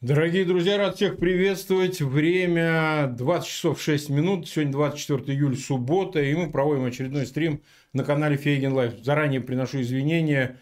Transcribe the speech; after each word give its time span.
Дорогие 0.00 0.46
друзья, 0.46 0.78
рад 0.78 0.96
всех 0.96 1.18
приветствовать. 1.18 2.00
Время 2.00 3.08
20 3.18 3.46
часов 3.46 3.82
6 3.82 4.08
минут. 4.08 4.48
Сегодня 4.48 4.72
24 4.72 5.36
июля, 5.36 5.56
суббота, 5.56 6.22
и 6.22 6.34
мы 6.34 6.50
проводим 6.50 6.86
очередной 6.86 7.26
стрим 7.26 7.62
на 7.92 8.02
канале 8.02 8.38
Фейгин 8.38 8.72
Live. 8.72 8.94
Заранее 9.04 9.42
приношу 9.42 9.82
извинения. 9.82 10.58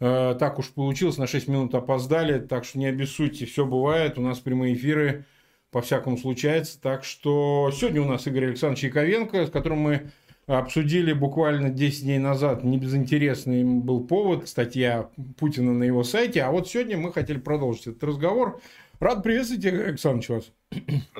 Э, 0.00 0.34
так 0.36 0.58
уж 0.58 0.70
получилось, 0.70 1.18
на 1.18 1.28
6 1.28 1.46
минут 1.46 1.72
опоздали, 1.76 2.40
так 2.40 2.64
что 2.64 2.80
не 2.80 2.86
обессудьте, 2.86 3.46
все 3.46 3.64
бывает. 3.64 4.18
У 4.18 4.22
нас 4.22 4.40
прямые 4.40 4.74
эфиры 4.74 5.24
по-всякому 5.70 6.18
случается. 6.18 6.80
Так 6.80 7.04
что 7.04 7.70
сегодня 7.72 8.02
у 8.02 8.06
нас 8.06 8.26
Игорь 8.26 8.46
Александрович 8.46 8.82
Яковенко, 8.82 9.46
с 9.46 9.50
которым 9.50 9.78
мы 9.78 10.10
обсудили 10.58 11.12
буквально 11.12 11.70
10 11.70 12.04
дней 12.04 12.18
назад. 12.18 12.64
Небезынтересный 12.64 13.64
был 13.64 14.04
повод, 14.04 14.48
статья 14.48 15.08
Путина 15.38 15.72
на 15.72 15.84
его 15.84 16.02
сайте. 16.02 16.42
А 16.42 16.50
вот 16.50 16.68
сегодня 16.68 16.96
мы 16.96 17.12
хотели 17.12 17.38
продолжить 17.38 17.86
этот 17.86 18.04
разговор. 18.04 18.60
Рад 18.98 19.22
приветствовать, 19.22 19.64
Игорь 19.64 19.88
Александрович, 19.88 20.28
вас. 20.28 20.52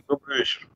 Добрый 0.08 0.38
вечер. 0.38 0.66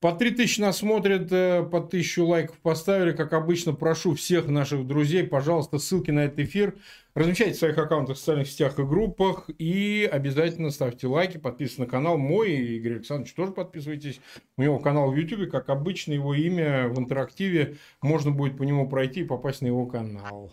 По 0.00 0.12
3000 0.12 0.60
нас 0.60 0.78
смотрят, 0.78 1.30
э, 1.30 1.62
по 1.62 1.80
1000 1.80 2.24
лайков 2.24 2.56
поставили. 2.58 3.12
Как 3.12 3.34
обычно, 3.34 3.74
прошу 3.74 4.14
всех 4.14 4.46
наших 4.48 4.86
друзей, 4.86 5.24
пожалуйста, 5.24 5.78
ссылки 5.78 6.10
на 6.10 6.20
этот 6.24 6.38
эфир 6.38 6.74
размещайте 7.14 7.54
в 7.54 7.58
своих 7.58 7.76
аккаунтах, 7.76 8.16
в 8.16 8.18
социальных 8.18 8.48
сетях 8.48 8.78
и 8.78 8.82
группах. 8.82 9.50
И 9.58 10.08
обязательно 10.10 10.70
ставьте 10.70 11.06
лайки, 11.06 11.36
подписывайтесь 11.36 11.78
на 11.78 11.86
канал 11.86 12.16
мой. 12.16 12.52
И 12.52 12.76
Игорь 12.76 12.94
Александрович 12.94 13.34
тоже 13.34 13.52
подписывайтесь. 13.52 14.20
У 14.56 14.62
него 14.62 14.78
канал 14.78 15.10
в 15.10 15.16
YouTube, 15.16 15.50
как 15.50 15.68
обычно, 15.68 16.12
его 16.12 16.34
имя 16.34 16.88
в 16.88 16.98
интерактиве. 16.98 17.76
Можно 18.00 18.30
будет 18.30 18.56
по 18.56 18.62
нему 18.62 18.88
пройти 18.88 19.20
и 19.20 19.24
попасть 19.24 19.60
на 19.60 19.66
его 19.66 19.86
канал. 19.86 20.52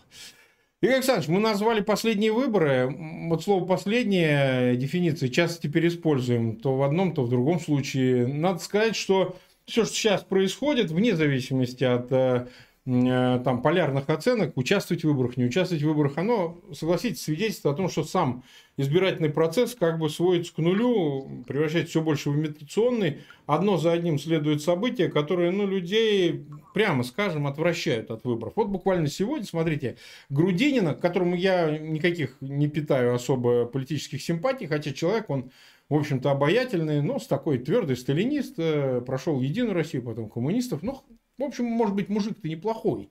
Игорь 0.80 0.96
Александрович, 0.96 1.28
мы 1.28 1.40
назвали 1.40 1.80
последние 1.80 2.32
выборы. 2.32 2.94
Вот 3.28 3.42
слово 3.42 3.64
«последние» 3.64 4.76
дефиниции 4.76 5.26
часто 5.26 5.60
теперь 5.60 5.88
используем. 5.88 6.54
То 6.54 6.76
в 6.76 6.84
одном, 6.84 7.14
то 7.14 7.24
в 7.24 7.28
другом 7.28 7.58
случае. 7.58 8.28
Надо 8.28 8.60
сказать, 8.60 8.94
что 8.94 9.36
все, 9.66 9.84
что 9.84 9.92
сейчас 9.92 10.22
происходит, 10.22 10.92
вне 10.92 11.16
зависимости 11.16 11.82
от 11.82 12.12
э, 12.12 12.46
там, 12.88 13.60
полярных 13.60 14.08
оценок, 14.08 14.56
участвовать 14.56 15.04
в 15.04 15.08
выборах, 15.08 15.36
не 15.36 15.44
участвовать 15.44 15.82
в 15.82 15.86
выборах, 15.86 16.16
оно, 16.16 16.58
согласитесь, 16.72 17.20
свидетельствует 17.20 17.74
о 17.74 17.76
том, 17.76 17.90
что 17.90 18.02
сам 18.02 18.44
избирательный 18.78 19.28
процесс 19.28 19.74
как 19.74 19.98
бы 19.98 20.08
сводится 20.08 20.54
к 20.54 20.58
нулю, 20.58 21.44
превращается 21.46 21.90
все 21.90 22.00
больше 22.00 22.30
в 22.30 22.36
имитационный. 22.36 23.18
Одно 23.44 23.76
за 23.76 23.92
одним 23.92 24.18
следует 24.18 24.62
события, 24.62 25.08
которые 25.08 25.50
ну, 25.50 25.66
людей, 25.66 26.46
прямо 26.72 27.04
скажем, 27.04 27.46
отвращают 27.46 28.10
от 28.10 28.24
выборов. 28.24 28.54
Вот 28.56 28.68
буквально 28.68 29.08
сегодня, 29.08 29.44
смотрите, 29.44 29.98
Грудинина, 30.30 30.94
к 30.94 31.00
которому 31.00 31.34
я 31.34 31.76
никаких 31.76 32.38
не 32.40 32.68
питаю 32.68 33.14
особо 33.14 33.66
политических 33.66 34.22
симпатий, 34.22 34.66
хотя 34.66 34.92
человек, 34.92 35.28
он 35.28 35.50
в 35.90 35.94
общем-то, 35.94 36.30
обаятельный, 36.30 37.02
но 37.02 37.18
с 37.18 37.26
такой 37.26 37.58
твердый 37.58 37.96
сталинист, 37.96 38.54
э, 38.58 39.00
прошел 39.00 39.40
Единую 39.40 39.74
Россию, 39.74 40.02
потом 40.02 40.28
коммунистов. 40.28 40.82
Ну, 40.82 41.02
в 41.38 41.42
общем, 41.42 41.64
может 41.64 41.94
быть, 41.94 42.08
мужик-то 42.08 42.48
неплохой. 42.48 43.10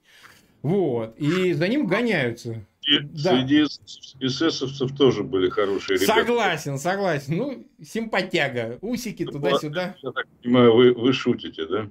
Вот. 0.61 1.17
И 1.17 1.53
за 1.53 1.67
ним 1.67 1.87
гоняются. 1.87 2.65
И 2.87 2.99
да. 2.99 3.41
Среди 3.41 3.63
эсэсовцев 4.19 4.95
тоже 4.95 5.23
были 5.23 5.49
хорошие 5.49 5.97
ребята. 5.97 6.19
Согласен, 6.19 6.77
согласен. 6.77 7.37
Ну, 7.37 7.67
симпатяга. 7.83 8.77
Усики 8.81 9.23
ну, 9.23 9.33
туда-сюда. 9.33 9.95
Я 10.01 10.11
так 10.11 10.25
понимаю, 10.41 10.73
вы, 10.73 10.93
вы 10.93 11.13
шутите, 11.13 11.65
да? 11.65 11.89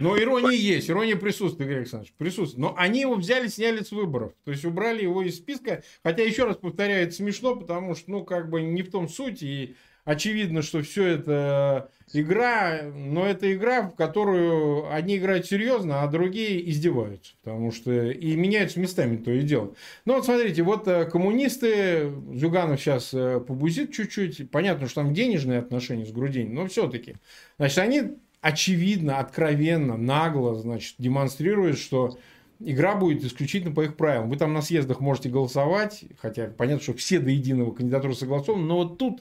Но 0.00 0.18
ирония 0.18 0.56
есть, 0.56 0.88
ирония 0.88 1.16
присутствует, 1.16 1.68
Игорь 1.68 1.80
Александрович, 1.80 2.14
присутствует. 2.16 2.58
Но 2.58 2.74
они 2.78 3.00
его 3.00 3.16
взяли, 3.16 3.48
сняли 3.48 3.82
с 3.82 3.90
выборов. 3.90 4.32
То 4.44 4.52
есть 4.52 4.64
убрали 4.64 5.02
его 5.02 5.22
из 5.22 5.36
списка. 5.36 5.82
Хотя, 6.02 6.22
еще 6.22 6.44
раз 6.44 6.56
повторяю, 6.56 7.04
это 7.04 7.12
смешно, 7.14 7.56
потому 7.56 7.94
что, 7.94 8.10
ну, 8.10 8.24
как 8.24 8.48
бы 8.48 8.62
не 8.62 8.82
в 8.82 8.90
том 8.90 9.08
суть. 9.08 9.42
И 9.42 9.76
очевидно, 10.08 10.62
что 10.62 10.82
все 10.82 11.04
это 11.04 11.90
игра, 12.14 12.80
но 12.94 13.26
это 13.26 13.52
игра, 13.52 13.82
в 13.82 13.94
которую 13.94 14.90
одни 14.90 15.18
играют 15.18 15.44
серьезно, 15.44 16.02
а 16.02 16.06
другие 16.06 16.68
издеваются, 16.70 17.34
потому 17.42 17.70
что 17.72 17.92
и 18.10 18.34
меняются 18.34 18.80
местами 18.80 19.18
то 19.18 19.30
и 19.30 19.42
дело. 19.42 19.74
Ну 20.06 20.14
вот 20.14 20.24
смотрите, 20.24 20.62
вот 20.62 20.88
э, 20.88 21.04
коммунисты, 21.04 22.10
Зюганов 22.32 22.80
сейчас 22.80 23.12
э, 23.12 23.38
побузит 23.46 23.92
чуть-чуть, 23.92 24.50
понятно, 24.50 24.86
что 24.86 25.02
там 25.02 25.12
денежные 25.12 25.58
отношения 25.58 26.06
с 26.06 26.10
Грудининым, 26.10 26.54
но 26.54 26.66
все-таки, 26.68 27.16
значит, 27.58 27.76
они 27.76 28.02
очевидно, 28.40 29.18
откровенно, 29.18 29.98
нагло, 29.98 30.54
значит, 30.54 30.94
демонстрируют, 30.96 31.78
что 31.78 32.16
игра 32.60 32.94
будет 32.94 33.24
исключительно 33.24 33.74
по 33.74 33.82
их 33.82 33.96
правилам. 33.96 34.30
Вы 34.30 34.36
там 34.36 34.54
на 34.54 34.62
съездах 34.62 35.00
можете 35.00 35.28
голосовать, 35.28 36.04
хотя 36.18 36.46
понятно, 36.46 36.82
что 36.82 36.94
все 36.94 37.18
до 37.18 37.30
единого 37.30 37.72
кандидатуры 37.72 38.14
согласованы, 38.14 38.64
но 38.64 38.76
вот 38.76 38.96
тут 38.96 39.20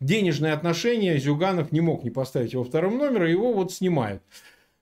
денежные 0.00 0.52
отношения, 0.52 1.18
Зюганов 1.18 1.72
не 1.72 1.80
мог 1.80 2.04
не 2.04 2.10
поставить 2.10 2.52
его 2.52 2.64
вторым 2.64 2.98
номером, 2.98 3.28
его 3.28 3.52
вот 3.52 3.72
снимают. 3.72 4.22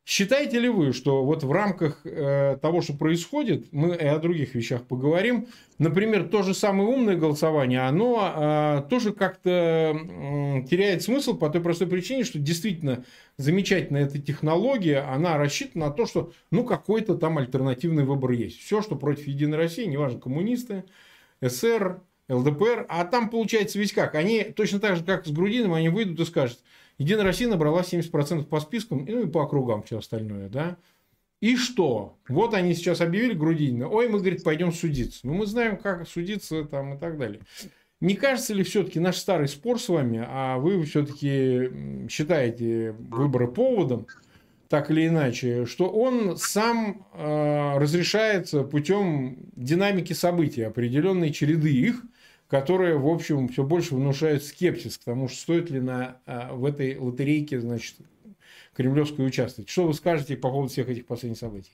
Считаете 0.07 0.61
ли 0.61 0.69
вы, 0.69 0.93
что 0.93 1.25
вот 1.25 1.45
в 1.45 1.51
рамках 1.51 2.05
э, 2.05 2.59
того, 2.61 2.83
что 2.83 2.93
происходит, 2.93 3.73
мы 3.73 3.97
и 3.97 4.05
о 4.05 4.19
других 4.19 4.55
вещах 4.55 4.83
поговорим, 4.83 5.47
например, 5.79 6.29
то 6.29 6.43
же 6.43 6.53
самое 6.53 6.91
умное 6.91 7.17
голосование, 7.17 7.81
оно 7.81 8.35
э, 8.37 8.83
тоже 8.91 9.15
как-то 9.15 9.49
э, 9.49 10.63
теряет 10.69 11.03
смысл 11.03 11.39
по 11.39 11.49
той 11.49 11.63
простой 11.63 11.87
причине, 11.87 12.25
что 12.25 12.39
действительно 12.39 13.03
замечательная 13.39 14.05
эта 14.05 14.19
технология, 14.19 14.99
она 14.99 15.39
рассчитана 15.39 15.87
на 15.87 15.91
то, 15.91 16.05
что 16.05 16.33
ну 16.51 16.67
какой-то 16.67 17.17
там 17.17 17.39
альтернативный 17.39 18.05
выбор 18.05 18.33
есть. 18.33 18.61
Все, 18.61 18.83
что 18.83 18.97
против 18.97 19.27
Единой 19.27 19.57
России, 19.57 19.87
неважно, 19.87 20.21
коммунисты, 20.21 20.85
СССР, 21.41 22.03
ЛДПР, 22.29 22.87
а 22.89 23.05
там 23.05 23.29
получается 23.31 23.79
ведь 23.79 23.93
как? 23.93 24.15
Они 24.15 24.45
точно 24.45 24.81
так 24.81 24.97
же, 24.97 25.05
как 25.05 25.27
с 25.27 25.31
Грудиным, 25.31 25.75
они 25.75 25.89
выйдут 25.89 26.21
и 26.21 26.25
скажут, 26.25 26.59
Единая 26.99 27.25
Россия 27.25 27.49
набрала 27.49 27.83
70% 27.83 28.45
по 28.45 28.61
спискам, 28.61 29.05
ну 29.05 29.23
и 29.23 29.27
по 29.27 29.43
округам 29.43 29.83
все 29.83 29.99
остальное, 29.99 30.49
да? 30.49 30.77
И 31.41 31.57
что? 31.57 32.17
Вот 32.29 32.55
они 32.55 32.75
сейчас 32.75 33.01
объявили 33.01 33.35
Грудинина. 33.35 33.89
Ой, 33.89 34.09
мы, 34.09 34.19
говорит, 34.19 34.45
пойдем 34.45 34.73
судиться. 34.73 35.21
Ну, 35.25 35.35
мы 35.35 35.47
знаем, 35.47 35.77
как 35.77 36.09
судиться 36.09 36.65
там 36.65 36.95
и 36.95 36.99
так 36.99 37.19
далее. 37.19 37.41
Не 38.01 38.15
кажется 38.15 38.55
ли 38.55 38.62
все-таки 38.62 39.01
наш 39.01 39.17
старый 39.17 39.49
спор 39.49 39.81
с 39.81 39.89
вами, 39.89 40.25
а 40.27 40.59
вы 40.59 40.83
все-таки 40.85 42.09
считаете 42.09 42.93
выборы 42.93 43.49
поводом, 43.49 44.06
так 44.69 44.91
или 44.91 45.06
иначе, 45.06 45.67
что 45.67 45.91
он 45.91 46.37
сам 46.37 47.06
э, 47.12 47.79
разрешается 47.79 48.62
путем 48.62 49.37
динамики 49.55 50.12
событий, 50.12 50.62
определенной 50.62 51.31
череды 51.31 51.73
их, 51.73 52.03
которые, 52.49 52.97
в 52.99 53.09
общем, 53.09 53.49
все 53.49 53.65
больше 53.65 53.94
внушают 53.94 54.44
скепсис 54.44 54.99
к 54.99 55.05
тому, 55.05 55.28
что 55.28 55.38
стоит 55.38 55.71
ли 55.71 55.81
на, 55.81 56.21
а, 56.27 56.55
в 56.55 56.65
этой 56.65 56.99
лотерейке, 56.99 57.60
значит, 57.60 57.97
Кремлевской 58.75 59.27
участвовать. 59.27 59.71
Что 59.71 59.87
вы 59.87 59.94
скажете 59.94 60.37
по 60.37 60.50
поводу 60.50 60.69
всех 60.69 60.88
этих 60.88 61.06
последних 61.06 61.38
событий? 61.38 61.72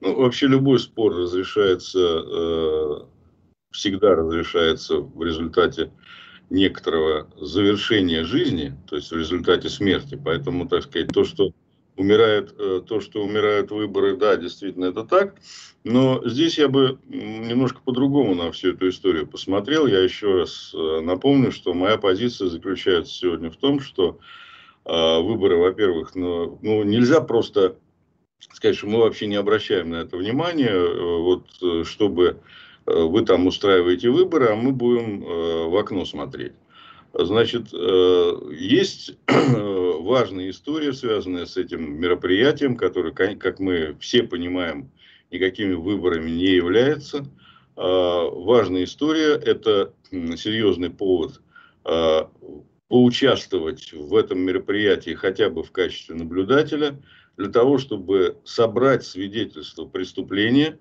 Ну, 0.00 0.14
вообще 0.16 0.46
любой 0.46 0.78
спор 0.78 1.14
разрешается, 1.14 1.98
э, 1.98 3.00
всегда 3.70 4.14
разрешается 4.14 4.98
в 4.98 5.22
результате 5.22 5.90
некоторого 6.50 7.28
завершения 7.36 8.24
жизни, 8.24 8.74
то 8.88 8.96
есть 8.96 9.10
в 9.10 9.16
результате 9.16 9.68
смерти. 9.68 10.20
Поэтому, 10.22 10.68
так 10.68 10.84
сказать, 10.84 11.08
то, 11.08 11.24
что 11.24 11.52
умирает, 11.98 12.54
э, 12.58 12.80
то, 12.86 13.00
что 13.00 13.22
умирают 13.22 13.70
выборы, 13.70 14.16
да, 14.16 14.36
действительно 14.36 14.86
это 14.86 15.04
так. 15.04 15.34
Но 15.84 16.22
здесь 16.24 16.56
я 16.58 16.68
бы 16.68 16.98
немножко 17.08 17.80
по-другому 17.84 18.34
на 18.34 18.52
всю 18.52 18.72
эту 18.72 18.88
историю 18.88 19.26
посмотрел. 19.26 19.86
Я 19.86 20.00
еще 20.00 20.38
раз 20.38 20.72
э, 20.74 21.00
напомню, 21.00 21.50
что 21.50 21.74
моя 21.74 21.98
позиция 21.98 22.48
заключается 22.48 23.12
сегодня 23.12 23.50
в 23.50 23.56
том, 23.56 23.80
что 23.80 24.20
э, 24.84 25.20
выборы, 25.20 25.56
во-первых, 25.56 26.14
ну, 26.14 26.58
ну, 26.62 26.84
нельзя 26.84 27.20
просто 27.20 27.76
сказать, 28.38 28.76
что 28.76 28.86
мы 28.86 29.00
вообще 29.00 29.26
не 29.26 29.36
обращаем 29.36 29.90
на 29.90 29.96
это 29.96 30.16
внимание, 30.16 30.72
вот 31.20 31.46
чтобы 31.84 32.40
вы 32.86 33.24
там 33.24 33.48
устраиваете 33.48 34.10
выборы, 34.10 34.50
а 34.50 34.54
мы 34.54 34.70
будем 34.70 35.20
в 35.68 35.76
окно 35.76 36.04
смотреть. 36.04 36.52
Значит, 37.12 37.68
э, 37.72 38.32
есть 38.52 39.16
важная 39.26 40.50
история, 40.50 40.92
связанная 40.92 41.46
с 41.46 41.56
этим 41.56 42.00
мероприятием, 42.00 42.76
которое, 42.76 43.12
как 43.12 43.58
мы 43.58 43.96
все 44.00 44.22
понимаем, 44.22 44.90
никакими 45.30 45.74
выборами 45.74 46.30
не 46.30 46.54
является. 46.54 47.26
А, 47.76 48.28
важная 48.28 48.84
история– 48.84 49.34
это 49.44 49.92
серьезный 50.10 50.90
повод 50.90 51.40
поучаствовать 52.88 53.92
в 53.92 54.14
этом 54.14 54.40
мероприятии 54.40 55.10
хотя 55.10 55.48
бы 55.48 55.62
в 55.62 55.70
качестве 55.70 56.16
наблюдателя, 56.16 56.98
для 57.38 57.48
того, 57.48 57.78
чтобы 57.78 58.36
собрать 58.44 59.04
свидетельство 59.04 59.86
преступления 59.86 60.78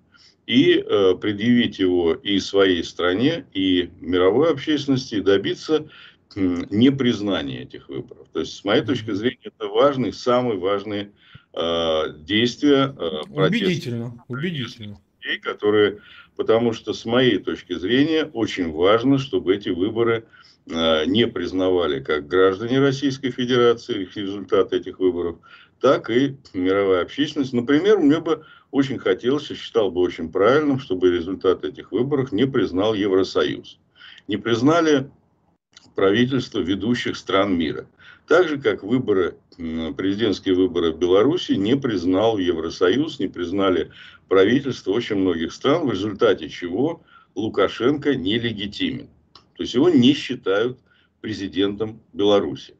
и 0.48 0.80
э, 0.80 1.16
предъявить 1.16 1.78
его 1.78 2.14
и 2.14 2.40
своей 2.40 2.84
стране, 2.84 3.46
и 3.54 3.90
мировой 4.02 4.52
общественности, 4.52 5.16
и 5.16 5.22
добиться 5.22 5.88
непризнание 6.36 7.64
этих 7.64 7.90
выборов. 7.90 8.28
То 8.34 8.42
есть, 8.42 8.56
с 8.56 8.64
моей 8.64 8.84
точки 8.84 9.12
зрения, 9.12 9.38
это 9.44 9.68
важный, 9.68 10.14
самый 10.14 10.58
важный 10.58 11.12
э, 11.54 12.02
действие. 12.20 12.96
Э, 12.98 13.22
убедительно, 13.30 14.24
убедительно. 14.28 15.00
Людей, 15.22 15.40
которые, 15.40 16.00
потому 16.36 16.74
что 16.74 16.94
с 16.94 17.06
моей 17.06 17.40
точки 17.40 17.74
зрения 17.74 18.26
очень 18.34 18.72
важно, 18.72 19.18
чтобы 19.18 19.56
эти 19.56 19.70
выборы 19.70 20.26
э, 20.70 21.06
не 21.06 21.28
признавали 21.28 22.02
как 22.02 22.28
граждане 22.28 22.80
Российской 22.80 23.32
Федерации 23.32 24.08
результаты 24.16 24.78
этих 24.78 25.00
выборов, 25.00 25.38
так 25.80 26.10
и 26.10 26.36
мировая 26.54 27.04
общественность. 27.04 27.54
Например, 27.54 27.98
мне 27.98 28.20
бы 28.20 28.46
очень 28.72 29.00
хотелось 29.00 29.50
и 29.50 29.56
считал 29.56 29.92
бы 29.92 30.02
очень 30.02 30.32
правильным, 30.32 30.80
чтобы 30.80 31.12
результат 31.12 31.64
этих 31.64 31.92
выборов 31.92 32.32
не 32.32 32.46
признал 32.46 32.94
Евросоюз. 32.94 33.80
Не 34.28 34.38
признали 34.38 35.10
правительства 35.98 36.60
ведущих 36.60 37.18
стран 37.18 37.58
мира. 37.58 37.88
Так 38.28 38.48
же, 38.48 38.60
как 38.60 38.84
выборы, 38.84 39.36
президентские 39.58 40.54
выборы 40.54 40.92
в 40.92 41.00
Беларуси 41.00 41.54
не 41.54 41.76
признал 41.76 42.38
Евросоюз, 42.38 43.18
не 43.18 43.28
признали 43.28 43.90
правительство 44.28 44.92
очень 44.92 45.16
многих 45.16 45.52
стран, 45.52 45.88
в 45.88 45.92
результате 45.92 46.50
чего 46.50 47.02
Лукашенко 47.34 48.14
нелегитимен. 48.14 49.08
То 49.56 49.64
есть 49.64 49.74
его 49.74 49.90
не 49.90 50.14
считают 50.14 50.78
президентом 51.20 52.00
Беларуси. 52.14 52.76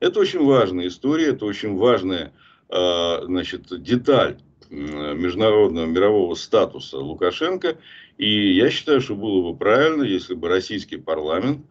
Это 0.00 0.20
очень 0.20 0.42
важная 0.42 0.88
история, 0.88 1.26
это 1.26 1.44
очень 1.44 1.76
важная 1.76 2.32
а, 2.70 3.20
значит, 3.26 3.82
деталь 3.82 4.38
международного 4.70 5.84
мирового 5.84 6.34
статуса 6.36 6.96
Лукашенко. 6.96 7.76
И 8.16 8.54
я 8.54 8.70
считаю, 8.70 9.02
что 9.02 9.14
было 9.14 9.52
бы 9.52 9.58
правильно, 9.58 10.04
если 10.04 10.32
бы 10.32 10.48
российский 10.48 10.96
парламент 10.96 11.66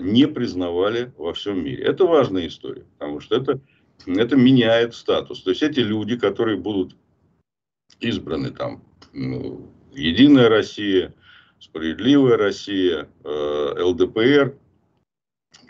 не 0.00 0.26
признавали 0.26 1.12
во 1.18 1.34
всем 1.34 1.62
мире. 1.62 1.84
Это 1.84 2.06
важная 2.06 2.46
история, 2.46 2.86
потому 2.98 3.20
что 3.20 3.36
это, 3.36 3.60
это 4.06 4.34
меняет 4.34 4.94
статус. 4.94 5.42
То 5.42 5.50
есть 5.50 5.62
эти 5.62 5.80
люди, 5.80 6.16
которые 6.16 6.56
будут 6.56 6.96
избраны 8.00 8.52
там, 8.52 8.82
ну, 9.12 9.70
Единая 9.92 10.48
Россия, 10.48 11.14
Справедливая 11.58 12.38
Россия, 12.38 13.08
э, 13.22 13.82
ЛДПР, 13.82 14.56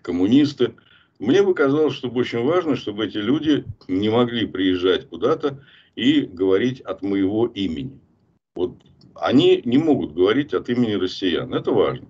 коммунисты. 0.02 0.74
Мне 1.18 1.42
бы 1.42 1.52
казалось, 1.52 1.94
что 1.94 2.08
очень 2.08 2.44
важно, 2.44 2.76
чтобы 2.76 3.06
эти 3.06 3.18
люди 3.18 3.64
не 3.88 4.08
могли 4.08 4.46
приезжать 4.46 5.08
куда-то 5.08 5.62
и 5.96 6.20
говорить 6.20 6.80
от 6.80 7.02
моего 7.02 7.46
имени. 7.48 7.98
Вот 8.54 8.76
они 9.16 9.62
не 9.64 9.78
могут 9.78 10.14
говорить 10.14 10.54
от 10.54 10.68
имени 10.68 10.94
россиян. 10.94 11.52
Это 11.52 11.72
важно. 11.72 12.06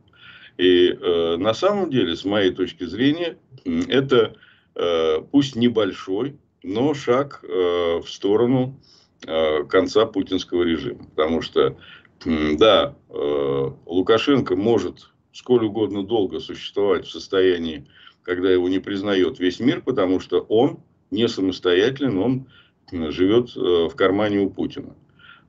И 0.61 0.93
э, 0.93 1.37
на 1.39 1.55
самом 1.55 1.89
деле, 1.89 2.15
с 2.15 2.27
моей 2.27 2.51
точки 2.51 2.85
зрения, 2.85 3.39
это 3.65 4.35
э, 4.75 5.23
пусть 5.33 5.57
небольшой, 5.57 6.37
но 6.62 6.93
шаг 6.93 7.43
э, 7.43 8.01
в 8.05 8.07
сторону 8.07 8.79
э, 9.27 9.65
конца 9.65 10.05
путинского 10.05 10.65
режима. 10.65 11.07
Потому 11.17 11.41
что, 11.41 11.79
э, 12.27 12.57
да, 12.59 12.95
э, 13.09 13.71
Лукашенко 13.87 14.55
может 14.55 15.09
сколь 15.33 15.65
угодно 15.65 16.03
долго 16.03 16.41
существовать 16.41 17.07
в 17.07 17.11
состоянии, 17.11 17.87
когда 18.23 18.51
его 18.51 18.69
не 18.69 18.81
признает 18.81 19.39
весь 19.39 19.61
мир, 19.61 19.81
потому 19.81 20.21
что 20.21 20.41
он 20.41 20.81
не 21.11 21.27
самостоятелен, 21.27 22.19
он 22.19 22.47
живет 22.93 23.57
э, 23.57 23.89
в 23.89 23.95
кармане 23.97 24.41
у 24.41 24.51
Путина. 24.51 24.95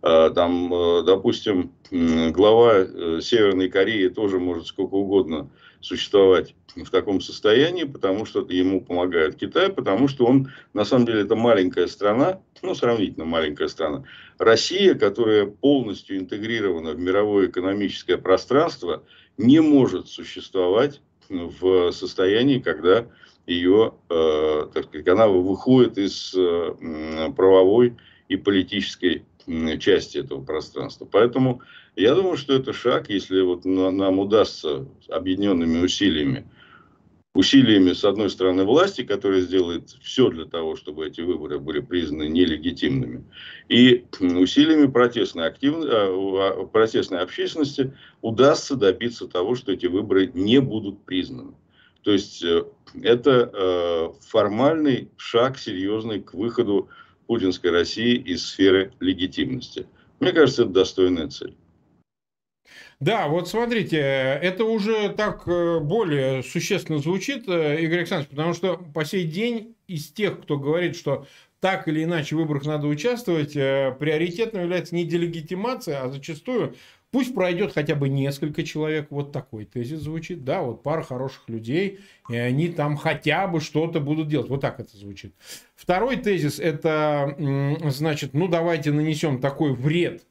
А, 0.01 0.30
там, 0.31 0.74
э, 0.74 1.03
допустим, 1.03 1.71
глава 1.92 2.74
э, 2.80 3.19
Северной 3.21 3.69
Кореи 3.69 4.07
тоже 4.07 4.39
может 4.39 4.68
сколько 4.68 4.95
угодно 4.95 5.50
существовать 5.80 6.56
в 6.75 6.89
таком 6.89 7.21
состоянии, 7.21 7.83
потому 7.83 8.25
что 8.25 8.45
ему 8.50 8.81
помогает 8.81 9.36
Китай, 9.36 9.69
потому 9.69 10.07
что 10.07 10.25
он, 10.25 10.51
на 10.74 10.86
самом 10.86 11.06
деле, 11.06 11.21
это 11.21 11.36
маленькая 11.36 11.88
страна, 11.88 12.39
ну, 12.62 12.75
сравнительно 12.75 13.25
маленькая 13.25 13.68
страна. 13.68 14.03
Россия, 14.38 14.95
которая 14.95 15.45
полностью 15.45 16.18
интегрирована 16.18 16.92
в 16.92 17.00
мировое 17.00 17.48
экономическое 17.48 18.18
пространство, 18.18 19.03
не 19.38 19.59
может 19.59 20.07
существовать 20.07 21.01
в 21.30 21.92
состоянии, 21.92 22.59
когда 22.59 23.07
ее, 23.48 23.94
э, 24.09 24.68
так 24.74 24.86
сказать, 24.86 25.07
она 25.07 25.27
выходит 25.27 25.98
из 25.98 26.33
э, 26.36 27.31
правовой 27.36 27.98
и 28.30 28.38
политической 28.38 29.25
части 29.79 30.19
этого 30.19 30.43
пространства. 30.43 31.05
Поэтому 31.05 31.61
я 31.95 32.15
думаю, 32.15 32.38
что 32.38 32.53
это 32.53 32.73
шаг, 32.73 33.09
если 33.09 33.41
вот 33.41 33.65
нам 33.65 34.19
удастся 34.19 34.88
объединенными 35.09 35.83
усилиями, 35.83 36.47
усилиями, 37.33 37.93
с 37.93 38.03
одной 38.03 38.29
стороны, 38.29 38.65
власти, 38.65 39.03
которая 39.03 39.41
сделает 39.41 39.89
все 40.01 40.29
для 40.29 40.45
того, 40.45 40.75
чтобы 40.75 41.07
эти 41.07 41.21
выборы 41.21 41.59
были 41.59 41.79
признаны 41.79 42.27
нелегитимными, 42.27 43.23
и 43.69 44.05
усилиями 44.19 44.88
протестной, 44.88 45.47
активной, 45.47 45.88
а, 45.89 46.65
протестной 46.65 47.19
общественности 47.19 47.93
удастся 48.21 48.75
добиться 48.75 49.27
того, 49.27 49.55
что 49.55 49.71
эти 49.71 49.85
выборы 49.85 50.29
не 50.33 50.59
будут 50.59 51.05
признаны. 51.05 51.53
То 52.03 52.11
есть 52.11 52.43
э, 52.43 52.63
это 53.03 53.51
э, 53.53 54.09
формальный 54.27 55.09
шаг 55.17 55.57
серьезный 55.57 56.19
к 56.21 56.33
выходу 56.33 56.89
путинской 57.31 57.72
России 57.72 58.18
из 58.18 58.45
сферы 58.45 58.92
легитимности. 59.00 59.88
Мне 60.19 60.33
кажется, 60.33 60.63
это 60.63 60.72
достойная 60.72 61.30
цель. 61.30 61.56
Да, 63.00 63.30
вот 63.30 63.48
смотрите, 63.48 64.00
это 64.00 64.66
уже 64.66 65.07
так 65.07 65.48
э, 65.48 65.80
более 65.80 66.44
существенно 66.44 67.00
звучит, 67.00 67.48
э, 67.48 67.81
Игорь 67.83 68.00
Александрович, 68.00 68.31
потому 68.31 68.54
что 68.54 68.75
по 68.75 69.06
сей 69.06 69.24
день 69.24 69.78
из 69.88 70.12
тех, 70.12 70.42
кто 70.42 70.57
говорит, 70.57 70.98
что 70.98 71.25
так 71.62 71.88
или 71.88 72.04
иначе 72.04 72.36
в 72.36 72.39
выборах 72.39 72.66
надо 72.66 72.88
участвовать, 72.88 73.56
э, 73.56 73.95
приоритетным 73.98 74.63
является 74.63 74.94
не 74.94 75.06
делегитимация, 75.06 76.04
а 76.04 76.10
зачастую 76.10 76.75
Пусть 77.12 77.36
пройдет 77.36 77.74
хотя 77.74 77.96
бы 77.96 78.08
несколько 78.08 78.63
человек, 78.63 79.08
вот 79.10 79.34
такой 79.34 79.66
тезис 79.66 80.00
звучит, 80.00 80.46
да, 80.46 80.62
вот 80.62 80.81
пара 80.81 81.04
хороших 81.04 81.50
людей, 81.50 82.00
и 82.30 82.38
они 82.38 82.69
там 82.69 82.96
хотя 82.96 83.48
бы 83.48 83.60
что-то 83.60 84.00
будут 84.00 84.30
делать. 84.30 84.50
Вот 84.50 84.62
так 84.62 84.80
это 84.80 84.96
звучит. 84.96 85.34
Второй 85.75 86.16
тезис, 86.16 86.58
это, 86.58 87.36
значит, 87.90 88.34
ну 88.34 88.48
давайте 88.48 88.92
нанесем 88.94 89.42
такой 89.42 89.74
вред 89.74 90.24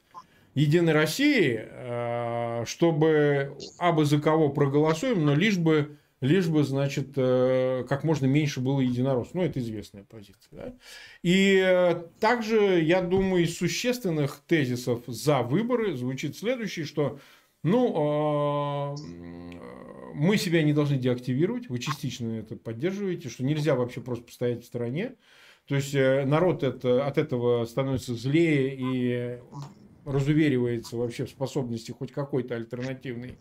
Единой 0.55 0.94
России, 0.94 1.61
э, 1.62 2.65
чтобы 2.67 3.56
абы 3.79 4.05
за 4.06 4.19
кого 4.19 4.49
проголосуем, 4.49 5.25
но 5.25 5.35
лишь 5.35 5.59
бы 5.59 5.99
лишь 6.20 6.49
бы, 6.49 6.62
значит, 6.64 7.12
э, 7.17 7.84
как 7.88 8.05
можно 8.05 8.26
меньше 8.26 8.61
было 8.61 8.81
единороссов. 8.81 9.34
Ну, 9.34 9.43
это 9.43 9.58
известная 9.58 10.05
позиция. 10.05 10.50
Да? 10.50 10.75
И 11.22 11.56
э, 11.64 12.02
также, 12.20 12.81
я 12.81 13.00
думаю, 13.00 13.44
из 13.44 13.56
существенных 13.56 14.43
тезисов 14.46 15.02
за 15.06 15.43
выборы 15.43 15.96
звучит 15.96 16.36
следующий, 16.36 16.84
что 16.84 17.19
ну, 17.62 18.94
э, 18.94 20.12
мы 20.15 20.36
себя 20.36 20.62
не 20.62 20.72
должны 20.72 20.98
деактивировать, 20.98 21.69
вы 21.69 21.79
частично 21.79 22.32
это 22.32 22.56
поддерживаете, 22.56 23.29
что 23.29 23.44
нельзя 23.44 23.74
вообще 23.74 24.00
просто 24.00 24.24
постоять 24.24 24.62
в 24.62 24.67
стороне. 24.67 25.17
То 25.67 25.77
есть 25.77 25.94
народ 25.94 26.65
это, 26.65 27.06
от 27.06 27.17
этого 27.17 27.65
становится 27.65 28.15
злее 28.15 28.77
и 28.77 29.39
разуверивается 30.05 30.96
вообще 30.96 31.27
в 31.27 31.31
способности 31.31 31.93
хоть 31.93 32.10
какой-то 32.10 32.56
альтернативной 32.56 33.39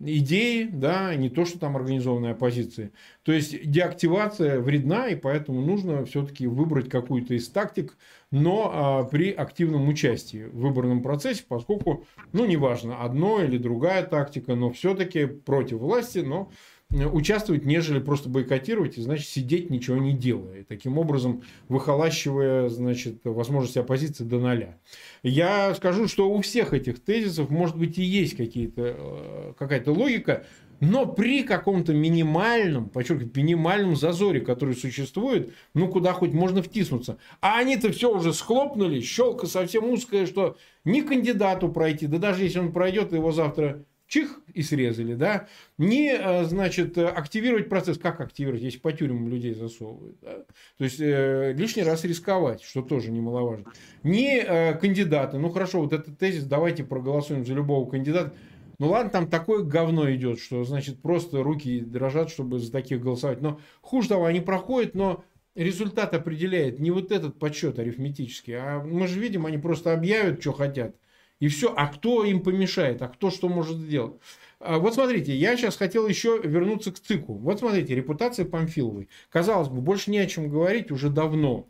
идеи, 0.00 0.64
да, 0.64 1.14
не 1.14 1.30
то, 1.30 1.44
что 1.44 1.58
там 1.58 1.76
организованная 1.76 2.32
оппозиция. 2.32 2.90
То 3.22 3.32
есть 3.32 3.70
деактивация 3.70 4.60
вредна, 4.60 5.08
и 5.08 5.14
поэтому 5.14 5.60
нужно 5.60 6.04
все-таки 6.04 6.46
выбрать 6.46 6.88
какую-то 6.88 7.34
из 7.34 7.48
тактик, 7.48 7.96
но 8.30 8.70
а, 8.72 9.04
при 9.04 9.30
активном 9.30 9.88
участии 9.88 10.44
в 10.44 10.58
выборном 10.58 11.02
процессе, 11.02 11.44
поскольку, 11.46 12.06
ну, 12.32 12.44
неважно, 12.44 13.02
одно 13.02 13.42
или 13.42 13.58
другая 13.58 14.04
тактика, 14.04 14.54
но 14.54 14.70
все-таки 14.70 15.26
против 15.26 15.78
власти, 15.78 16.18
но 16.18 16.50
участвовать, 16.94 17.64
нежели 17.64 17.98
просто 17.98 18.28
бойкотировать 18.28 18.98
и, 18.98 19.02
значит, 19.02 19.28
сидеть, 19.28 19.70
ничего 19.70 19.96
не 19.96 20.12
делая. 20.12 20.60
И 20.60 20.64
таким 20.64 20.98
образом, 20.98 21.42
выхолащивая, 21.68 22.68
значит, 22.68 23.20
возможности 23.24 23.78
оппозиции 23.78 24.24
до 24.24 24.38
ноля. 24.38 24.78
Я 25.22 25.74
скажу, 25.74 26.08
что 26.08 26.30
у 26.30 26.40
всех 26.40 26.72
этих 26.72 27.02
тезисов, 27.02 27.50
может 27.50 27.76
быть, 27.76 27.98
и 27.98 28.02
есть 28.02 28.36
какие-то, 28.36 28.96
э, 28.96 29.52
какая-то 29.58 29.92
логика, 29.92 30.44
но 30.80 31.06
при 31.06 31.42
каком-то 31.42 31.92
минимальном, 31.92 32.88
подчеркиваю, 32.88 33.30
минимальном 33.34 33.96
зазоре, 33.96 34.40
который 34.40 34.74
существует, 34.74 35.54
ну, 35.72 35.88
куда 35.88 36.12
хоть 36.12 36.32
можно 36.32 36.62
втиснуться. 36.62 37.18
А 37.40 37.58
они-то 37.58 37.92
все 37.92 38.14
уже 38.14 38.32
схлопнули, 38.32 39.00
щелка 39.00 39.46
совсем 39.46 39.88
узкая, 39.90 40.26
что 40.26 40.56
ни 40.84 41.00
кандидату 41.00 41.68
пройти, 41.68 42.06
да 42.06 42.18
даже 42.18 42.44
если 42.44 42.58
он 42.58 42.72
пройдет, 42.72 43.12
его 43.12 43.32
завтра 43.32 43.84
чих 44.06 44.40
и 44.52 44.62
срезали, 44.62 45.14
да, 45.14 45.48
не, 45.78 46.12
э, 46.12 46.44
значит, 46.44 46.98
активировать 46.98 47.68
процесс. 47.68 47.98
Как 47.98 48.20
активировать, 48.20 48.62
если 48.62 48.78
по 48.78 48.92
тюрьмам 48.92 49.28
людей 49.28 49.54
засовывают? 49.54 50.16
Да? 50.20 50.44
То 50.78 50.84
есть, 50.84 51.00
э, 51.00 51.52
лишний 51.56 51.82
раз 51.82 52.04
рисковать, 52.04 52.62
что 52.62 52.82
тоже 52.82 53.10
немаловажно. 53.10 53.72
Не 54.02 54.40
э, 54.40 54.74
кандидаты, 54.74 55.38
ну 55.38 55.50
хорошо, 55.50 55.80
вот 55.80 55.92
этот 55.92 56.18
тезис, 56.18 56.44
давайте 56.44 56.84
проголосуем 56.84 57.44
за 57.44 57.54
любого 57.54 57.88
кандидата. 57.88 58.34
Ну 58.78 58.88
ладно, 58.88 59.10
там 59.10 59.28
такое 59.28 59.62
говно 59.62 60.12
идет, 60.14 60.40
что, 60.40 60.64
значит, 60.64 61.00
просто 61.00 61.42
руки 61.42 61.80
дрожат, 61.80 62.30
чтобы 62.30 62.58
за 62.58 62.72
таких 62.72 63.00
голосовать. 63.00 63.40
Но 63.40 63.60
хуже 63.80 64.08
того, 64.08 64.24
они 64.24 64.40
проходят, 64.40 64.94
но 64.94 65.24
результат 65.54 66.14
определяет 66.14 66.80
не 66.80 66.90
вот 66.90 67.12
этот 67.12 67.38
подсчет 67.38 67.78
арифметический, 67.78 68.56
а 68.56 68.82
мы 68.82 69.06
же 69.06 69.20
видим, 69.20 69.46
они 69.46 69.58
просто 69.58 69.92
объявят, 69.92 70.40
что 70.40 70.52
хотят 70.52 70.96
И 71.40 71.48
все. 71.48 71.74
А 71.76 71.88
кто 71.88 72.24
им 72.24 72.40
помешает? 72.42 73.02
А 73.02 73.08
кто 73.08 73.30
что 73.30 73.48
может 73.48 73.76
сделать? 73.76 74.14
А 74.60 74.78
вот 74.78 74.94
смотрите, 74.94 75.34
я 75.34 75.56
сейчас 75.56 75.76
хотел 75.76 76.08
еще 76.08 76.40
вернуться 76.42 76.92
к 76.92 76.98
ЦИКу. 76.98 77.34
Вот 77.34 77.58
смотрите, 77.58 77.94
репутация 77.94 78.46
Памфиловой. 78.46 79.08
Казалось 79.30 79.68
бы, 79.68 79.80
больше 79.80 80.10
не 80.10 80.18
о 80.18 80.26
чем 80.26 80.48
говорить 80.48 80.90
уже 80.90 81.10
давно. 81.10 81.68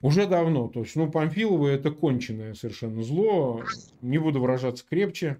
Уже 0.00 0.26
давно. 0.26 0.68
То 0.68 0.80
есть, 0.80 0.96
ну, 0.96 1.10
Памфилова 1.10 1.68
это 1.68 1.90
конченое 1.90 2.54
совершенно 2.54 3.02
зло. 3.02 3.62
Не 4.02 4.18
буду 4.18 4.40
выражаться 4.40 4.84
крепче. 4.88 5.38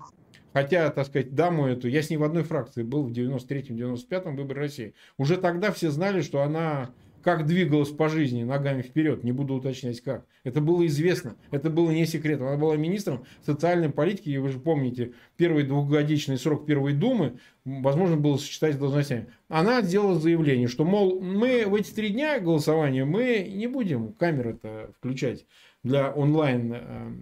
Хотя, 0.53 0.91
так 0.91 1.07
сказать, 1.07 1.35
даму 1.35 1.67
эту, 1.67 1.87
я 1.89 2.01
с 2.01 2.09
ней 2.09 2.17
в 2.17 2.23
одной 2.23 2.43
фракции 2.43 2.83
был 2.83 3.03
в 3.03 3.13
93-95 3.13 4.37
выборе 4.37 4.61
России. 4.61 4.95
Уже 5.19 5.37
тогда 5.37 5.71
все 5.71 5.91
знали, 5.91 6.23
что 6.23 6.41
она 6.41 6.91
как 7.27 7.45
двигалась 7.45 7.89
по 7.89 8.09
жизни 8.09 8.45
ногами 8.45 8.83
вперед, 8.83 9.25
не 9.25 9.33
буду 9.33 9.55
уточнять 9.55 10.01
как. 10.01 10.25
Это 10.45 10.61
было 10.61 10.87
известно, 10.87 11.35
это 11.51 11.71
было 11.71 11.91
не 11.91 12.07
секрет. 12.07 12.41
Она 12.41 12.57
была 12.57 12.77
министром 12.77 13.25
социальной 13.45 13.91
политики, 13.91 14.29
и 14.29 14.39
вы 14.39 14.51
же 14.51 14.61
помните, 14.61 15.13
первый 15.37 15.65
двухгодичный 15.65 16.39
срок 16.39 16.67
Первой 16.67 16.93
Думы, 16.93 17.41
возможно, 17.65 18.17
было 18.17 18.37
сочетать 18.37 18.77
с 18.77 18.79
должностями. 18.79 19.27
Она 19.49 19.83
сделала 19.83 20.21
заявление, 20.21 20.69
что, 20.69 20.85
мол, 20.85 21.21
мы 21.21 21.65
в 21.67 21.75
эти 21.75 21.91
три 21.91 22.11
дня 22.11 22.39
голосования, 22.39 23.05
мы 23.05 23.51
не 23.53 23.67
будем 23.67 24.13
камеры-то 24.13 24.93
включать 24.97 25.47
для 25.83 26.13
онлайн, 26.13 26.75
э, 26.77 27.13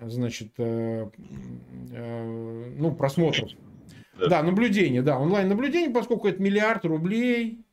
значит, 0.00 0.52
э, 0.56 1.10
э, 1.90 2.74
ну, 2.78 2.94
просмотров. 2.94 3.50
Да. 4.18 4.28
да, 4.28 4.42
наблюдение, 4.42 5.02
да, 5.02 5.18
онлайн-наблюдение, 5.18 5.90
поскольку 5.90 6.26
это 6.26 6.40
миллиард 6.42 6.86
рублей, 6.86 7.66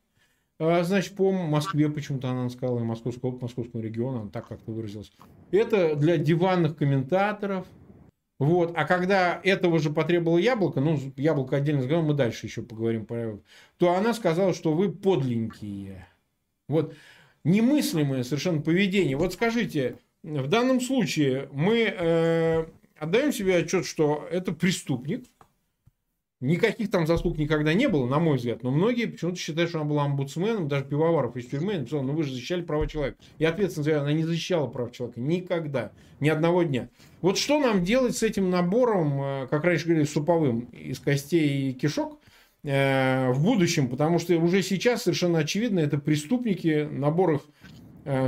значит, 0.60 1.16
по 1.16 1.32
Москве 1.32 1.88
почему-то 1.88 2.28
она 2.28 2.50
сказала, 2.50 2.80
и 2.80 2.82
Московского, 2.82 3.38
Московскому 3.40 3.82
региону, 3.82 4.20
она 4.20 4.30
так 4.30 4.46
как-то 4.46 4.70
выразилась. 4.72 5.10
Это 5.50 5.96
для 5.96 6.18
диванных 6.18 6.76
комментаторов. 6.76 7.66
Вот. 8.38 8.72
А 8.74 8.84
когда 8.84 9.40
этого 9.42 9.78
же 9.78 9.90
потребовало 9.90 10.38
яблоко, 10.38 10.80
ну, 10.80 10.98
яблоко 11.16 11.56
отдельно 11.56 11.80
разговор, 11.80 12.04
мы 12.04 12.14
дальше 12.14 12.46
еще 12.46 12.62
поговорим, 12.62 13.06
то 13.78 13.94
она 13.94 14.12
сказала, 14.12 14.52
что 14.52 14.74
вы 14.74 14.92
подленькие. 14.92 16.06
Вот. 16.68 16.94
Немыслимое 17.44 18.22
совершенно 18.22 18.60
поведение. 18.60 19.16
Вот 19.16 19.32
скажите, 19.32 19.96
в 20.22 20.46
данном 20.46 20.82
случае 20.82 21.48
мы 21.52 21.84
э, 21.84 22.66
отдаем 22.98 23.32
себе 23.32 23.56
отчет, 23.56 23.86
что 23.86 24.28
это 24.30 24.52
преступник, 24.52 25.24
Никаких 26.40 26.90
там 26.90 27.06
заслуг 27.06 27.36
никогда 27.36 27.74
не 27.74 27.86
было, 27.86 28.06
на 28.06 28.18
мой 28.18 28.38
взгляд. 28.38 28.62
Но 28.62 28.70
многие 28.70 29.04
почему-то 29.04 29.36
считают, 29.36 29.68
что 29.68 29.80
она 29.80 29.90
была 29.90 30.04
омбудсменом. 30.04 30.68
Даже 30.68 30.86
Пивоваров 30.86 31.36
из 31.36 31.46
тюрьмы 31.46 31.74
написал, 31.74 32.02
ну 32.02 32.14
вы 32.14 32.22
же 32.22 32.32
защищали 32.32 32.62
права 32.62 32.86
человека. 32.86 33.18
И 33.38 33.44
ответственно 33.44 33.84
заявляю, 33.84 34.06
она 34.06 34.12
не 34.14 34.24
защищала 34.24 34.66
прав 34.66 34.90
человека. 34.90 35.20
Никогда. 35.20 35.92
Ни 36.18 36.30
одного 36.30 36.62
дня. 36.62 36.88
Вот 37.20 37.36
что 37.36 37.58
нам 37.58 37.84
делать 37.84 38.16
с 38.16 38.22
этим 38.22 38.48
набором, 38.48 39.22
э, 39.22 39.46
как 39.50 39.64
раньше 39.64 39.84
говорили, 39.84 40.06
суповым, 40.06 40.60
из 40.72 40.98
костей 40.98 41.70
и 41.70 41.72
кишок, 41.74 42.18
э, 42.62 43.30
в 43.32 43.42
будущем? 43.42 43.88
Потому 43.88 44.18
что 44.18 44.34
уже 44.38 44.62
сейчас 44.62 45.02
совершенно 45.02 45.40
очевидно, 45.40 45.80
это 45.80 45.98
преступники, 45.98 46.88
набор 46.90 47.32
их 47.34 47.40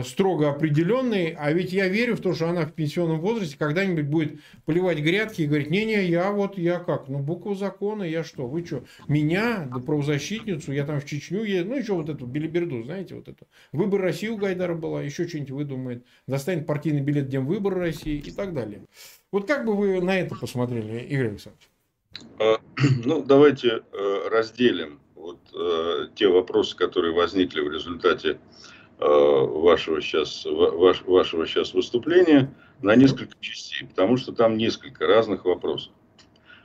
строго 0.05 0.51
определенный, 0.51 1.35
а 1.39 1.53
ведь 1.53 1.73
я 1.73 1.89
верю 1.89 2.17
в 2.17 2.21
то, 2.21 2.35
что 2.35 2.49
она 2.49 2.67
в 2.67 2.73
пенсионном 2.73 3.21
возрасте 3.21 3.57
когда-нибудь 3.59 4.07
будет 4.07 4.41
поливать 4.65 4.99
грядки 4.99 5.43
и 5.43 5.47
говорить, 5.47 5.71
не-не, 5.71 6.05
я 6.05 6.31
вот, 6.31 6.59
я 6.59 6.79
как, 6.79 7.09
ну 7.09 7.19
буква 7.19 7.55
закона, 7.55 8.03
я 8.05 8.23
что, 8.23 8.47
вы 8.47 8.65
что, 8.65 8.85
меня, 9.09 9.69
да 9.73 9.81
правозащитницу, 9.81 10.73
я 10.73 10.85
там 10.85 11.01
в 11.01 11.07
Чечню 11.07 11.43
еду, 11.43 11.71
ну 11.71 11.77
еще 11.77 11.95
вот 11.95 12.09
эту 12.09 12.27
билиберду, 12.27 12.83
знаете, 12.83 13.15
вот 13.15 13.29
эту. 13.29 13.47
Выбор 13.73 14.03
России 14.03 14.29
у 14.29 14.37
Гайдара 14.37 14.75
была, 14.75 15.03
еще 15.03 15.27
что-нибудь 15.27 15.51
выдумает, 15.51 16.07
достанет 16.27 16.67
партийный 16.67 17.01
билет 17.01 17.29
Дем 17.29 17.47
выбор 17.47 17.75
России 17.75 18.19
и 18.19 18.31
так 18.31 18.55
далее. 18.55 18.83
Вот 19.31 19.47
как 19.47 19.65
бы 19.65 19.75
вы 19.75 20.01
на 20.01 20.19
это 20.19 20.35
посмотрели, 20.35 21.01
Игорь 21.01 21.29
Александрович? 21.29 21.69
А, 22.39 22.59
ну, 23.05 23.23
давайте 23.23 23.83
э, 23.93 24.29
разделим 24.31 25.01
вот 25.15 25.39
э, 25.55 26.09
те 26.15 26.29
вопросы, 26.29 26.77
которые 26.77 27.15
возникли 27.15 27.61
в 27.61 27.73
результате 27.73 28.39
Э, 28.39 28.72
вашего 29.03 30.01
сейчас, 30.01 30.45
ваш, 30.45 31.03
вашего 31.03 31.47
сейчас 31.47 31.75
выступления 31.75 32.53
на 32.81 32.95
несколько 32.95 33.35
частей, 33.41 33.87
потому 33.87 34.17
что 34.17 34.33
там 34.33 34.57
несколько 34.57 35.07
разных 35.07 35.45
вопросов. 35.45 35.93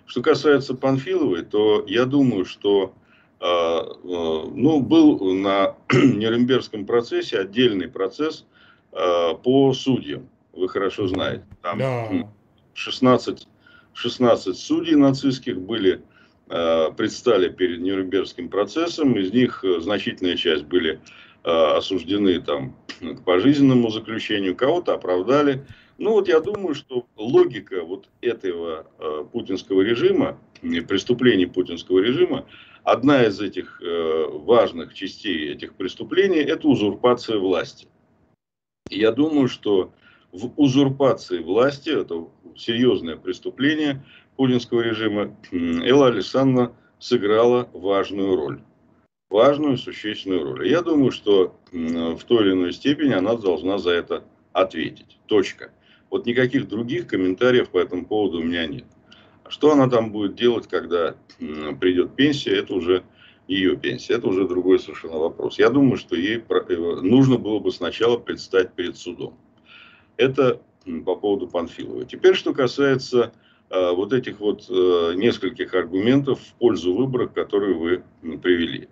Что 0.05 0.21
касается 0.21 0.73
Панфиловой, 0.73 1.43
то 1.43 1.83
я 1.87 2.05
думаю, 2.05 2.45
что 2.45 2.93
э, 3.39 3.45
э, 3.45 3.87
ну, 4.03 4.79
был 4.79 5.33
на 5.33 5.75
Нюрнбергском 5.93 6.85
процессе 6.85 7.39
отдельный 7.39 7.87
процесс 7.87 8.45
по 8.91 9.73
судьям. 9.73 10.27
Вы 10.53 10.69
хорошо 10.69 11.07
знаете. 11.07 11.43
Там 11.61 11.77
да. 11.77 12.31
16, 12.73 13.47
16 13.93 14.57
судей 14.57 14.95
нацистских 14.95 15.59
были 15.59 16.01
предстали 16.47 17.49
перед 17.49 17.81
Нюрнбергским 17.81 18.49
процессом. 18.49 19.15
Из 19.17 19.31
них 19.33 19.63
значительная 19.81 20.35
часть 20.35 20.63
были 20.63 20.99
Э, 20.99 21.26
осуждены 21.47 22.41
там 22.41 22.75
к 22.99 23.23
пожизненному 23.23 23.89
заключению, 23.89 24.55
кого-то 24.55 24.93
оправдали. 24.93 25.65
Ну 25.97 26.11
вот 26.11 26.27
я 26.27 26.41
думаю, 26.41 26.75
что 26.75 27.07
логика 27.15 27.83
вот 27.83 28.09
этого 28.21 28.87
э, 28.99 29.25
путинского 29.31 29.81
режима, 29.81 30.39
преступлений 30.61 31.45
путинского 31.45 31.99
режима, 31.99 32.45
одна 32.83 33.25
из 33.25 33.39
этих 33.39 33.81
э, 33.81 34.25
важных 34.29 34.93
частей 34.93 35.51
этих 35.51 35.75
преступлений– 35.75 36.39
это 36.39 36.67
узурпация 36.67 37.37
власти. 37.39 37.87
Я 38.89 39.11
думаю, 39.11 39.47
что 39.47 39.93
в 40.31 40.51
узурпации 40.57 41.39
власти, 41.39 41.89
это 41.89 42.27
серьезное 42.55 43.15
преступление 43.15 44.03
путинского 44.35 44.81
режима, 44.81 45.35
Элла 45.51 46.07
Александровна 46.07 46.73
сыграла 46.99 47.69
важную 47.73 48.35
роль 48.35 48.61
важную, 49.29 49.77
существенную 49.77 50.43
роль. 50.43 50.67
Я 50.67 50.81
думаю, 50.81 51.11
что 51.11 51.55
в 51.71 52.23
той 52.23 52.45
или 52.45 52.53
иной 52.53 52.73
степени 52.73 53.13
она 53.13 53.35
должна 53.35 53.77
за 53.77 53.91
это 53.91 54.23
ответить. 54.53 55.19
Точка. 55.27 55.71
Вот 56.09 56.25
никаких 56.25 56.67
других 56.67 57.07
комментариев 57.07 57.69
по 57.69 57.77
этому 57.77 58.05
поводу 58.05 58.39
у 58.39 58.43
меня 58.43 58.65
нет. 58.65 58.85
Что 59.49 59.71
она 59.71 59.89
там 59.89 60.11
будет 60.11 60.35
делать, 60.35 60.67
когда 60.67 61.15
придет 61.79 62.15
пенсия, 62.15 62.55
это 62.55 62.73
уже 62.73 63.03
ее 63.47 63.77
пенсия. 63.77 64.15
Это 64.15 64.27
уже 64.27 64.47
другой 64.47 64.79
совершенно 64.79 65.17
вопрос. 65.17 65.57
Я 65.57 65.69
думаю, 65.69 65.97
что 65.97 66.15
ей 66.15 66.37
э, 66.37 66.75
нужно 67.01 67.37
было 67.37 67.59
бы 67.59 67.71
сначала 67.71 68.17
предстать 68.17 68.73
перед 68.73 68.97
судом. 68.97 69.37
Это 70.17 70.61
по 71.05 71.15
поводу 71.15 71.47
Панфилова. 71.47 72.05
Теперь, 72.05 72.35
что 72.35 72.53
касается 72.53 73.33
э, 73.69 73.91
вот 73.91 74.13
этих 74.13 74.39
вот 74.39 74.65
э, 74.69 75.13
нескольких 75.15 75.73
аргументов 75.73 76.39
в 76.41 76.53
пользу 76.55 76.93
выбора, 76.93 77.27
которые 77.27 77.73
вы 77.73 78.03
привели. 78.37 78.89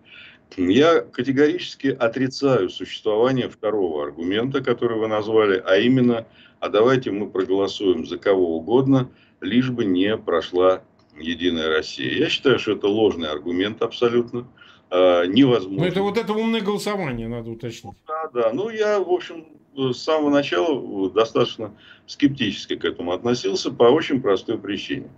Я 0.57 1.01
категорически 1.01 1.87
отрицаю 1.87 2.69
существование 2.69 3.49
второго 3.49 4.03
аргумента, 4.03 4.63
который 4.63 4.97
вы 4.97 5.07
назвали, 5.07 5.61
а 5.65 5.77
именно, 5.77 6.25
а 6.59 6.69
давайте 6.69 7.11
мы 7.11 7.29
проголосуем 7.29 8.05
за 8.05 8.17
кого 8.17 8.57
угодно, 8.57 9.09
лишь 9.41 9.69
бы 9.69 9.85
не 9.85 10.17
прошла 10.17 10.81
Единая 11.17 11.69
Россия. 11.69 12.11
Я 12.11 12.29
считаю, 12.29 12.59
что 12.59 12.73
это 12.73 12.87
ложный 12.87 13.29
аргумент 13.29 13.81
абсолютно. 13.81 14.47
А, 14.89 15.25
невозможно. 15.25 15.83
Ну, 15.83 15.85
это 15.85 16.01
вот 16.01 16.17
это 16.17 16.33
умное 16.33 16.61
голосование, 16.61 17.27
надо 17.27 17.49
уточнить. 17.51 17.95
Да, 18.07 18.29
да. 18.33 18.53
Ну, 18.53 18.69
я, 18.69 18.99
в 18.99 19.09
общем, 19.09 19.45
с 19.75 19.97
самого 19.97 20.29
начала 20.29 21.09
достаточно 21.09 21.73
скептически 22.05 22.75
к 22.75 22.85
этому 22.85 23.11
относился 23.11 23.71
по 23.71 23.83
очень 23.83 24.21
простой 24.21 24.57
причине. 24.57 25.09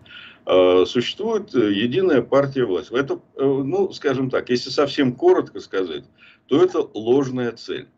Э, 0.50 0.86
существует 0.88 1.54
э, 1.56 1.74
единая 1.74 2.22
партия 2.22 2.64
власти. 2.64 2.94
Это, 2.94 3.20
э, 3.36 3.44
ну, 3.44 3.92
скажем 3.92 4.30
так, 4.30 4.50
если 4.50 4.70
совсем 4.70 5.14
коротко 5.14 5.60
сказать, 5.60 6.06
то 6.48 6.64
это 6.64 6.90
ложная 6.94 7.52
цель. 7.52 7.90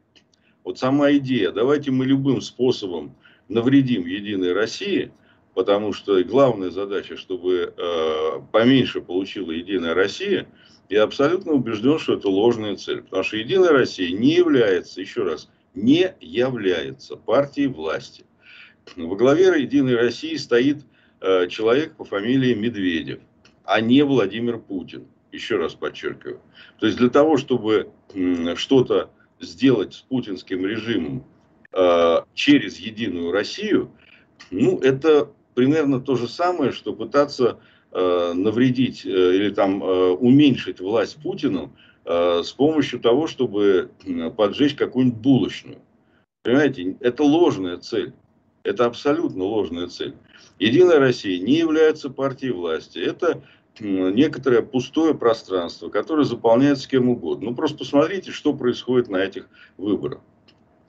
Вот 0.64 0.80
сама 0.80 1.12
идея, 1.12 1.52
давайте 1.52 1.92
мы 1.92 2.06
любым 2.06 2.42
способом 2.42 3.16
навредим 3.50 4.08
Единой 4.08 4.54
России, 4.54 5.12
потому 5.54 5.94
что 5.94 6.24
главная 6.24 6.72
задача, 6.72 7.18
чтобы 7.18 7.72
э, 7.78 8.42
поменьше 8.52 9.02
получила 9.02 9.52
Единая 9.52 9.94
Россия, 9.94 10.48
я 10.90 11.04
абсолютно 11.04 11.52
убежден, 11.52 12.00
что 12.00 12.16
это 12.16 12.30
ложная 12.30 12.78
цель. 12.78 13.04
Потому 13.04 13.26
что 13.26 13.38
Единая 13.38 13.74
Россия 13.74 14.12
не 14.12 14.34
является, 14.34 15.00
еще 15.02 15.22
раз, 15.22 15.52
не 15.76 16.16
является 16.20 17.16
партией 17.16 17.68
власти. 17.68 18.26
Во 18.96 19.16
главе 19.16 19.62
Единой 19.62 19.98
России 19.98 20.36
стоит 20.36 20.80
человек 21.22 21.96
по 21.96 22.04
фамилии 22.06 22.54
Медведев, 22.54 23.20
а 23.64 23.82
не 23.82 24.04
Владимир 24.04 24.58
Путин. 24.58 25.06
Еще 25.32 25.58
раз 25.58 25.76
подчеркиваю. 25.76 26.40
То 26.80 26.88
есть 26.88 26.98
для 26.98 27.10
того, 27.10 27.38
чтобы 27.38 27.92
что-то 28.56 29.12
сделать 29.40 29.94
с 29.94 30.00
путинским 30.00 30.66
режимом 30.66 31.24
э, 31.72 32.22
через 32.34 32.80
Единую 32.80 33.32
Россию, 33.32 33.92
ну, 34.50 34.80
это 34.80 35.30
примерно 35.54 36.00
то 36.00 36.16
же 36.16 36.28
самое, 36.28 36.72
что 36.72 36.94
пытаться 36.94 37.60
э, 37.92 38.34
навредить 38.34 39.06
или 39.06 39.52
там 39.52 39.82
уменьшить 39.82 40.80
власть 40.80 41.22
Путину 41.22 41.76
с 42.06 42.52
помощью 42.54 43.00
того, 43.00 43.28
чтобы 43.28 43.92
поджечь 44.36 44.74
какую-нибудь 44.74 45.20
булочную. 45.20 45.78
Понимаете, 46.42 46.98
это 47.02 47.24
ложная 47.24 47.78
цель. 47.78 48.14
Это 48.64 48.86
абсолютно 48.86 49.44
ложная 49.44 49.88
цель. 49.88 50.16
Единая 50.60 51.00
Россия 51.00 51.42
не 51.42 51.58
является 51.58 52.10
партией 52.10 52.52
власти. 52.52 53.00
Это 53.00 53.42
некоторое 53.80 54.62
пустое 54.62 55.16
пространство, 55.16 55.90
которое 55.90 56.26
заполняется 56.26 56.90
кем 56.90 57.10
угодно. 57.10 57.52
Ну, 57.52 57.56
просто 57.56 57.78
посмотрите, 57.80 58.32
что 58.32 58.54
происходит 58.54 59.10
на 59.10 59.18
этих 59.18 59.48
выборах. 59.78 60.20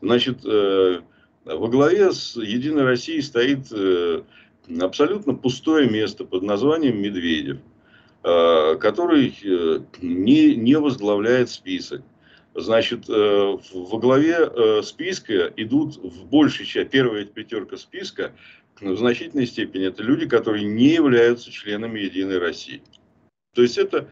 Значит, 0.00 0.45
э, 0.45 1.00
во 1.45 1.69
главе 1.69 2.12
с 2.12 2.37
Единой 2.37 2.85
Россией 2.85 3.23
стоит 3.23 3.67
э, 3.73 4.23
абсолютно 4.81 5.35
пустое 5.35 5.89
место 5.89 6.25
под 6.25 6.43
названием 6.43 7.00
Медведев, 7.00 7.59
э, 8.25 8.77
который 8.77 9.35
не, 10.03 10.57
не 10.57 10.79
возглавляет 10.79 11.50
список. 11.50 12.03
Значит, 12.53 13.07
во 13.07 13.99
главе 14.00 14.83
списка 14.83 15.53
идут 15.57 15.97
в 15.99 16.27
большей 16.27 16.67
части, 16.67 16.91
первая 16.91 17.25
пятерка 17.25 17.77
списка 17.77 18.33
в 18.81 18.97
значительной 18.97 19.47
степени 19.47 19.87
это 19.87 20.03
люди, 20.03 20.27
которые 20.27 20.65
не 20.65 20.89
являются 20.89 21.51
членами 21.51 22.01
Единой 22.01 22.39
России. 22.39 22.83
То 23.55 23.63
есть 23.63 23.79
это, 23.79 24.09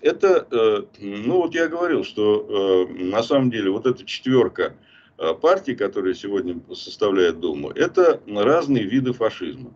это 0.00 0.46
э, 0.50 0.82
ну 1.00 1.42
вот 1.42 1.54
я 1.54 1.68
говорил, 1.68 2.04
что 2.04 2.86
э, 2.88 3.02
на 3.02 3.22
самом 3.22 3.50
деле 3.50 3.70
вот 3.70 3.86
эта 3.86 4.04
четверка 4.04 4.76
э, 5.18 5.34
партий, 5.34 5.74
которые 5.74 6.14
сегодня 6.14 6.60
составляют 6.74 7.40
Думу, 7.40 7.70
это 7.70 8.20
разные 8.26 8.84
виды 8.84 9.12
фашизма. 9.12 9.74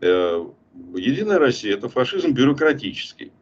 Единая 0.00 1.38
Россия– 1.38 1.74
это 1.76 1.88
фашизм 1.88 2.32
бюрократический. 2.32 3.32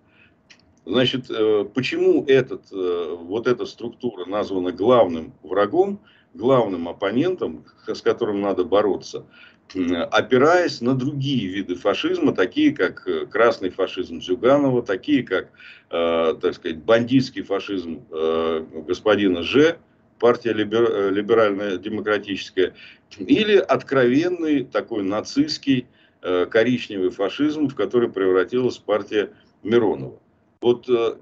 Значит, 0.85 1.29
почему 1.75 2.25
этот, 2.27 2.71
вот 2.71 3.47
эта 3.47 3.67
структура 3.67 4.27
названа 4.27 4.71
главным 4.71 5.33
врагом, 5.43 6.01
главным 6.35 6.89
оппонентом, 6.89 7.65
с 7.87 8.01
которым 8.01 8.43
надо 8.43 8.65
бороться– 8.65 9.27
опираясь 10.11 10.81
на 10.81 10.95
другие 10.95 11.49
виды 11.49 11.76
фашизма, 11.76 12.35
такие 12.35 12.73
как 12.73 13.07
э, 13.09 13.26
красный 13.26 13.71
фашизм 13.71 14.21
Зюганова, 14.21 14.83
такие 14.83 15.23
как, 15.23 15.49
э, 15.90 16.35
так 16.40 16.54
сказать, 16.54 16.78
бандитский 16.78 17.42
фашизм 17.42 18.04
э, 18.11 18.64
господина 18.87 19.42
Ж, 19.42 19.76
партия 20.19 20.52
либер, 20.52 21.12
либеральная 21.12 21.78
демократическая, 21.78 22.75
или 23.19 23.57
откровенный 23.57 24.64
такой 24.64 25.02
нацистский 25.02 25.87
коричневый 26.21 27.11
фашизм, 27.11 27.69
в 27.69 27.75
который 27.75 28.09
превратилась 28.09 28.78
партия 28.78 29.31
Миронова. 29.64 30.21
Вот 30.62 30.88
э, 30.88 31.16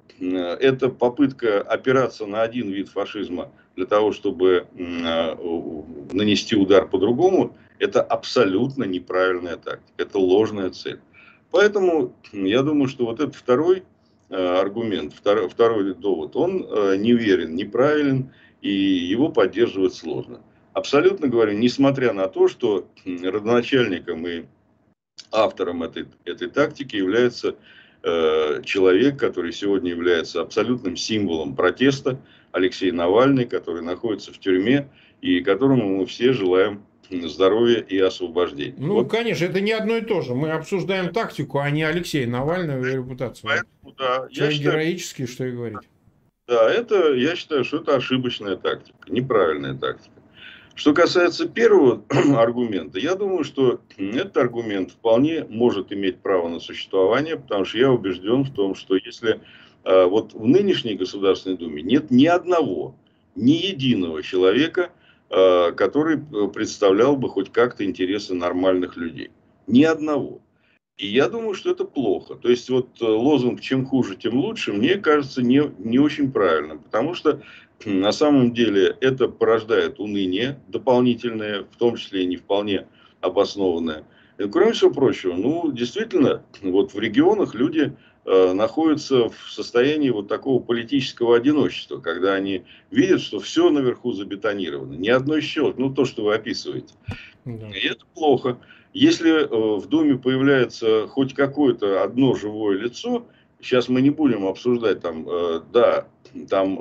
эта 0.60 0.90
попытка 0.90 1.62
опираться 1.62 2.26
на 2.26 2.42
один 2.42 2.70
вид 2.70 2.90
фашизма 2.90 3.50
для 3.74 3.86
того, 3.86 4.12
чтобы 4.12 4.66
э, 4.76 5.36
нанести 6.12 6.56
удар 6.56 6.86
по-другому, 6.86 7.56
это 7.80 8.02
абсолютно 8.02 8.84
неправильная 8.84 9.56
тактика, 9.56 9.92
это 9.96 10.18
ложная 10.18 10.70
цель. 10.70 11.00
Поэтому 11.50 12.14
я 12.32 12.62
думаю, 12.62 12.88
что 12.88 13.06
вот 13.06 13.18
этот 13.18 13.34
второй 13.34 13.82
э, 14.28 14.36
аргумент, 14.36 15.14
второй, 15.14 15.48
второй 15.48 15.94
довод, 15.94 16.36
он 16.36 16.64
э, 16.68 16.96
неверен, 16.96 17.56
неправилен, 17.56 18.30
и 18.60 18.70
его 18.70 19.30
поддерживать 19.30 19.94
сложно. 19.94 20.40
Абсолютно 20.74 21.26
говорю, 21.26 21.58
несмотря 21.58 22.12
на 22.12 22.28
то, 22.28 22.46
что 22.46 22.86
родоначальником 23.04 24.26
и 24.28 24.44
автором 25.32 25.82
этой, 25.82 26.06
этой 26.24 26.50
тактики 26.50 26.96
является 26.96 27.56
э, 28.02 28.62
человек, 28.64 29.18
который 29.18 29.52
сегодня 29.52 29.90
является 29.90 30.42
абсолютным 30.42 30.96
символом 30.96 31.56
протеста, 31.56 32.20
Алексей 32.52 32.90
Навальный, 32.90 33.46
который 33.46 33.82
находится 33.82 34.32
в 34.32 34.38
тюрьме 34.38 34.88
и 35.20 35.40
которому 35.40 35.98
мы 35.98 36.06
все 36.06 36.32
желаем 36.32 36.84
здоровья 37.10 37.80
и 37.80 37.98
освобождения. 37.98 38.74
Ну, 38.78 38.94
вот. 38.94 39.10
конечно, 39.10 39.44
это 39.44 39.60
не 39.60 39.72
одно 39.72 39.96
и 39.96 40.00
то 40.00 40.20
же. 40.22 40.34
Мы 40.34 40.50
обсуждаем 40.50 41.12
тактику, 41.12 41.58
а 41.58 41.70
не 41.70 41.82
Алексея 41.82 42.26
Навального 42.26 42.84
и 42.84 42.92
репутацию. 42.92 43.50
Поэтому, 43.50 43.94
да, 43.98 44.28
Человек 44.30 44.60
героический, 44.60 45.26
что 45.26 45.44
и 45.44 45.52
говорить. 45.52 45.78
Да, 46.46 46.68
это, 46.68 47.14
я 47.14 47.36
считаю, 47.36 47.64
что 47.64 47.78
это 47.78 47.96
ошибочная 47.96 48.56
тактика, 48.56 48.98
неправильная 49.08 49.74
тактика. 49.74 50.20
Что 50.74 50.94
касается 50.94 51.48
первого 51.48 52.02
аргумента, 52.36 52.98
я 52.98 53.14
думаю, 53.14 53.44
что 53.44 53.80
этот 53.98 54.36
аргумент 54.36 54.92
вполне 54.92 55.44
может 55.44 55.92
иметь 55.92 56.18
право 56.18 56.48
на 56.48 56.58
существование, 56.58 57.36
потому 57.36 57.64
что 57.64 57.78
я 57.78 57.90
убежден 57.92 58.44
в 58.44 58.52
том, 58.52 58.74
что 58.74 58.96
если 58.96 59.40
э, 59.84 60.04
вот 60.06 60.32
в 60.32 60.46
нынешней 60.46 60.94
Государственной 60.94 61.56
Думе 61.56 61.82
нет 61.82 62.10
ни 62.10 62.26
одного, 62.26 62.94
ни 63.34 63.52
единого 63.52 64.22
человека, 64.22 64.90
который 65.30 66.16
э, 66.18 66.48
представлял 66.48 67.16
бы 67.16 67.28
хоть 67.28 67.52
как-то 67.52 67.84
интересы 67.84 68.34
нормальных 68.34 68.96
людей. 68.96 69.30
Ни 69.66 69.84
одного. 69.84 70.40
И 70.96 71.06
я 71.06 71.28
думаю, 71.28 71.54
что 71.54 71.70
это 71.70 71.84
плохо. 71.84 72.34
То 72.34 72.50
есть 72.50 72.68
вот 72.68 72.88
э, 73.00 73.04
лозунг 73.04 73.60
«чем 73.60 73.86
хуже, 73.86 74.16
тем 74.16 74.38
лучше» 74.38 74.72
мне 74.72 74.96
кажется 74.96 75.42
не, 75.42 75.70
не 75.78 75.98
очень 75.98 76.32
правильным. 76.32 76.80
Потому 76.80 77.14
что 77.14 77.42
на 77.84 78.12
самом 78.12 78.52
деле 78.52 78.96
это 79.00 79.28
порождает 79.28 80.00
уныние 80.00 80.60
дополнительное, 80.68 81.62
в 81.62 81.76
том 81.76 81.96
числе 81.96 82.24
и 82.24 82.26
не 82.26 82.36
вполне 82.36 82.86
обоснованное. 83.20 84.04
И, 84.38 84.48
кроме 84.48 84.72
всего 84.72 84.90
прочего, 84.90 85.34
ну, 85.34 85.70
действительно, 85.70 86.42
вот 86.62 86.92
в 86.92 86.98
регионах 86.98 87.54
люди 87.54 87.92
Э, 87.92 88.09
находятся 88.24 89.28
в 89.30 89.50
состоянии 89.50 90.10
вот 90.10 90.28
такого 90.28 90.62
политического 90.62 91.36
одиночества, 91.36 91.98
когда 91.98 92.34
они 92.34 92.64
видят, 92.90 93.20
что 93.20 93.40
все 93.40 93.70
наверху 93.70 94.12
забетонировано, 94.12 94.94
ни 94.94 95.08
одной 95.08 95.40
щелк, 95.40 95.78
ну 95.78 95.92
то, 95.92 96.04
что 96.04 96.24
вы 96.24 96.34
описываете. 96.34 96.94
Да. 97.44 97.70
И 97.70 97.86
это 97.86 98.04
плохо. 98.14 98.58
Если 98.92 99.30
э, 99.30 99.78
в 99.78 99.86
Думе 99.86 100.18
появляется 100.18 101.06
хоть 101.08 101.34
какое-то 101.34 102.02
одно 102.02 102.34
живое 102.34 102.76
лицо, 102.76 103.26
сейчас 103.60 103.88
мы 103.88 104.00
не 104.00 104.10
будем 104.10 104.46
обсуждать 104.46 105.00
там, 105.00 105.26
э, 105.28 105.60
да, 105.72 106.06
там 106.48 106.78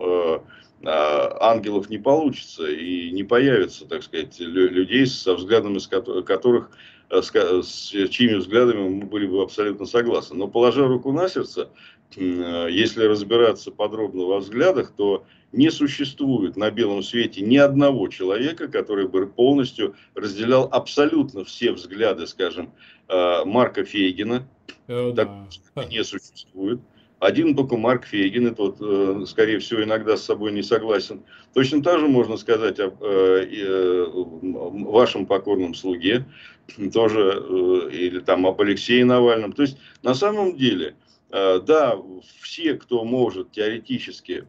ангелов 0.84 1.89
не 1.89 1.98
получится 1.98 2.65
и 2.68 3.12
не 3.12 3.24
появится, 3.24 3.86
так 3.86 4.04
сказать, 4.04 4.39
людей 4.39 5.06
со 5.08 5.36
взглядами, 5.36 5.80
которых 6.24 6.72
Э, 7.10 7.22
с 7.22 7.89
чьими 8.10 8.36
взглядами 8.36 8.88
мы 8.88 9.06
были 9.06 9.26
бы 9.26 9.42
абсолютно 9.42 9.86
согласны. 9.86 10.38
Но 10.38 10.48
положа 10.48 10.88
руку 10.88 11.12
на 11.12 11.28
сердце, 11.28 11.70
э, 12.15 12.68
если 12.70 13.06
разбираться 13.06 13.72
подробно 13.72 14.26
во 14.26 14.39
взглядах, 14.39 14.94
то 14.96 15.26
не 15.52 15.72
существует 15.72 16.56
на 16.56 16.70
белом 16.70 17.02
свете 17.02 17.42
ни 17.42 17.58
одного 17.58 18.08
человека, 18.08 18.68
который 18.68 19.08
бы 19.08 19.26
полностью 19.26 19.96
разделял 20.13 20.70
абсолютно 20.72 21.44
все 21.44 21.72
взгляды, 21.72 22.28
скажем, 22.28 22.72
э, 23.08 23.44
Марка 23.46 23.84
Фейгина. 23.84 24.48
Э, 24.88 25.12
так 25.15 25.30
да. 25.76 25.86
не 25.86 26.04
существует. 26.04 26.80
Один 27.20 27.54
только 27.54 27.76
Марк 27.76 28.06
Фейгин, 28.06 28.48
это 28.48 28.64
вот, 28.64 28.78
э, 28.80 29.26
скорее 29.28 29.60
всего, 29.60 29.84
иногда 29.84 30.16
с 30.16 30.24
собой 30.24 30.54
не 30.54 30.64
согласен. 30.64 31.26
Точно 31.54 31.84
так 31.84 32.00
же 32.00 32.08
можно 32.08 32.38
сказать 32.38 32.80
о 32.80 32.96
э, 33.02 33.46
э, 33.52 34.06
вашем 34.12 35.26
покорном 35.26 35.76
слуге, 35.76 36.26
тоже, 36.94 37.90
или 37.92 38.20
там 38.20 38.48
об 38.48 38.62
Алексее 38.62 39.04
Навальном. 39.04 39.52
То 39.52 39.64
есть, 39.64 39.78
на 40.02 40.14
самом 40.14 40.56
деле, 40.56 40.96
да, 41.30 41.96
все, 42.42 42.74
кто 42.74 43.04
может 43.04 43.52
теоретически 43.52 44.48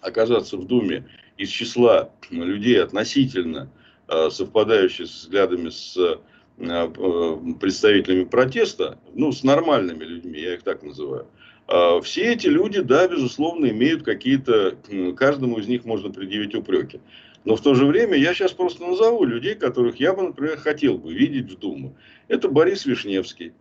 оказаться 0.00 0.56
в 0.56 0.66
Думе 0.66 1.06
из 1.36 1.50
числа 1.50 2.10
людей 2.30 2.82
относительно 2.82 3.70
совпадающих 4.08 5.06
с 5.06 5.22
взглядами 5.22 5.68
с 5.68 6.18
представителями 6.56 8.24
протеста, 8.24 8.98
ну, 9.14 9.30
с 9.30 9.44
нормальными 9.44 10.02
людьми, 10.02 10.40
я 10.40 10.54
их 10.54 10.64
так 10.64 10.82
называю, 10.82 11.28
все 11.66 12.32
эти 12.32 12.46
люди, 12.46 12.80
да, 12.80 13.08
безусловно, 13.08 13.66
имеют 13.66 14.02
какие-то, 14.02 14.76
каждому 15.16 15.58
из 15.58 15.66
них 15.66 15.84
можно 15.84 16.10
предъявить 16.10 16.54
упреки. 16.54 17.00
Но 17.44 17.56
в 17.56 17.60
то 17.60 17.74
же 17.74 17.86
время 17.86 18.16
я 18.16 18.34
сейчас 18.34 18.52
просто 18.52 18.84
назову 18.84 19.24
людей, 19.24 19.54
которых 19.54 20.00
я 20.00 20.14
бы, 20.14 20.22
например, 20.22 20.56
хотел 20.56 20.98
бы 20.98 21.12
видеть 21.12 21.52
в 21.52 21.58
Думу. 21.58 21.94
Это 22.28 22.48
Борис 22.48 22.86
Вишневский, 22.86 23.52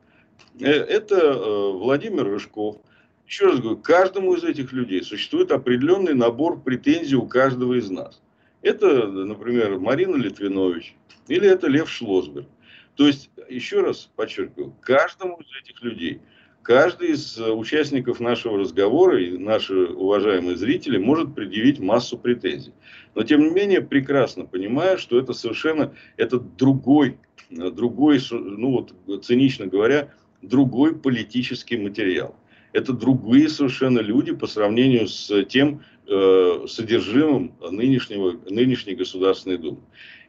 э, 0.59 0.69
это 0.69 1.15
э, 1.15 1.71
Владимир 1.71 2.25
Рыжков. 2.25 2.77
Еще 3.27 3.47
раз 3.47 3.59
говорю, 3.59 3.77
каждому 3.77 4.35
из 4.35 4.43
этих 4.43 4.71
людей 4.73 5.01
существует 5.03 5.51
определенный 5.51 6.13
набор 6.13 6.61
претензий 6.61 7.15
у 7.15 7.25
каждого 7.25 7.73
из 7.73 7.89
нас. 7.89 8.21
Это, 8.61 9.07
например, 9.07 9.79
Марина 9.79 10.15
Литвинович 10.15 10.95
или 11.27 11.49
это 11.49 11.67
Лев 11.67 11.89
Шлосберг. 11.89 12.47
То 12.95 13.07
есть, 13.07 13.29
еще 13.49 13.81
раз 13.81 14.09
подчеркиваю, 14.15 14.73
каждому 14.81 15.37
из 15.41 15.61
этих 15.61 15.81
людей– 15.81 16.21
каждый 16.63 17.09
из 17.09 17.37
э, 17.37 17.51
участников 17.51 18.19
нашего 18.19 18.57
разговора 18.57 19.21
и 19.21 19.37
наши 19.37 19.75
уважаемые 19.75 20.57
зрители 20.57 20.97
может 20.97 21.35
предъявить 21.35 21.79
массу 21.79 22.17
претензий. 22.17 22.73
Но 23.13 23.23
тем 23.23 23.41
не 23.41 23.49
менее 23.51 23.81
прекрасно 23.81 24.45
понимаю, 24.45 24.97
что 24.97 25.19
это 25.19 25.33
совершенно 25.33 25.93
это 26.17 26.39
другой, 26.39 27.17
э, 27.51 27.69
другой, 27.69 28.19
ну 28.31 28.71
вот 29.07 29.25
цинично 29.25 29.67
говоря, 29.67 30.09
другой 30.41 30.95
политический 30.95 31.77
материал. 31.77 32.35
Это 32.71 32.91
другие 32.91 33.49
совершенно 33.49 33.99
люди 33.99 34.33
по 34.33 34.47
сравнению 34.47 35.07
с 35.07 35.43
тем 35.45 35.83
э, 36.07 36.65
содержимым 36.67 37.53
нынешнего, 37.69 38.35
нынешней 38.49 38.95
Государственной 38.95 39.57
Думы. 39.57 39.79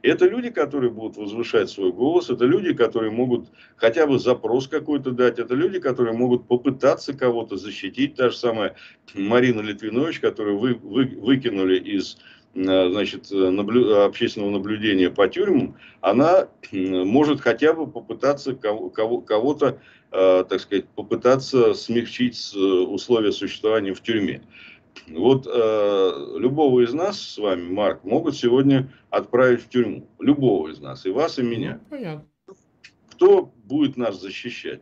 Это 0.04 0.26
люди, 0.26 0.50
которые 0.50 0.90
будут 0.90 1.16
возвышать 1.16 1.70
свой 1.70 1.92
голос, 1.92 2.30
это 2.30 2.44
люди, 2.44 2.72
которые 2.74 3.10
могут 3.10 3.48
хотя 3.76 4.06
бы 4.06 4.18
запрос 4.18 4.68
какой-то 4.68 5.10
дать, 5.10 5.38
это 5.38 5.54
люди, 5.54 5.80
которые 5.80 6.16
могут 6.16 6.46
попытаться 6.46 7.14
кого-то 7.14 7.56
защитить. 7.56 8.14
Та 8.14 8.30
же 8.30 8.36
самая 8.36 8.76
Марина 9.14 9.60
Литвинович, 9.60 10.20
которую 10.20 10.58
вы, 10.58 10.74
вы, 10.74 11.06
выкинули 11.06 11.78
из 11.78 12.18
Э, 12.54 12.88
значит, 12.88 13.30
наблю... 13.30 14.04
общественного 14.04 14.50
наблюдения 14.50 15.10
по 15.10 15.26
тюрьмам, 15.26 15.76
она 16.00 16.48
может 16.70 17.40
хотя 17.40 17.72
бы 17.72 17.88
попытаться 17.88 18.54
кого- 18.54 19.20
кого-то, 19.20 19.80
э, 20.12 20.44
так 20.48 20.60
сказать, 20.60 20.86
попытаться 20.94 21.74
смягчить 21.74 22.52
э, 22.54 22.58
условия 22.58 23.32
существования 23.32 23.92
в 23.92 24.00
тюрьме. 24.02 24.40
Вот 25.08 25.46
э, 25.46 26.36
любого 26.38 26.80
из 26.80 26.92
нас 26.94 27.20
с 27.20 27.38
вами, 27.38 27.70
Марк, 27.70 28.04
могут 28.04 28.36
сегодня 28.36 28.90
отправить 29.10 29.62
в 29.62 29.68
тюрьму. 29.68 30.08
Любого 30.18 30.68
из 30.68 30.80
нас, 30.80 31.04
и 31.04 31.10
вас, 31.10 31.38
и 31.38 31.42
меня. 31.42 31.80
Ну, 31.90 31.96
понятно. 31.96 32.26
Кто 33.10 33.52
будет 33.64 33.96
нас 33.96 34.20
защищать? 34.20 34.80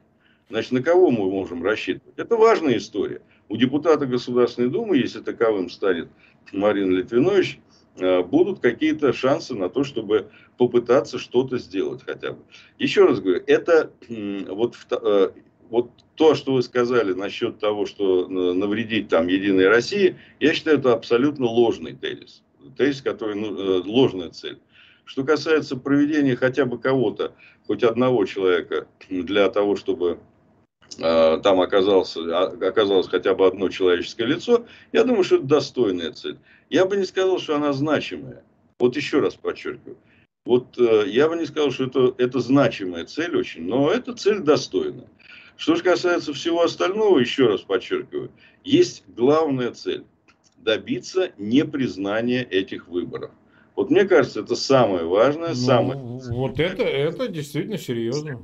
Значит, 0.49 0.73
на 0.73 0.83
кого 0.83 1.11
мы 1.11 1.31
можем 1.31 1.65
рассчитывать? 1.65 2.19
Это 2.19 2.37
важная 2.37 2.77
история. 2.77 3.23
У 3.49 3.57
депутата 3.57 4.07
Государственной 4.07 4.71
Думы, 4.71 4.97
если 4.97 5.21
таковым 5.21 5.71
станет 5.71 6.09
Марина 6.53 6.93
Литвинович, 6.93 7.59
э, 7.97 8.23
будут 8.23 8.61
какие-то 8.61 9.13
шансы 9.13 9.55
на 9.55 9.69
то, 9.69 9.83
чтобы 9.85 10.31
попытаться 10.57 11.19
что-то 11.19 11.59
сделать 11.59 12.03
хотя 12.05 12.33
бы. 12.33 12.39
Еще 12.79 13.05
раз 13.05 13.21
говорю, 13.21 13.43
это 13.47 13.93
вот, 14.09 14.77
э, 14.91 15.31
вот 15.73 15.91
то, 16.15 16.37
что 16.37 16.55
вы 16.55 16.63
сказали 16.63 17.13
насчет 17.15 17.59
того, 17.59 17.87
что 17.87 18.27
э, 18.27 18.53
навредить 18.53 19.09
там 19.09 19.27
Единой 19.27 19.67
России, 19.67 20.17
я 20.39 20.55
считаю, 20.55 20.79
это 20.79 20.93
абсолютно 20.93 21.47
ложный 21.47 21.95
тезис. 21.95 22.45
Тезис, 22.77 23.03
который, 23.03 23.35
ну, 23.35 23.83
ложная 23.85 24.31
цель. 24.31 24.61
Что 25.05 25.25
касается 25.25 25.77
проведения 25.77 26.37
хотя 26.37 26.65
бы 26.65 26.79
кого-то, 26.79 27.35
хоть 27.67 27.83
одного 27.83 28.25
человека 28.25 28.87
для 29.09 29.51
того, 29.51 29.75
чтобы 29.75 30.21
Э, 30.99 31.41
там 31.43 31.61
оказался, 31.61 32.21
а, 32.21 32.47
оказалось 32.49 33.09
хотя 33.09 33.35
бы 33.35 33.47
одно 33.47 33.69
человеческое 33.69 34.27
лицо, 34.27 34.67
я 34.93 35.05
думаю, 35.05 35.25
что 35.25 35.37
это 35.37 35.47
достойная 35.47 36.13
цель. 36.13 36.39
Я 36.71 36.85
бы 36.85 36.97
не 36.97 37.05
сказал, 37.05 37.39
что 37.39 37.57
она 37.57 37.73
значимая. 37.73 38.45
Вот 38.79 38.97
еще 38.97 39.21
раз 39.21 39.35
подчеркиваю. 39.35 39.97
Вот 40.45 40.79
э, 40.79 41.05
я 41.07 41.29
бы 41.29 41.37
не 41.37 41.47
сказал, 41.47 41.71
что 41.71 41.85
это, 41.85 42.15
это 42.19 42.41
значимая 42.41 43.05
цель 43.05 43.37
очень, 43.37 43.67
но 43.67 43.91
эта 43.91 44.13
цель 44.15 44.41
достойна. 44.41 45.05
Что 45.63 45.77
же 45.77 45.85
касается 45.85 46.35
всего 46.35 46.65
остального, 46.65 47.21
еще 47.21 47.47
раз 47.47 47.61
подчеркиваю, 47.61 48.33
есть 48.65 49.05
главная 49.07 49.71
цель– 49.71 50.05
добиться 50.59 51.31
непризнания 51.39 52.43
этих 52.43 52.89
выборов. 52.89 53.31
Вот 53.77 53.89
мне 53.89 54.05
кажется, 54.05 54.41
это 54.41 54.57
самое 54.57 55.05
важное, 55.05 55.51
ну, 55.51 55.55
самое... 55.55 56.01
Вот 56.01 56.59
это, 56.59 56.83
это 56.83 57.29
действительно 57.29 57.79
серьезно 57.79 58.41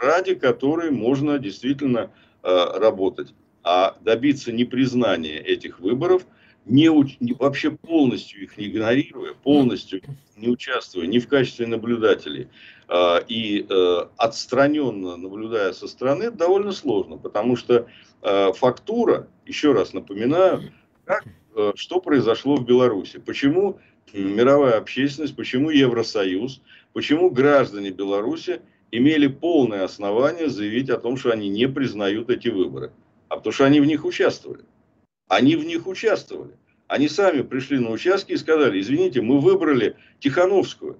ради 0.00 0.34
которой 0.34 0.90
можно 0.90 1.38
действительно 1.38 2.10
э, 2.42 2.78
работать. 2.78 3.34
А 3.62 3.96
добиться 4.00 4.50
непризнания 4.50 5.38
этих 5.38 5.80
выборов, 5.80 6.26
не, 6.66 6.88
вообще 7.34 7.70
полностью 7.70 8.42
их 8.42 8.56
не 8.56 8.66
игнорируя, 8.66 9.34
полностью 9.34 10.00
не 10.36 10.48
участвуя 10.48 11.06
ни 11.06 11.18
в 11.18 11.28
качестве 11.28 11.66
наблюдателей 11.66 12.48
э, 12.88 13.20
и 13.28 13.66
э, 13.68 14.06
отстраненно 14.16 15.16
наблюдая 15.16 15.72
со 15.72 15.86
стороны, 15.86 16.30
довольно 16.30 16.72
сложно, 16.72 17.18
потому 17.18 17.56
что 17.56 17.86
э, 18.22 18.52
фактура, 18.54 19.28
еще 19.46 19.72
раз 19.72 19.92
напоминаю, 19.92 20.72
как, 21.04 21.24
э, 21.54 21.72
что 21.76 22.00
произошло 22.00 22.56
в 22.56 22.64
Беларуси, 22.64 23.18
почему 23.18 23.78
мировая 24.12 24.78
общественность, 24.78 25.36
почему 25.36 25.70
Евросоюз, 25.70 26.62
почему 26.92 27.30
граждане 27.30 27.90
Беларуси 27.90 28.60
имели 28.90 29.26
полное 29.26 29.84
основание 29.84 30.48
заявить 30.48 30.88
о 30.88 30.98
том, 30.98 31.16
что 31.16 31.32
они 31.32 31.48
не 31.48 31.68
признают 31.68 32.30
эти 32.30 32.48
выборы. 32.48 32.92
А 33.28 33.36
потому 33.36 33.52
что 33.52 33.64
они 33.64 33.80
в 33.80 33.86
них 33.86 34.04
участвовали. 34.04 34.64
Они 35.28 35.56
в 35.56 35.64
них 35.64 35.86
участвовали. 35.86 36.52
Они 36.86 37.08
сами 37.08 37.42
пришли 37.42 37.78
на 37.78 37.90
участки 37.90 38.32
и 38.32 38.36
сказали, 38.36 38.80
извините, 38.80 39.22
мы 39.22 39.40
выбрали 39.40 39.96
Тихановскую. 40.20 40.98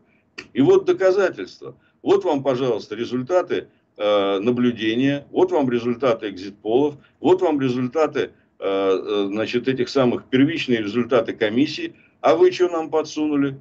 И 0.53 0.63
вот 0.63 0.87
доказательства. 0.87 1.77
Вот 2.03 2.25
вам, 2.25 2.43
пожалуйста, 2.43 2.97
результаты 2.97 3.69
э, 3.97 4.39
наблюдения, 4.39 5.27
вот 5.31 5.53
вам 5.53 5.71
результаты 5.71 6.31
экзит-полов, 6.31 6.97
вот 7.21 7.43
вам 7.43 7.61
результаты, 7.61 8.21
э, 8.21 8.31
э, 8.59 9.27
значит, 9.29 9.69
этих 9.69 9.89
самых 9.89 10.25
первичные 10.25 10.79
результаты 10.79 11.35
комиссии. 11.35 11.95
А 12.21 12.35
вы 12.35 12.51
что 12.51 12.69
нам 12.69 12.91
подсунули? 12.91 13.59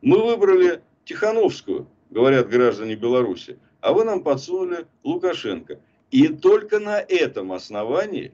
Мы 0.00 0.22
выбрали 0.24 0.80
Тихановскую, 1.04 1.88
говорят 2.10 2.48
граждане 2.48 2.94
Беларуси 2.94 3.58
а 3.84 3.92
вы 3.92 4.04
нам 4.04 4.22
подсунули 4.22 4.86
Лукашенко. 5.02 5.78
И 6.10 6.28
только 6.28 6.78
на 6.78 7.00
этом 7.00 7.52
основании 7.52 8.32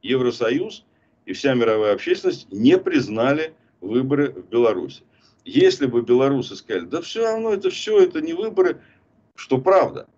Евросоюз 0.00 0.86
и 1.28 1.32
вся 1.32 1.54
мировая 1.54 1.94
общественность 1.94 2.50
не 2.50 2.78
признали 2.78 3.54
выборы 3.80 4.32
в 4.32 4.48
Беларуси. 4.48 5.02
Если 5.44 5.86
бы 5.86 6.02
белорусы 6.02 6.56
сказали, 6.56 6.86
да 6.86 7.00
все 7.00 7.24
равно 7.24 7.52
это 7.52 7.70
все, 7.70 8.00
это 8.00 8.20
не 8.20 8.32
выборы, 8.32 8.80
что 9.34 9.58
правда, 9.58 10.08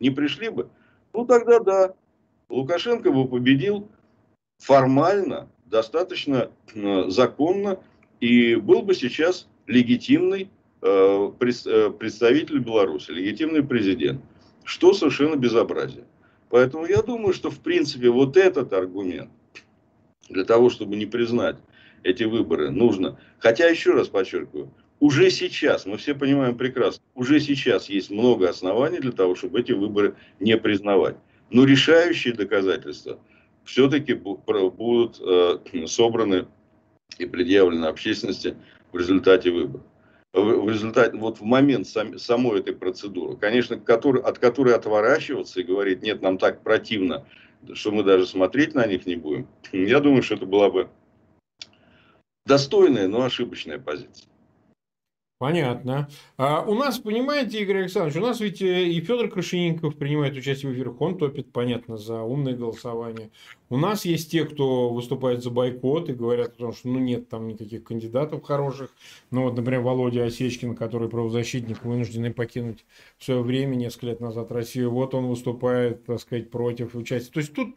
не 0.00 0.10
пришли 0.10 0.48
бы, 0.48 0.68
ну 1.12 1.26
тогда 1.26 1.60
да, 1.60 1.94
Лукашенко 2.48 3.10
бы 3.10 3.28
победил 3.28 3.88
формально, 4.58 5.48
достаточно 5.66 6.50
э, 6.74 7.04
законно, 7.08 7.80
и 8.20 8.54
был 8.54 8.82
бы 8.82 8.94
сейчас 8.94 9.48
легитимный 9.66 10.50
Э, 10.86 11.30
э, 11.40 11.90
представитель 11.98 12.58
Беларуси, 12.58 13.10
легитимный 13.10 13.62
президент, 13.64 14.20
что 14.64 14.92
совершенно 14.92 15.34
безобразие. 15.34 16.04
Поэтому 16.50 16.84
я 16.84 17.00
думаю, 17.00 17.32
что 17.32 17.50
в 17.50 17.60
принципе 17.60 18.10
вот 18.10 18.36
этот 18.36 18.70
аргумент 18.74 19.30
для 20.28 20.44
того, 20.44 20.70
чтобы 20.70 20.96
не 20.96 21.06
признать 21.06 21.56
эти 22.02 22.24
выборы, 22.24 22.70
нужно. 22.70 23.18
Хотя, 23.38 23.66
еще 23.66 23.92
раз 23.92 24.08
подчеркиваю, 24.08 24.70
уже 25.00 25.30
сейчас, 25.30 25.86
мы 25.86 25.96
все 25.96 26.14
понимаем 26.14 26.56
прекрасно, 26.56 27.02
уже 27.14 27.40
сейчас 27.40 27.88
есть 27.88 28.10
много 28.10 28.48
оснований 28.48 28.98
для 28.98 29.12
того, 29.12 29.34
чтобы 29.34 29.60
эти 29.60 29.72
выборы 29.72 30.14
не 30.40 30.56
признавать. 30.56 31.16
Но 31.50 31.64
решающие 31.64 32.34
доказательства 32.34 33.18
все-таки 33.64 34.14
будут 34.14 35.20
э, 35.20 35.58
собраны 35.86 36.46
и 37.18 37.26
предъявлены 37.26 37.86
общественности 37.86 38.56
в 38.92 38.98
результате 38.98 39.50
выборов 39.50 39.82
в 40.34 40.68
результате, 40.68 41.16
вот 41.16 41.38
в 41.38 41.44
момент 41.44 41.86
сам, 41.86 42.18
самой 42.18 42.58
этой 42.58 42.74
процедуры, 42.74 43.36
конечно, 43.36 43.78
который, 43.78 44.20
от 44.20 44.40
которой 44.40 44.74
отворачиваться 44.74 45.60
и 45.60 45.62
говорить, 45.62 46.02
нет, 46.02 46.22
нам 46.22 46.38
так 46.38 46.62
противно, 46.62 47.24
что 47.72 47.90
мы 47.90 48.02
даже 48.02 48.26
смотреть 48.26 48.74
на 48.74 48.86
них 48.86 49.06
не 49.06 49.16
будем, 49.16 49.48
я 49.72 50.00
думаю, 50.00 50.22
что 50.22 50.34
это 50.34 50.46
была 50.46 50.70
бы 50.70 50.90
достойная, 52.46 53.08
но 53.08 53.22
ошибочная 53.22 53.78
позиция. 53.78 54.28
Понятно. 55.38 56.08
А 56.36 56.62
у 56.62 56.74
нас, 56.74 56.98
понимаете, 56.98 57.60
Игорь 57.60 57.80
Александрович, 57.80 58.16
у 58.16 58.20
нас 58.20 58.38
ведь 58.40 58.62
э, 58.62 58.84
и 58.84 59.00
Федор 59.00 59.28
Крашенинников 59.28 59.96
принимает 59.96 60.36
участие 60.36 60.70
в 60.70 60.74
эфирах, 60.74 61.00
он 61.00 61.18
топит, 61.18 61.52
понятно, 61.52 61.96
за 61.96 62.22
умное 62.22 62.54
голосование. 62.54 63.30
У 63.68 63.76
нас 63.76 64.04
есть 64.04 64.30
те, 64.30 64.44
кто 64.44 64.90
выступает 64.90 65.42
за 65.42 65.50
бойкот 65.50 66.08
и 66.08 66.12
говорят 66.12 66.52
о 66.52 66.58
том, 66.58 66.72
что 66.72 66.86
ну 66.88 67.00
нет 67.00 67.28
там 67.28 67.48
никаких 67.48 67.82
кандидатов 67.82 68.44
хороших. 68.44 68.90
Ну 69.32 69.42
вот, 69.42 69.56
например, 69.56 69.80
Володя 69.80 70.24
Осечкин, 70.24 70.76
который 70.76 71.08
правозащитник, 71.08 71.82
вынужденный 71.84 72.30
покинуть 72.30 72.84
в 73.18 73.24
свое 73.24 73.42
время, 73.42 73.74
несколько 73.74 74.06
лет 74.06 74.20
назад, 74.20 74.52
Россию. 74.52 74.90
Вот 74.90 75.14
он 75.14 75.26
выступает, 75.26 76.04
так 76.04 76.20
сказать, 76.20 76.50
против 76.50 76.94
участия. 76.94 77.32
То 77.32 77.40
есть 77.40 77.54
тут, 77.54 77.76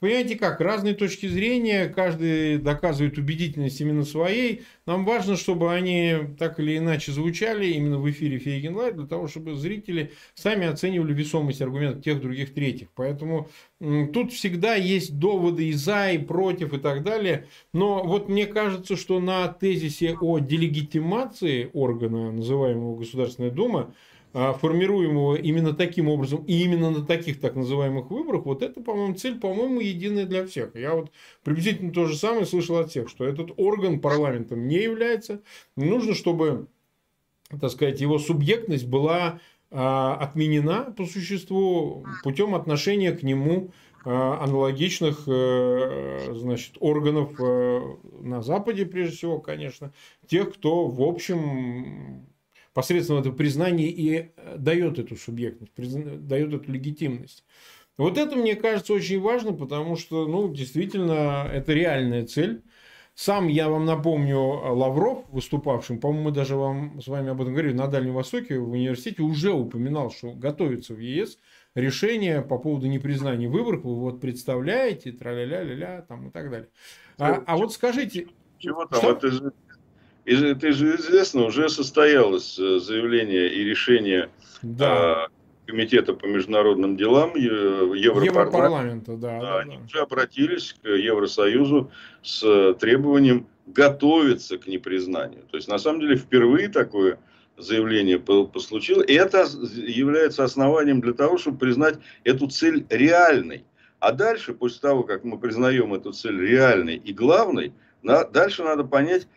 понимаете 0.00 0.36
как, 0.36 0.60
разные 0.60 0.94
точки 0.94 1.26
зрения, 1.26 1.88
каждый 1.88 2.58
доказывает 2.58 3.16
убедительность 3.16 3.80
именно 3.80 4.04
своей. 4.04 4.64
Нам 4.84 5.04
важно, 5.04 5.36
чтобы 5.36 5.72
они 5.72 6.14
так 6.38 6.60
или 6.60 6.76
иначе 6.76 6.97
звучали 7.06 7.66
именно 7.66 7.98
в 7.98 8.10
эфире 8.10 8.38
Фейгин 8.38 8.76
Live, 8.76 8.96
для 8.96 9.06
того, 9.06 9.28
чтобы 9.28 9.54
зрители 9.54 10.12
сами 10.34 10.66
оценивали 10.66 11.12
весомость 11.12 11.62
аргументов 11.62 12.04
тех, 12.04 12.20
других, 12.20 12.54
третьих. 12.54 12.88
Поэтому 12.94 13.48
тут 13.78 14.32
всегда 14.32 14.74
есть 14.74 15.18
доводы 15.18 15.68
и 15.68 15.72
за, 15.72 16.10
и 16.10 16.18
против, 16.18 16.72
и 16.72 16.78
так 16.78 17.02
далее. 17.02 17.46
Но 17.72 18.04
вот 18.04 18.28
мне 18.28 18.46
кажется, 18.46 18.96
что 18.96 19.20
на 19.20 19.48
тезисе 19.48 20.16
о 20.20 20.38
делегитимации 20.38 21.70
органа, 21.72 22.32
называемого 22.32 22.98
Государственная 22.98 23.50
Дума, 23.50 23.94
а, 24.34 24.52
формируемого 24.52 25.36
именно 25.36 25.72
таким 25.72 26.08
образом 26.08 26.44
и 26.46 26.62
именно 26.62 26.90
на 26.90 27.04
таких 27.04 27.40
так 27.40 27.56
называемых 27.56 28.10
выборах, 28.10 28.44
вот 28.44 28.62
это, 28.62 28.80
по-моему, 28.80 29.14
цель, 29.14 29.38
по-моему, 29.38 29.80
единая 29.80 30.26
для 30.26 30.46
всех. 30.46 30.76
Я 30.76 30.94
вот 30.94 31.10
приблизительно 31.42 31.92
то 31.92 32.04
же 32.04 32.14
самое 32.14 32.44
слышал 32.44 32.76
от 32.76 32.90
всех, 32.90 33.08
что 33.08 33.24
этот 33.24 33.52
орган 33.56 34.00
парламентом 34.00 34.68
не 34.68 34.76
является. 34.76 35.40
Нужно, 35.76 36.14
чтобы, 36.14 36.68
так 37.60 37.70
сказать, 37.70 38.00
его 38.00 38.18
субъектность 38.18 38.86
была 38.86 39.40
а, 39.70 40.16
отменена 40.16 40.94
по 40.96 41.06
существу 41.06 42.06
путем 42.22 42.54
отношения 42.54 43.12
к 43.12 43.22
нему 43.22 43.72
а, 44.04 44.42
аналогичных 44.42 45.24
э, 45.26 46.32
значит, 46.34 46.76
органов 46.80 47.32
э, 47.38 47.80
на 48.22 48.40
Западе, 48.42 48.86
прежде 48.86 49.16
всего, 49.16 49.40
конечно, 49.40 49.92
тех, 50.26 50.54
кто, 50.54 50.86
в 50.86 51.02
общем, 51.02 52.26
посредством 52.72 53.18
этого 53.18 53.34
признания 53.34 53.90
и 53.90 54.30
дает 54.56 54.98
эту 54.98 55.16
субъектность, 55.16 55.72
дает 56.26 56.54
эту 56.54 56.70
легитимность. 56.70 57.44
Вот 57.98 58.16
это, 58.16 58.36
мне 58.36 58.54
кажется, 58.54 58.92
очень 58.92 59.20
важно, 59.20 59.52
потому 59.52 59.96
что, 59.96 60.26
ну, 60.28 60.48
действительно, 60.54 61.50
это 61.52 61.72
реальная 61.72 62.24
цель. 62.24 62.62
Сам 63.20 63.48
я 63.48 63.68
вам 63.68 63.84
напомню, 63.84 64.38
Лавров, 64.38 65.24
выступавшим, 65.32 65.98
по-моему, 65.98 66.26
мы 66.26 66.30
даже 66.30 66.54
вам 66.54 67.02
с 67.02 67.08
вами 67.08 67.30
об 67.30 67.40
этом 67.40 67.52
говорили, 67.52 67.74
на 67.74 67.88
Дальнем 67.88 68.14
Востоке 68.14 68.60
в 68.60 68.70
университете 68.70 69.22
уже 69.22 69.50
упоминал, 69.50 70.12
что 70.12 70.30
готовится 70.30 70.94
в 70.94 71.00
ЕС 71.00 71.36
решение 71.74 72.42
по 72.42 72.58
поводу 72.58 72.86
непризнания 72.86 73.48
выборов. 73.48 73.82
Вы 73.82 73.96
вот 73.96 74.20
представляете, 74.20 75.10
тра-ля-ля-ля-ля, 75.10 76.02
там 76.02 76.28
и 76.28 76.30
так 76.30 76.48
далее. 76.48 76.68
А, 77.18 77.42
а 77.44 77.56
вот 77.56 77.72
скажите... 77.72 78.28
Чего 78.60 78.86
там? 78.86 79.00
Что? 79.00 79.10
Это 79.10 79.30
же, 79.32 79.52
это 80.24 80.72
же 80.72 80.94
известно, 80.94 81.46
уже 81.46 81.68
состоялось 81.70 82.56
э, 82.56 82.78
заявление 82.78 83.52
и 83.52 83.64
решение 83.64 84.30
да. 84.62 85.26
Комитета 85.68 86.14
по 86.14 86.24
международным 86.24 86.96
делам 86.96 87.34
Европарламента, 87.36 88.24
Европарламента 88.24 89.16
да, 89.18 89.38
да, 89.38 89.58
они 89.58 89.76
да. 89.76 89.82
уже 89.84 89.98
обратились 89.98 90.74
к 90.82 90.88
Евросоюзу 90.88 91.90
с 92.22 92.74
требованием 92.80 93.46
готовиться 93.66 94.56
к 94.56 94.66
непризнанию. 94.66 95.42
То 95.50 95.58
есть, 95.58 95.68
на 95.68 95.76
самом 95.76 96.00
деле, 96.00 96.16
впервые 96.16 96.70
такое 96.70 97.18
заявление 97.58 98.18
послучилось. 98.18 99.10
И 99.10 99.12
это 99.12 99.46
является 99.74 100.42
основанием 100.42 101.02
для 101.02 101.12
того, 101.12 101.36
чтобы 101.36 101.58
признать 101.58 101.98
эту 102.24 102.48
цель 102.48 102.86
реальной. 102.88 103.66
А 104.00 104.12
дальше, 104.12 104.54
после 104.54 104.80
того, 104.80 105.02
как 105.02 105.22
мы 105.24 105.38
признаем 105.38 105.92
эту 105.92 106.12
цель 106.12 106.40
реальной 106.40 106.96
и 106.96 107.12
главной, 107.12 107.74
на, 108.02 108.24
дальше 108.24 108.62
надо 108.62 108.84
понять, 108.84 109.28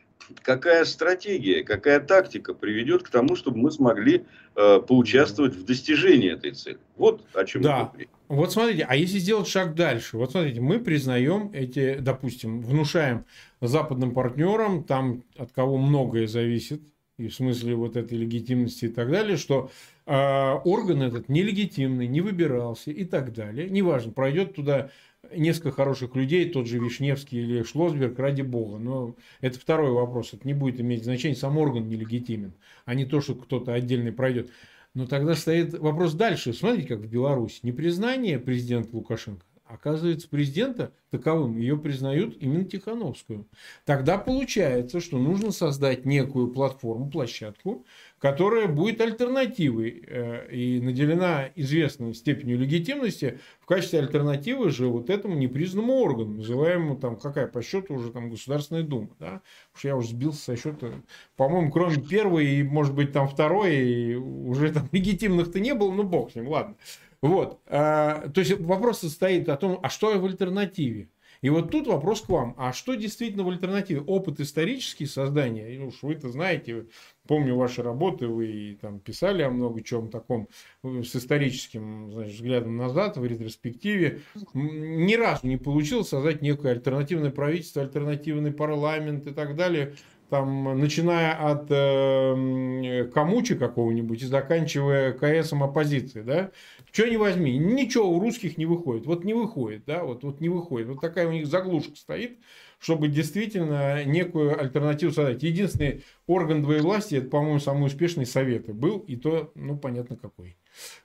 какая 0.42 0.86
стратегия, 0.86 1.64
какая 1.64 2.00
тактика 2.00 2.54
приведет 2.54 3.04
к 3.04 3.10
тому, 3.10 3.36
чтобы 3.36 3.58
мы 3.58 3.72
смогли 3.72 4.26
э, 4.56 4.80
поучаствовать 4.80 5.56
в 5.56 5.66
достижении 5.66 6.32
этой 6.32 6.52
цели. 6.52 6.80
Вот 6.98 7.26
о 7.34 7.46
чем 7.46 7.62
да. 7.62 7.92
мы 7.96 8.08
Вот 8.28 8.52
смотрите, 8.52 8.86
а 8.88 8.96
если 8.96 9.20
сделать 9.20 9.48
шаг 9.48 9.76
дальше, 9.76 10.18
вот 10.18 10.32
смотрите, 10.32 10.62
мы 10.62 10.80
признаем 10.80 11.52
эти, 11.54 11.98
допустим, 12.00 12.62
внушаем 12.62 13.26
западным 13.60 14.14
партнерам, 14.14 14.84
там 14.84 15.24
от 15.38 15.52
кого 15.52 15.78
многое 15.78 16.28
зависит, 16.28 16.82
и 17.18 17.28
в 17.28 17.36
смысле 17.36 17.76
вот 17.76 17.98
этой 17.98 18.18
легитимности 18.18 18.86
и 18.86 18.90
так 18.90 19.12
далее, 19.12 19.38
что 19.38 19.70
э, 20.06 20.14
орган 20.14 21.04
этот 21.04 21.30
нелегитимный, 21.30 22.08
не 22.08 22.22
выбирался 22.22 22.92
и 22.92 23.06
так 23.06 23.34
далее. 23.34 23.70
Неважно, 23.70 24.12
пройдет 24.12 24.56
туда 24.56 24.90
несколько 25.32 25.72
хороших 25.72 26.16
людей, 26.16 26.50
тот 26.50 26.68
же 26.68 26.80
Вишневский 26.80 27.40
или 27.40 27.64
Шлосберг, 27.64 28.18
ради 28.20 28.42
бога. 28.42 28.78
Но 28.78 29.16
это 29.40 29.60
второй 29.60 29.92
вопрос. 29.92 30.34
Это 30.34 30.48
не 30.48 30.54
будет 30.54 30.80
иметь 30.80 31.04
значения. 31.04 31.36
Сам 31.36 31.58
орган 31.58 31.88
нелегитимен, 31.88 32.54
а 32.86 32.96
не 32.96 33.06
то, 33.06 33.22
что 33.22 33.36
кто-то 33.36 33.74
отдельный 33.74 34.12
пройдет. 34.12 34.50
Но 34.94 35.08
тогда 35.08 35.36
стоит 35.36 35.78
вопрос 35.78 36.14
дальше. 36.14 36.54
Смотрите, 36.54 36.88
как 36.90 37.00
в 37.00 37.08
Беларуси. 37.08 37.60
Непризнание 37.64 38.40
президента 38.40 38.96
Лукашенко 38.96 39.46
Оказывается, 39.72 40.28
президента 40.28 40.92
таковым 41.12 41.58
ее 41.58 41.78
признают 41.78 42.36
именно 42.42 42.66
Тихановскую. 42.66 43.48
Тогда 43.86 44.18
получается, 44.18 45.00
что 45.00 45.18
нужно 45.18 45.52
создать 45.52 46.04
некую 46.04 46.50
платформу, 46.50 47.10
площадку, 47.10 47.86
которая 48.22 48.68
будет 48.68 49.02
альтернативой 49.02 50.04
э, 50.06 50.48
и 50.52 50.80
наделена 50.80 51.50
известной 51.56 52.14
степенью 52.14 52.60
легитимности 52.60 53.40
в 53.60 53.66
качестве 53.66 54.00
альтернативы 54.00 54.70
же 54.70 54.88
вот 54.88 55.10
этому 55.10 55.36
непризнанному 55.36 55.94
органу, 55.96 56.36
называемому 56.36 56.98
там, 56.98 57.16
какая 57.18 57.48
по 57.48 57.64
счету 57.64 57.96
уже 57.96 58.12
там 58.12 58.30
Государственная 58.30 58.84
Дума. 58.84 59.10
Да? 59.20 59.42
Потому 59.72 59.78
что 59.78 59.88
я 59.88 59.98
уже 59.98 60.10
сбился 60.10 60.44
со 60.44 60.56
счета, 60.56 60.92
по-моему, 61.36 61.72
кроме 61.72 61.98
первой 61.98 62.46
и, 62.46 62.64
может 62.64 62.94
быть, 62.94 63.12
там 63.12 63.28
второй, 63.28 63.76
и 63.76 64.16
уже 64.16 64.72
там 64.72 64.88
легитимных-то 64.92 65.60
не 65.60 65.74
было, 65.74 65.92
ну 65.92 66.04
бог 66.04 66.32
с 66.32 66.36
ним, 66.36 66.48
ладно. 66.48 66.76
Вот. 67.24 67.60
А, 67.66 68.30
то 68.30 68.40
есть 68.42 68.60
вопрос 68.60 69.00
состоит 69.00 69.50
о 69.50 69.58
том, 69.58 69.80
а 69.82 69.90
что 69.90 70.16
в 70.20 70.26
альтернативе? 70.26 71.10
И 71.42 71.50
вот 71.50 71.72
тут 71.72 71.88
вопрос 71.88 72.22
к 72.22 72.30
вам. 72.30 72.54
А 72.58 72.72
что 72.72 72.94
действительно 72.94 73.44
в 73.44 73.50
альтернативе? 73.50 74.02
Опыт 74.02 74.40
исторический 74.40 75.08
создания, 75.08 75.80
ну 75.80 75.88
уж 75.88 76.04
вы-то 76.04 76.30
знаете, 76.30 76.86
помню 77.28 77.56
ваши 77.56 77.82
работы, 77.82 78.28
вы 78.28 78.78
там 78.80 79.00
писали 79.00 79.42
о 79.42 79.50
много 79.50 79.82
чем 79.82 80.10
таком 80.10 80.48
э, 80.84 81.02
с 81.04 81.16
историческим 81.16 82.12
значит, 82.12 82.36
взглядом 82.36 82.78
назад, 82.78 83.18
в 83.18 83.26
ретроспективе. 83.26 84.22
Ни 84.54 85.16
разу 85.16 85.48
не 85.48 85.58
получилось 85.58 86.10
создать 86.10 86.42
некое 86.42 86.74
альтернативное 86.74 87.32
правительство, 87.32 87.82
альтернативный 87.82 88.52
парламент 88.52 89.26
и 89.28 89.32
так 89.32 89.56
далее 89.56 89.96
там, 90.32 90.80
начиная 90.80 91.34
от 91.34 91.66
э, 91.70 93.10
Камучи 93.14 93.56
какого-нибудь 93.56 94.24
и 94.24 94.26
заканчивая 94.26 95.12
КСом 95.12 95.62
оппозиции, 95.62 96.22
да, 96.22 96.52
что 96.90 97.06
не 97.10 97.18
возьми, 97.18 97.58
ничего 97.58 98.10
у 98.10 98.18
русских 98.18 98.58
не 98.58 98.66
выходит, 98.66 99.06
вот 99.06 99.26
не 99.26 99.34
выходит, 99.34 99.84
да, 99.86 100.06
вот, 100.06 100.24
вот 100.24 100.40
не 100.40 100.48
выходит, 100.48 100.88
вот 100.88 101.02
такая 101.02 101.28
у 101.28 101.32
них 101.34 101.48
заглушка 101.48 101.98
стоит, 101.98 102.40
чтобы 102.80 103.10
действительно 103.10 104.06
некую 104.06 104.58
альтернативу 104.58 105.12
создать. 105.12 105.44
Единственный 105.44 106.06
орган 106.28 106.64
двоевластия, 106.64 107.20
это, 107.20 107.30
по-моему, 107.30 107.60
самый 107.60 107.88
успешный 107.88 108.26
Советы 108.26 108.74
был, 108.74 109.00
и 109.00 109.18
то, 109.18 109.52
ну, 109.56 109.78
понятно 109.78 110.16
какой, 110.16 110.56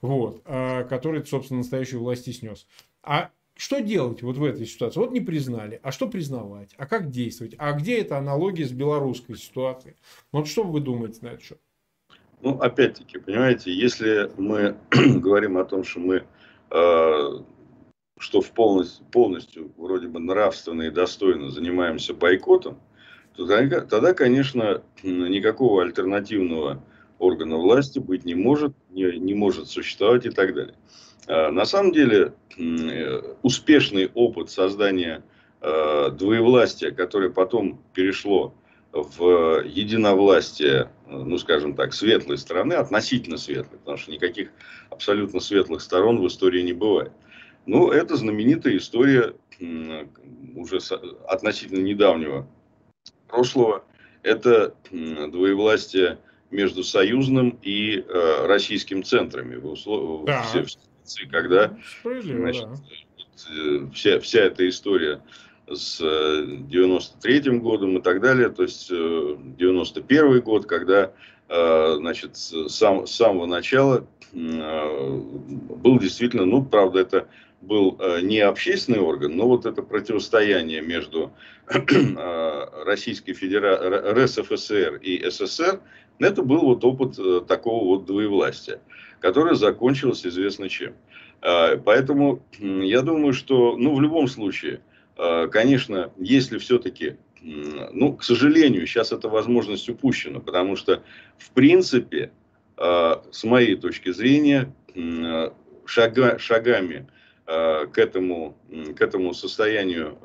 вот, 0.02 0.40
а, 0.44 0.84
который, 0.84 1.26
собственно, 1.26 1.58
настоящую 1.58 2.00
власть 2.00 2.28
и 2.28 2.32
снес. 2.32 2.68
А 3.02 3.30
что 3.56 3.80
делать 3.80 4.22
вот 4.22 4.36
в 4.36 4.44
этой 4.44 4.66
ситуации? 4.66 5.00
Вот 5.00 5.12
не 5.12 5.20
признали. 5.20 5.80
А 5.82 5.90
что 5.90 6.08
признавать? 6.08 6.74
А 6.76 6.86
как 6.86 7.10
действовать? 7.10 7.54
А 7.58 7.72
где 7.72 7.98
эта 8.00 8.18
аналогия 8.18 8.66
с 8.66 8.72
белорусской 8.72 9.36
ситуацией? 9.36 9.96
Вот 10.30 10.46
что 10.46 10.62
вы 10.62 10.80
думаете 10.80 11.20
на 11.22 11.28
это 11.28 11.42
счет? 11.42 11.58
Ну, 12.42 12.58
опять-таки, 12.58 13.18
понимаете, 13.18 13.72
если 13.72 14.30
мы 14.36 14.76
говорим 14.90 15.56
о 15.56 15.64
том, 15.64 15.84
что 15.84 16.00
мы, 16.00 16.24
э, 16.70 17.30
что 18.18 18.40
в 18.42 18.50
полностью, 18.52 19.06
полностью 19.06 19.72
вроде 19.78 20.08
бы 20.08 20.20
нравственно 20.20 20.82
и 20.82 20.90
достойно 20.90 21.50
занимаемся 21.50 22.12
бойкотом, 22.12 22.78
то 23.36 23.46
тогда, 23.46 23.80
тогда, 23.80 24.12
конечно, 24.12 24.82
никакого 25.02 25.82
альтернативного 25.82 26.84
органа 27.18 27.56
власти 27.56 27.98
быть 27.98 28.26
не 28.26 28.34
может, 28.34 28.74
не, 28.90 29.18
не 29.18 29.32
может 29.32 29.68
существовать 29.68 30.26
и 30.26 30.30
так 30.30 30.54
далее. 30.54 30.74
Э, 31.26 31.50
на 31.50 31.64
самом 31.64 31.92
деле 31.92 32.34
успешный 33.42 34.10
опыт 34.14 34.50
создания 34.50 35.22
э, 35.60 36.10
двоевластия, 36.10 36.90
которое 36.90 37.30
потом 37.30 37.82
перешло 37.92 38.54
в 38.92 39.62
единовластие, 39.64 40.90
ну 41.06 41.36
скажем 41.38 41.74
так, 41.74 41.92
светлой 41.92 42.38
стороны, 42.38 42.74
относительно 42.74 43.36
светлой, 43.36 43.78
потому 43.78 43.98
что 43.98 44.10
никаких 44.10 44.50
абсолютно 44.90 45.40
светлых 45.40 45.82
сторон 45.82 46.20
в 46.20 46.26
истории 46.26 46.62
не 46.62 46.72
бывает. 46.72 47.12
Ну, 47.66 47.90
это 47.90 48.16
знаменитая 48.16 48.76
история 48.76 49.34
уже 50.54 50.78
относительно 51.28 51.82
недавнего 51.82 52.46
прошлого. 53.28 53.84
Это 54.22 54.74
двоевластие 54.90 56.18
между 56.50 56.84
союзным 56.84 57.58
и 57.62 57.98
э, 57.98 58.46
российским 58.46 59.02
центрами 59.02 59.56
услов... 59.56 60.24
да. 60.26 60.42
Позиции, 61.06 61.28
когда 61.30 61.76
значит, 62.02 62.66
да. 63.48 63.88
вся, 63.94 64.20
вся 64.20 64.40
эта 64.40 64.68
история 64.68 65.20
с 65.70 65.98
93 65.98 67.58
годом 67.58 67.98
и 67.98 68.02
так 68.02 68.20
далее, 68.20 68.50
то 68.50 68.62
есть 68.62 68.88
91 68.88 70.40
год, 70.40 70.66
когда 70.66 71.12
значит, 71.48 72.36
сам, 72.36 73.06
с 73.06 73.12
самого 73.12 73.46
начала 73.46 74.06
был 74.32 75.98
действительно, 75.98 76.44
ну, 76.44 76.64
правда, 76.64 77.00
это 77.00 77.28
был 77.62 77.98
не 78.22 78.40
общественный 78.40 79.00
орган, 79.00 79.36
но 79.36 79.48
вот 79.48 79.66
это 79.66 79.82
противостояние 79.82 80.82
между 80.82 81.32
Российской 81.66 83.32
Федерацией, 83.32 84.24
РСФСР 84.24 84.96
и 85.02 85.28
СССР, 85.28 85.80
это 86.18 86.42
был 86.42 86.60
вот 86.60 86.84
опыт 86.84 87.46
такого 87.46 87.84
вот 87.84 88.06
двоевластия 88.06 88.80
которая 89.26 89.56
закончилась 89.56 90.24
известно 90.24 90.68
чем. 90.68 90.94
А, 91.42 91.76
поэтому 91.78 92.44
я 92.60 93.02
думаю, 93.02 93.32
что, 93.32 93.76
ну, 93.76 93.92
в 93.92 94.00
любом 94.00 94.28
случае, 94.28 94.82
а, 95.16 95.48
конечно, 95.48 96.12
если 96.16 96.58
все-таки, 96.58 97.16
ну, 97.42 98.12
к 98.12 98.22
сожалению, 98.22 98.86
сейчас 98.86 99.10
эта 99.10 99.28
возможность 99.28 99.88
упущена, 99.88 100.38
потому 100.38 100.76
что, 100.76 101.02
в 101.38 101.50
принципе, 101.50 102.30
а, 102.76 103.24
с 103.32 103.42
моей 103.42 103.74
точки 103.74 104.12
зрения, 104.12 104.72
шага, 105.86 106.38
шагами 106.38 107.08
к 107.46 107.92
этому, 107.96 108.56
к 108.96 109.00
этому 109.00 109.34
состоянию 109.34 110.18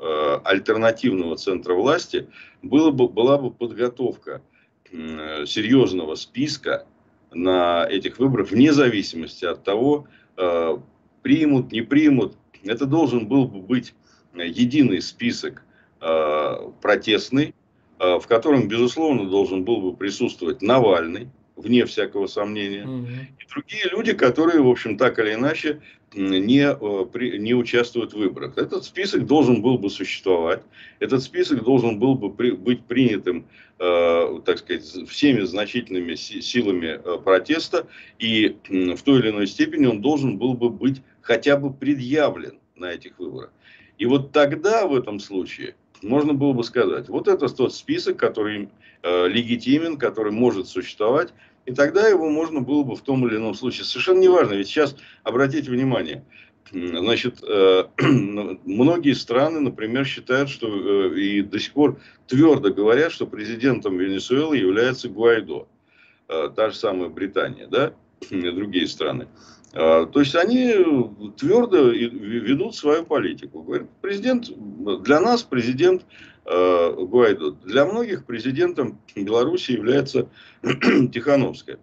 альтернативного 0.44 1.36
центра 1.36 1.74
власти 1.74 2.28
было 2.62 2.90
бы, 2.92 3.08
была 3.08 3.36
бы 3.38 3.50
подготовка 3.50 4.42
серьезного 4.90 6.16
списка 6.16 6.86
на 7.34 7.86
этих 7.88 8.18
выборах, 8.18 8.50
вне 8.50 8.72
зависимости 8.72 9.44
от 9.44 9.64
того, 9.64 10.06
э, 10.36 10.76
примут, 11.22 11.72
не 11.72 11.82
примут. 11.82 12.36
Это 12.64 12.86
должен 12.86 13.26
был 13.26 13.46
бы 13.46 13.60
быть 13.60 13.94
единый 14.34 15.02
список 15.02 15.64
э, 16.00 16.56
протестный, 16.80 17.54
э, 17.98 18.18
в 18.18 18.26
котором, 18.26 18.68
безусловно, 18.68 19.28
должен 19.28 19.64
был 19.64 19.80
бы 19.80 19.96
присутствовать 19.96 20.62
Навальный, 20.62 21.28
вне 21.56 21.84
всякого 21.84 22.26
сомнения. 22.26 22.84
Угу. 22.84 23.06
И 23.38 23.46
другие 23.52 23.88
люди, 23.90 24.12
которые, 24.12 24.62
в 24.62 24.68
общем, 24.68 24.96
так 24.96 25.18
или 25.18 25.34
иначе 25.34 25.80
не, 26.14 26.62
э, 26.62 27.38
не 27.38 27.54
участвуют 27.54 28.12
в 28.12 28.18
выборах. 28.18 28.56
Этот 28.58 28.84
список 28.84 29.26
должен 29.26 29.62
был 29.62 29.78
бы 29.78 29.90
существовать. 29.90 30.62
Этот 30.98 31.22
список 31.22 31.64
должен 31.64 31.98
был 31.98 32.14
бы 32.14 32.32
при, 32.32 32.50
быть 32.50 32.84
принятым, 32.84 33.46
э, 33.78 34.40
так 34.44 34.58
сказать, 34.58 34.84
всеми 35.08 35.42
значительными 35.42 36.14
силами 36.14 37.00
э, 37.02 37.18
протеста. 37.22 37.86
И 38.18 38.56
э, 38.68 38.94
в 38.94 39.02
той 39.02 39.20
или 39.20 39.30
иной 39.30 39.46
степени 39.46 39.86
он 39.86 40.00
должен 40.00 40.38
был 40.38 40.54
бы 40.54 40.70
быть 40.70 41.02
хотя 41.20 41.56
бы 41.56 41.72
предъявлен 41.72 42.58
на 42.76 42.92
этих 42.92 43.18
выборах. 43.18 43.52
И 43.98 44.06
вот 44.06 44.32
тогда, 44.32 44.86
в 44.86 44.94
этом 44.94 45.20
случае, 45.20 45.74
можно 46.02 46.34
было 46.34 46.52
бы 46.52 46.64
сказать, 46.64 47.08
вот 47.08 47.28
это 47.28 47.48
тот 47.48 47.74
список, 47.74 48.16
который 48.16 48.68
э, 49.02 49.28
легитимен, 49.28 49.96
который 49.96 50.32
может 50.32 50.68
существовать, 50.68 51.32
и 51.66 51.72
тогда 51.72 52.08
его 52.08 52.28
можно 52.28 52.60
было 52.60 52.82
бы 52.82 52.96
в 52.96 53.02
том 53.02 53.26
или 53.26 53.36
ином 53.36 53.54
случае. 53.54 53.84
Совершенно 53.84 54.20
неважно, 54.20 54.54
ведь 54.54 54.66
сейчас, 54.66 54.96
обратите 55.22 55.70
внимание, 55.70 56.24
значит, 56.72 57.42
э, 57.42 57.84
многие 58.64 59.12
страны, 59.12 59.60
например, 59.60 60.04
считают, 60.04 60.48
что 60.48 60.66
э, 60.68 61.18
и 61.18 61.42
до 61.42 61.58
сих 61.58 61.72
пор 61.72 62.00
твердо 62.26 62.72
говорят, 62.72 63.12
что 63.12 63.26
президентом 63.26 63.98
Венесуэлы 63.98 64.56
является 64.56 65.08
Гуайдо. 65.08 65.68
Э, 66.28 66.50
та 66.54 66.70
же 66.70 66.76
самая 66.76 67.08
Британия, 67.08 67.66
да, 67.66 67.94
и 68.30 68.50
другие 68.50 68.86
страны. 68.86 69.28
То 69.72 70.10
есть 70.16 70.34
они 70.34 70.70
твердо 71.38 71.88
ведут 71.88 72.76
свою 72.76 73.06
политику. 73.06 73.62
Говорят, 73.62 73.88
президент, 74.02 74.50
для 75.02 75.18
нас 75.18 75.44
президент 75.44 76.04
Гуайдо, 76.44 77.52
для 77.52 77.86
многих 77.86 78.24
президентом 78.26 79.00
Беларуси 79.14 79.72
является 79.72 80.28
Тихановская. 80.62 81.78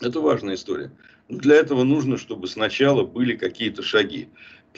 Это 0.00 0.20
важная 0.20 0.54
история. 0.54 0.90
Для 1.28 1.56
этого 1.56 1.82
нужно, 1.82 2.18
чтобы 2.18 2.46
сначала 2.48 3.02
были 3.02 3.36
какие-то 3.36 3.82
шаги. 3.82 4.28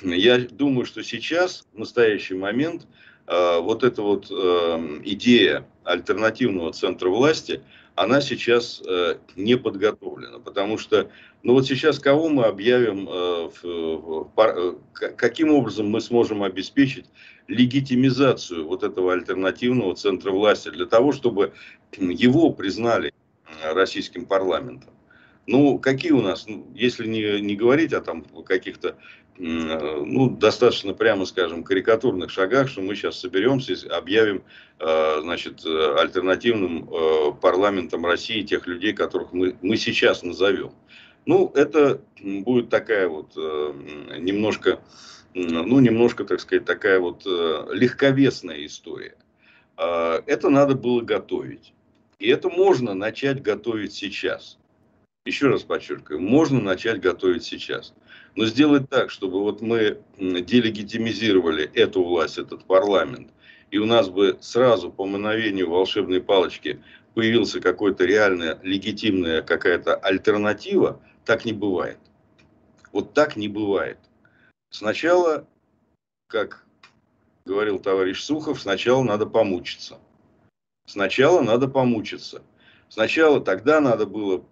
Я 0.03 0.39
думаю, 0.39 0.87
что 0.87 1.03
сейчас, 1.03 1.67
в 1.73 1.79
настоящий 1.79 2.35
момент, 2.35 2.87
э, 3.27 3.61
вот 3.61 3.85
эта 3.85 4.03
вот 4.03 4.31
э, 4.31 5.01
идея 5.05 5.67
альтернативного 5.85 6.73
центра 6.73 7.09
власти, 7.09 7.63
она 7.99 8.21
сейчас 8.21 8.81
э, 8.87 9.17
не 9.37 9.57
подготовлена. 9.57 10.39
Потому 10.39 10.79
что, 10.79 11.11
ну 11.43 11.55
вот 11.55 11.67
сейчас 11.67 11.99
кого 11.99 12.29
мы 12.29 12.45
объявим, 12.45 13.09
э, 13.09 13.51
в, 13.63 14.31
в, 14.35 14.79
каким 14.93 15.51
образом 15.53 15.89
мы 15.89 16.01
сможем 16.01 16.43
обеспечить 16.43 17.07
легитимизацию 17.49 18.67
вот 18.67 18.83
этого 18.83 19.13
альтернативного 19.13 19.95
центра 19.97 20.31
власти 20.31 20.71
для 20.71 20.87
того, 20.87 21.13
чтобы 21.13 21.53
его 21.99 22.53
признали 22.53 23.13
российским 23.65 24.27
парламентом. 24.27 24.91
Ну, 25.47 25.79
какие 25.79 26.13
у 26.13 26.21
нас, 26.21 26.47
ну, 26.47 26.67
если 26.75 27.07
не, 27.07 27.41
не 27.41 27.57
говорить 27.57 27.95
о 27.95 28.03
там 28.03 28.23
каких-то 28.45 28.97
ну, 29.39 30.31
достаточно, 30.31 30.95
прямо 30.95 31.25
скажем, 31.25 31.63
карикатурных 31.63 32.31
шагах, 32.31 32.69
что 32.69 32.83
мы 32.83 32.97
сейчас 32.97 33.21
соберемся 33.21 33.73
и 33.73 33.89
объявим 33.89 34.43
э, 34.81 35.21
значит, 35.21 35.65
альтернативным 35.65 36.91
э, 36.91 37.33
парламентом 37.41 38.05
России 38.05 38.43
тех 38.43 38.67
людей, 38.67 38.93
которых 38.93 39.33
мы, 39.33 39.57
мы 39.63 39.77
сейчас 39.77 40.25
назовем. 40.25 40.73
Ну, 41.25 41.53
это 41.55 42.01
будет 42.21 42.69
такая 42.69 43.09
вот 43.09 43.33
э, 43.37 44.19
немножко, 44.19 44.81
ну, 45.35 45.79
немножко, 45.79 46.25
так 46.25 46.41
сказать, 46.41 46.65
такая 46.65 46.99
вот 46.99 47.25
легковесная 47.25 48.67
история. 48.67 49.15
Это 49.77 50.49
надо 50.49 50.75
было 50.75 51.03
готовить. 51.03 51.73
И 52.19 52.29
это 52.29 52.49
можно 52.49 52.95
начать 52.95 53.43
готовить 53.43 53.93
сейчас. 53.93 54.59
Еще 55.25 55.49
раз 55.49 55.63
подчеркиваю, 55.63 56.21
можно 56.21 56.61
начать 56.61 57.01
готовить 57.01 57.45
сейчас. 57.45 57.95
Но 58.39 58.47
сделать 58.47 58.89
так, 58.89 59.11
чтобы 59.11 59.41
вот 59.43 59.63
мы 59.63 60.01
делегитимизировали 60.17 61.69
эту 61.75 62.05
власть, 62.05 62.39
этот 62.39 62.65
парламент, 62.67 63.33
и 63.73 63.79
у 63.79 63.85
нас 63.85 64.09
бы 64.09 64.39
сразу 64.41 64.93
по 64.93 65.07
мановению 65.07 65.69
волшебной 65.69 66.21
палочки 66.21 66.81
появился 67.15 67.61
какой-то 67.61 68.05
реальная, 68.05 68.61
легитимная 68.63 69.43
какая-то 69.43 69.97
альтернатива, 69.97 71.03
так 71.25 71.45
не 71.47 71.53
бывает. 71.53 71.99
Вот 72.93 73.13
так 73.13 73.35
не 73.35 73.49
бывает. 73.49 73.99
Сначала, 74.71 75.45
как 76.29 76.65
говорил 77.45 77.81
товарищ 77.81 78.23
Сухов, 78.23 78.61
сначала 78.61 79.03
надо 79.03 79.27
помучиться. 79.27 79.99
Сначала 80.87 81.41
надо 81.41 81.67
помучиться. 81.67 82.45
Сначала 82.89 83.41
тогда 83.41 83.81
надо 83.81 84.07
было 84.07 84.45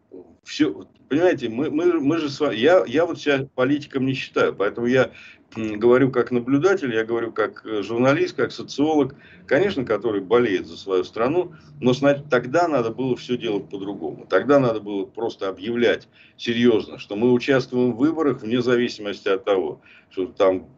все, 0.44 0.86
понимаете, 1.08 1.48
мы, 1.48 1.70
мы, 1.70 2.00
мы 2.00 2.18
же 2.18 2.30
с 2.30 2.38
вами, 2.38 2.56
я, 2.56 2.84
я 2.86 3.04
вот 3.06 3.20
себя 3.20 3.48
политиком 3.54 4.06
не 4.06 4.14
считаю, 4.14 4.54
поэтому 4.54 4.86
я 4.86 5.10
говорю 5.54 6.10
как 6.10 6.30
наблюдатель, 6.30 6.94
я 6.94 7.04
говорю 7.04 7.32
как 7.32 7.64
э, 7.64 7.82
журналист, 7.82 8.36
как 8.36 8.52
социолог, 8.52 9.14
конечно, 9.46 9.84
который 9.84 10.20
болеет 10.20 10.66
за 10.66 10.76
свою 10.76 11.04
страну, 11.04 11.54
но 11.80 11.92
тогда 12.30 12.68
надо 12.68 12.90
было 12.90 13.16
все 13.16 13.36
делать 13.36 13.68
по-другому. 13.68 14.26
Тогда 14.28 14.60
надо 14.60 14.80
было 14.80 15.04
просто 15.04 15.48
объявлять 15.48 16.08
серьезно, 16.36 16.98
что 16.98 17.16
мы 17.16 17.32
участвуем 17.32 17.92
в 17.92 17.98
выборах 17.98 18.42
вне 18.42 18.60
зависимости 18.60 19.28
от 19.28 19.44
того, 19.44 19.80
что 20.10 20.26
там 20.26 20.68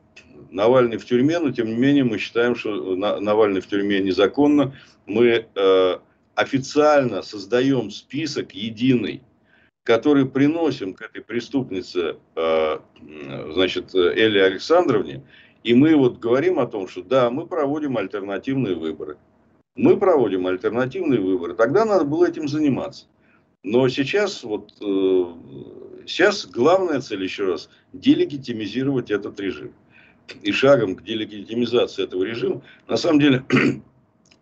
Навальный 0.50 0.98
в 0.98 1.04
тюрьме, 1.04 1.38
но 1.40 1.50
тем 1.50 1.66
не 1.66 1.76
менее 1.76 2.04
мы 2.04 2.18
считаем, 2.18 2.54
что 2.54 2.94
Навальный 2.94 3.60
в 3.60 3.66
тюрьме 3.66 4.00
незаконно. 4.00 4.74
Мы 5.06 5.46
э, 5.54 5.98
официально 6.38 7.22
создаем 7.22 7.90
список 7.90 8.54
единый 8.54 9.22
который 9.88 10.26
приносим 10.26 10.92
к 10.92 11.00
этой 11.00 11.22
преступнице, 11.22 12.16
э, 12.36 12.78
значит, 13.54 13.94
Элли 13.94 14.38
Александровне, 14.38 15.22
и 15.64 15.72
мы 15.72 15.96
вот 15.96 16.18
говорим 16.18 16.58
о 16.58 16.66
том, 16.66 16.88
что 16.88 17.02
да, 17.02 17.30
мы 17.30 17.46
проводим 17.46 17.96
альтернативные 17.96 18.74
выборы. 18.74 19.16
Мы 19.76 19.96
проводим 19.96 20.46
альтернативные 20.46 21.20
выборы. 21.20 21.54
Тогда 21.54 21.86
надо 21.86 22.04
было 22.04 22.26
этим 22.26 22.48
заниматься. 22.48 23.06
Но 23.64 23.88
сейчас 23.88 24.44
вот 24.44 24.74
э, 24.82 25.24
сейчас 26.06 26.44
главная 26.46 27.00
цель 27.00 27.22
еще 27.22 27.46
раз 27.46 27.70
делегитимизировать 27.94 29.10
этот 29.10 29.40
режим. 29.40 29.72
И 30.42 30.52
шагом 30.52 30.96
к 30.96 31.02
делегитимизации 31.02 32.04
этого 32.04 32.24
режима 32.24 32.60
на 32.88 32.98
самом 32.98 33.20
деле 33.20 33.42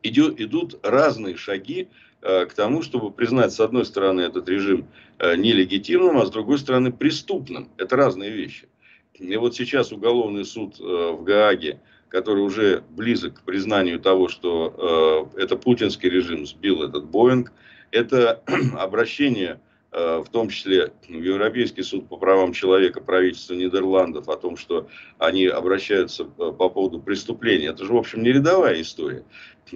идет, 0.06 0.40
идут 0.40 0.78
разные 0.82 1.36
шаги 1.36 1.88
Э, 2.28 2.44
к 2.46 2.54
тому, 2.54 2.82
чтобы 2.82 3.12
признать, 3.12 3.52
с 3.52 3.60
одной 3.60 3.84
стороны, 3.84 4.22
этот 4.22 4.48
режим 4.48 4.88
э, 5.18 5.36
нелегитимным, 5.36 6.18
а 6.18 6.26
с 6.26 6.30
другой 6.30 6.58
стороны, 6.58 6.90
преступным. 6.90 7.68
Это 7.76 7.94
разные 7.94 8.30
вещи. 8.30 8.68
И 9.14 9.36
вот 9.36 9.54
сейчас 9.54 9.92
уголовный 9.92 10.44
суд 10.44 10.80
э, 10.80 10.82
в 10.82 11.22
Гааге, 11.22 11.78
который 12.08 12.42
уже 12.42 12.82
близок 12.90 13.34
к 13.34 13.42
признанию 13.42 14.00
того, 14.00 14.28
что 14.28 15.28
это 15.36 15.56
путинский 15.56 16.08
режим 16.08 16.46
сбил 16.46 16.82
этот 16.82 17.04
Боинг, 17.04 17.52
это 17.90 18.42
обращение 18.78 19.60
в 19.96 20.26
том 20.30 20.50
числе 20.50 20.92
в 21.08 21.10
Европейский 21.10 21.82
суд 21.82 22.06
по 22.06 22.18
правам 22.18 22.52
человека 22.52 23.00
правительства 23.00 23.54
Нидерландов 23.54 24.28
о 24.28 24.36
том, 24.36 24.58
что 24.58 24.88
они 25.16 25.46
обращаются 25.46 26.26
по 26.26 26.68
поводу 26.68 27.00
преступления. 27.00 27.68
Это 27.68 27.86
же, 27.86 27.94
в 27.94 27.96
общем, 27.96 28.22
не 28.22 28.30
рядовая 28.30 28.82
история. 28.82 29.24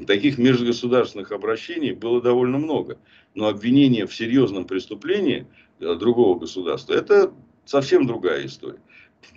Таких 0.07 0.37
межгосударственных 0.37 1.33
обращений 1.33 1.93
было 1.93 2.21
довольно 2.21 2.59
много. 2.59 2.99
Но 3.35 3.49
обвинение 3.49 4.07
в 4.07 4.15
серьезном 4.15 4.67
преступлении 4.67 5.47
э, 5.81 5.95
другого 5.95 6.39
государства– 6.39 6.93
это 6.95 7.33
совсем 7.65 8.07
другая 8.07 8.47
история. 8.47 8.81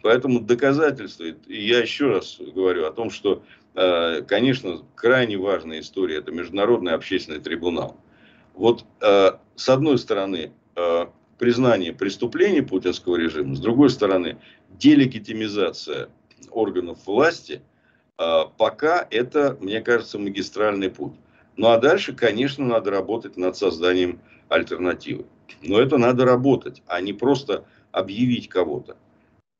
Поэтому 0.02 0.42
доказательства, 0.42 1.24
и 1.24 1.66
я 1.66 1.80
еще 1.80 2.08
раз 2.08 2.38
говорю 2.40 2.86
о 2.86 2.92
том, 2.92 3.10
что, 3.10 3.44
э, 3.76 4.22
конечно, 4.28 4.84
крайне 4.96 5.38
важная 5.38 5.80
история– 5.80 6.18
это 6.18 6.32
Международный 6.32 6.94
общественный 6.94 7.40
трибунал. 7.40 7.98
Вот 8.54 8.86
э, 9.02 9.32
с 9.56 9.70
одной 9.70 9.98
стороны, 9.98 10.52
признание 11.38 11.94
преступлений 11.94 12.62
путинского 12.62 13.16
режима, 13.16 13.56
с 13.56 13.60
другой 13.60 13.90
стороны, 13.90 14.38
делегитимизация 14.70 16.10
органов 16.52 17.00
власти– 17.06 17.62
а, 18.18 18.46
пока 18.46 19.08
это, 19.10 19.58
мне 19.60 19.82
кажется, 19.82 20.20
магистральный 20.20 20.90
путь. 20.90 21.14
Ну 21.58 21.68
а 21.68 21.78
дальше, 21.78 22.14
конечно, 22.14 22.66
надо 22.66 22.92
работать 22.92 23.38
над 23.38 23.58
созданием 23.58 24.22
альтернативы. 24.50 25.26
Но 25.62 25.80
это 25.80 25.98
надо 25.98 26.26
работать, 26.26 26.82
а 26.88 27.02
не 27.02 27.14
просто 27.14 27.66
объявить 27.92 28.50
кого-то. 28.50 28.98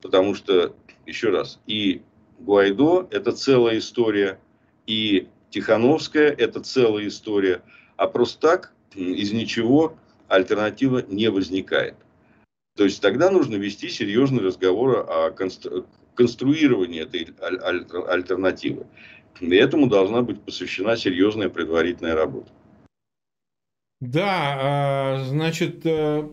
Потому 0.02 0.36
что, 0.36 0.76
еще 1.06 1.30
раз, 1.30 1.60
и 1.66 2.02
Гуайдо– 2.40 3.08
это 3.12 3.32
целая 3.32 3.78
история, 3.78 4.40
и 4.86 5.28
Тихановская– 5.50 6.30
это 6.38 6.62
целая 6.62 7.08
история. 7.08 7.62
А 7.96 8.08
просто 8.08 8.40
так, 8.40 8.74
из 8.96 9.32
ничего, 9.32 9.96
альтернатива 10.28 11.04
не 11.08 11.30
возникает. 11.30 11.96
То 12.76 12.84
есть 12.86 13.02
тогда 13.02 13.30
нужно 13.30 13.56
вести 13.56 13.90
серьезный 13.90 14.44
разговор 14.44 15.06
о 15.08 15.32
конструирования 16.16 17.04
этой 17.04 17.30
альтернативы. 17.40 18.88
И 19.40 19.56
этому 19.56 19.88
должна 19.88 20.22
быть 20.22 20.42
посвящена 20.42 20.96
серьезная 20.96 21.50
предварительная 21.50 22.16
работа. 22.16 22.52
Да, 24.00 24.58
а, 24.60 25.24
значит, 25.26 25.86
э, 25.86 26.28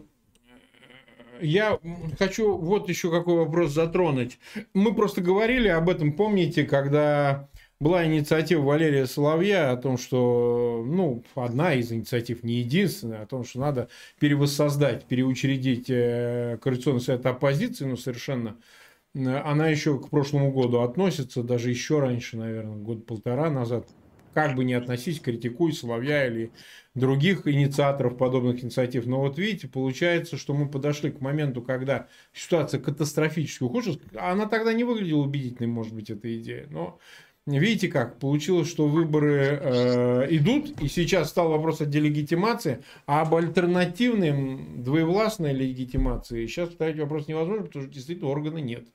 я 1.40 1.78
хочу 2.18 2.56
вот 2.56 2.88
еще 2.88 3.10
какой 3.10 3.36
вопрос 3.36 3.70
затронуть. 3.70 4.38
Мы 4.74 4.94
просто 4.94 5.20
говорили 5.20 5.68
об 5.68 5.88
этом, 5.88 6.12
помните, 6.12 6.64
когда 6.64 7.48
была 7.80 8.06
инициатива 8.06 8.62
Валерия 8.62 9.06
Соловья 9.06 9.72
о 9.72 9.76
том, 9.76 9.96
что, 9.96 10.84
ну, 10.86 11.24
одна 11.34 11.74
из 11.74 11.90
инициатив, 11.90 12.44
не 12.44 12.60
единственная, 12.60 13.22
о 13.22 13.26
том, 13.26 13.42
что 13.42 13.58
надо 13.58 13.88
перевоссоздать, 14.18 15.06
переучредить 15.06 15.88
э, 15.88 16.58
Координационный 16.62 17.00
совет 17.00 17.24
оппозиции, 17.24 17.86
ну, 17.86 17.96
совершенно 17.96 18.58
она 19.14 19.68
еще 19.68 19.98
к 19.98 20.08
прошлому 20.08 20.52
году 20.52 20.80
относится, 20.80 21.42
даже 21.42 21.70
еще 21.70 21.98
раньше, 21.98 22.36
наверное, 22.36 22.76
год-полтора 22.76 23.50
назад. 23.50 23.88
Как 24.34 24.54
бы 24.54 24.62
не 24.62 24.74
относись, 24.74 25.18
критикуй 25.18 25.72
Соловья 25.72 26.28
или 26.28 26.52
других 26.94 27.48
инициаторов 27.48 28.16
подобных 28.16 28.62
инициатив. 28.62 29.06
Но 29.06 29.18
вот 29.18 29.36
видите, 29.36 29.66
получается, 29.66 30.36
что 30.36 30.54
мы 30.54 30.68
подошли 30.68 31.10
к 31.10 31.20
моменту, 31.20 31.62
когда 31.62 32.06
ситуация 32.32 32.78
катастрофически 32.78 33.64
ухудшилась. 33.64 33.98
Она 34.16 34.46
тогда 34.46 34.72
не 34.72 34.84
выглядела 34.84 35.22
убедительной, 35.22 35.68
может 35.68 35.92
быть, 35.92 36.10
эта 36.10 36.38
идея. 36.38 36.68
Но 36.70 37.00
видите 37.46 37.88
как, 37.88 38.18
получилось, 38.18 38.68
что 38.68 38.86
выборы 38.86 39.58
э, 39.60 40.26
идут, 40.30 40.80
и 40.80 40.88
сейчас 40.88 41.30
стал 41.30 41.50
вопрос 41.50 41.80
о 41.80 41.86
делегитимации, 41.86 42.82
а 43.06 43.22
об 43.22 43.34
альтернативной 43.34 44.82
двоевластной 44.82 45.52
легитимации 45.52 46.46
сейчас 46.46 46.70
ставить 46.70 46.98
вопрос 46.98 47.28
невозможно, 47.28 47.64
потому 47.64 47.84
что 47.84 47.92
действительно 47.92 48.30
органа 48.30 48.58
нет. 48.58 48.86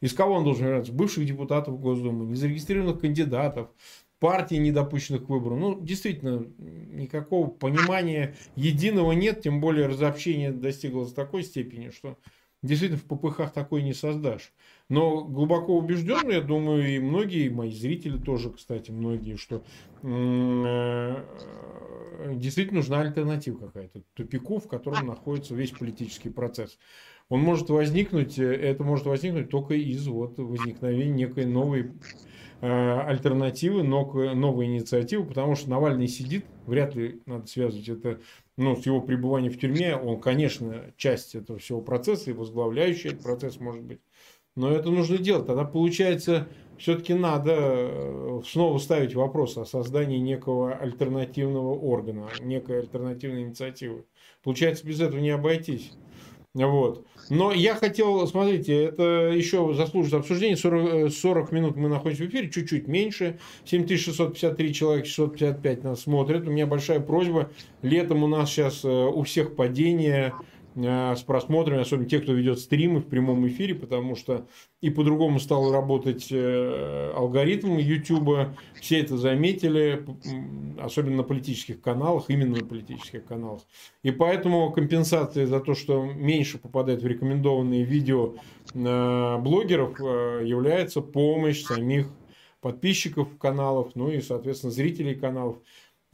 Из 0.00 0.12
кого 0.12 0.34
он 0.34 0.44
должен 0.44 0.64
выбираться? 0.64 0.92
Бывших 0.92 1.24
депутатов 1.24 1.80
Госдумы, 1.80 2.26
незарегистрированных 2.26 3.00
кандидатов, 3.00 3.70
партий, 4.18 4.58
недопущенных 4.58 5.26
к 5.26 5.28
выбору. 5.28 5.56
Ну, 5.56 5.80
действительно, 5.80 6.46
никакого 6.58 7.48
понимания 7.48 8.34
единого 8.56 9.12
нет, 9.12 9.42
тем 9.42 9.60
более 9.60 9.86
разобщение 9.86 10.52
достигло 10.52 11.06
до 11.06 11.14
такой 11.14 11.42
степени, 11.42 11.90
что 11.90 12.18
действительно 12.62 13.00
в 13.00 13.04
ППХ 13.04 13.52
такой 13.52 13.82
не 13.82 13.94
создашь. 13.94 14.52
Но 14.90 15.24
глубоко 15.24 15.78
убежден, 15.78 16.30
я 16.30 16.40
думаю, 16.42 16.94
и 16.94 16.98
многие, 16.98 17.48
мои 17.48 17.72
зрители 17.72 18.18
тоже, 18.18 18.50
кстати, 18.50 18.90
многие, 18.90 19.36
что 19.36 19.62
э, 20.02 21.24
действительно 22.34 22.80
нужна 22.80 23.00
альтернатива 23.00 23.56
какая-то 23.66 24.02
тупику, 24.12 24.58
в 24.58 24.68
котором 24.68 25.06
находится 25.06 25.54
весь 25.54 25.70
политический 25.70 26.28
процесс 26.28 26.78
он 27.28 27.40
может 27.40 27.70
возникнуть, 27.70 28.38
э, 28.38 28.44
это 28.44 28.84
может 28.84 29.06
возникнуть 29.06 29.50
только 29.50 29.74
из 29.74 30.06
вот 30.06 30.38
возникновения 30.38 31.26
некой 31.26 31.46
новой 31.46 31.92
э, 32.60 32.66
альтернативы, 32.66 33.82
новой 33.82 34.66
инициативы, 34.66 35.24
потому 35.24 35.54
что 35.54 35.70
Навальный 35.70 36.08
сидит, 36.08 36.44
вряд 36.66 36.94
ли 36.94 37.22
надо 37.26 37.46
связывать 37.46 37.88
это 37.88 38.20
ну, 38.56 38.76
с 38.76 38.86
его 38.86 39.00
пребыванием 39.00 39.52
в 39.52 39.58
тюрьме. 39.58 39.96
Он, 39.96 40.20
конечно, 40.20 40.92
часть 40.96 41.34
этого 41.34 41.58
всего 41.58 41.80
процесса 41.80 42.30
и 42.30 42.34
возглавляющий 42.34 43.10
этот 43.10 43.22
процесс 43.22 43.58
может 43.58 43.82
быть. 43.82 44.00
Но 44.56 44.70
это 44.70 44.90
нужно 44.90 45.18
делать. 45.18 45.46
Тогда 45.46 45.64
получается, 45.64 46.48
все-таки 46.78 47.14
надо 47.14 47.54
э, 47.56 48.40
снова 48.46 48.78
ставить 48.78 49.14
вопрос 49.14 49.56
о 49.56 49.64
создании 49.64 50.18
некого 50.18 50.74
альтернативного 50.74 51.74
органа, 51.74 52.28
некой 52.40 52.80
альтернативной 52.80 53.42
инициативы. 53.42 54.04
Получается, 54.42 54.86
без 54.86 55.00
этого 55.00 55.20
не 55.20 55.30
обойтись. 55.30 55.92
Вот. 56.52 57.04
Но 57.30 57.52
я 57.52 57.74
хотел, 57.74 58.28
смотрите, 58.28 58.84
это 58.84 59.32
еще 59.34 59.74
заслужит 59.74 60.14
обсуждения. 60.14 60.56
40, 60.56 61.12
40 61.12 61.50
минут 61.50 61.76
мы 61.76 61.88
находимся 61.88 62.22
в 62.22 62.28
эфире, 62.28 62.48
чуть-чуть 62.48 62.86
меньше. 62.86 63.40
7653 63.64 64.72
человека, 64.72 65.08
655 65.08 65.82
нас 65.82 66.02
смотрят. 66.02 66.46
У 66.46 66.52
меня 66.52 66.68
большая 66.68 67.00
просьба. 67.00 67.50
Летом 67.82 68.22
у 68.22 68.28
нас 68.28 68.50
сейчас 68.50 68.84
э, 68.84 68.88
у 68.88 69.24
всех 69.24 69.56
падение 69.56 70.32
Э, 70.32 70.53
с 70.76 71.22
просмотрами, 71.22 71.80
особенно 71.80 72.08
те, 72.08 72.20
кто 72.20 72.32
ведет 72.32 72.58
стримы 72.58 73.00
в 73.00 73.06
прямом 73.06 73.46
эфире, 73.46 73.74
потому 73.74 74.16
что 74.16 74.46
и 74.80 74.90
по-другому 74.90 75.38
стал 75.38 75.72
работать 75.72 76.28
э, 76.30 77.12
алгоритм 77.14 77.78
YouTube. 77.78 78.48
Все 78.80 79.00
это 79.00 79.16
заметили, 79.16 80.04
особенно 80.80 81.18
на 81.18 81.22
политических 81.22 81.80
каналах, 81.80 82.24
именно 82.28 82.56
на 82.56 82.66
политических 82.66 83.24
каналах. 83.24 83.62
И 84.02 84.10
поэтому 84.10 84.72
компенсация 84.72 85.46
за 85.46 85.60
то, 85.60 85.74
что 85.74 86.04
меньше 86.04 86.58
попадает 86.58 87.02
в 87.02 87.06
рекомендованные 87.06 87.84
видео 87.84 88.34
э, 88.74 89.38
блогеров, 89.38 89.98
является 90.00 91.00
помощь 91.00 91.62
самих 91.62 92.08
подписчиков 92.64 93.28
каналов, 93.36 93.90
ну 93.94 94.10
и, 94.10 94.22
соответственно, 94.22 94.72
зрителей 94.72 95.14
каналов. 95.14 95.58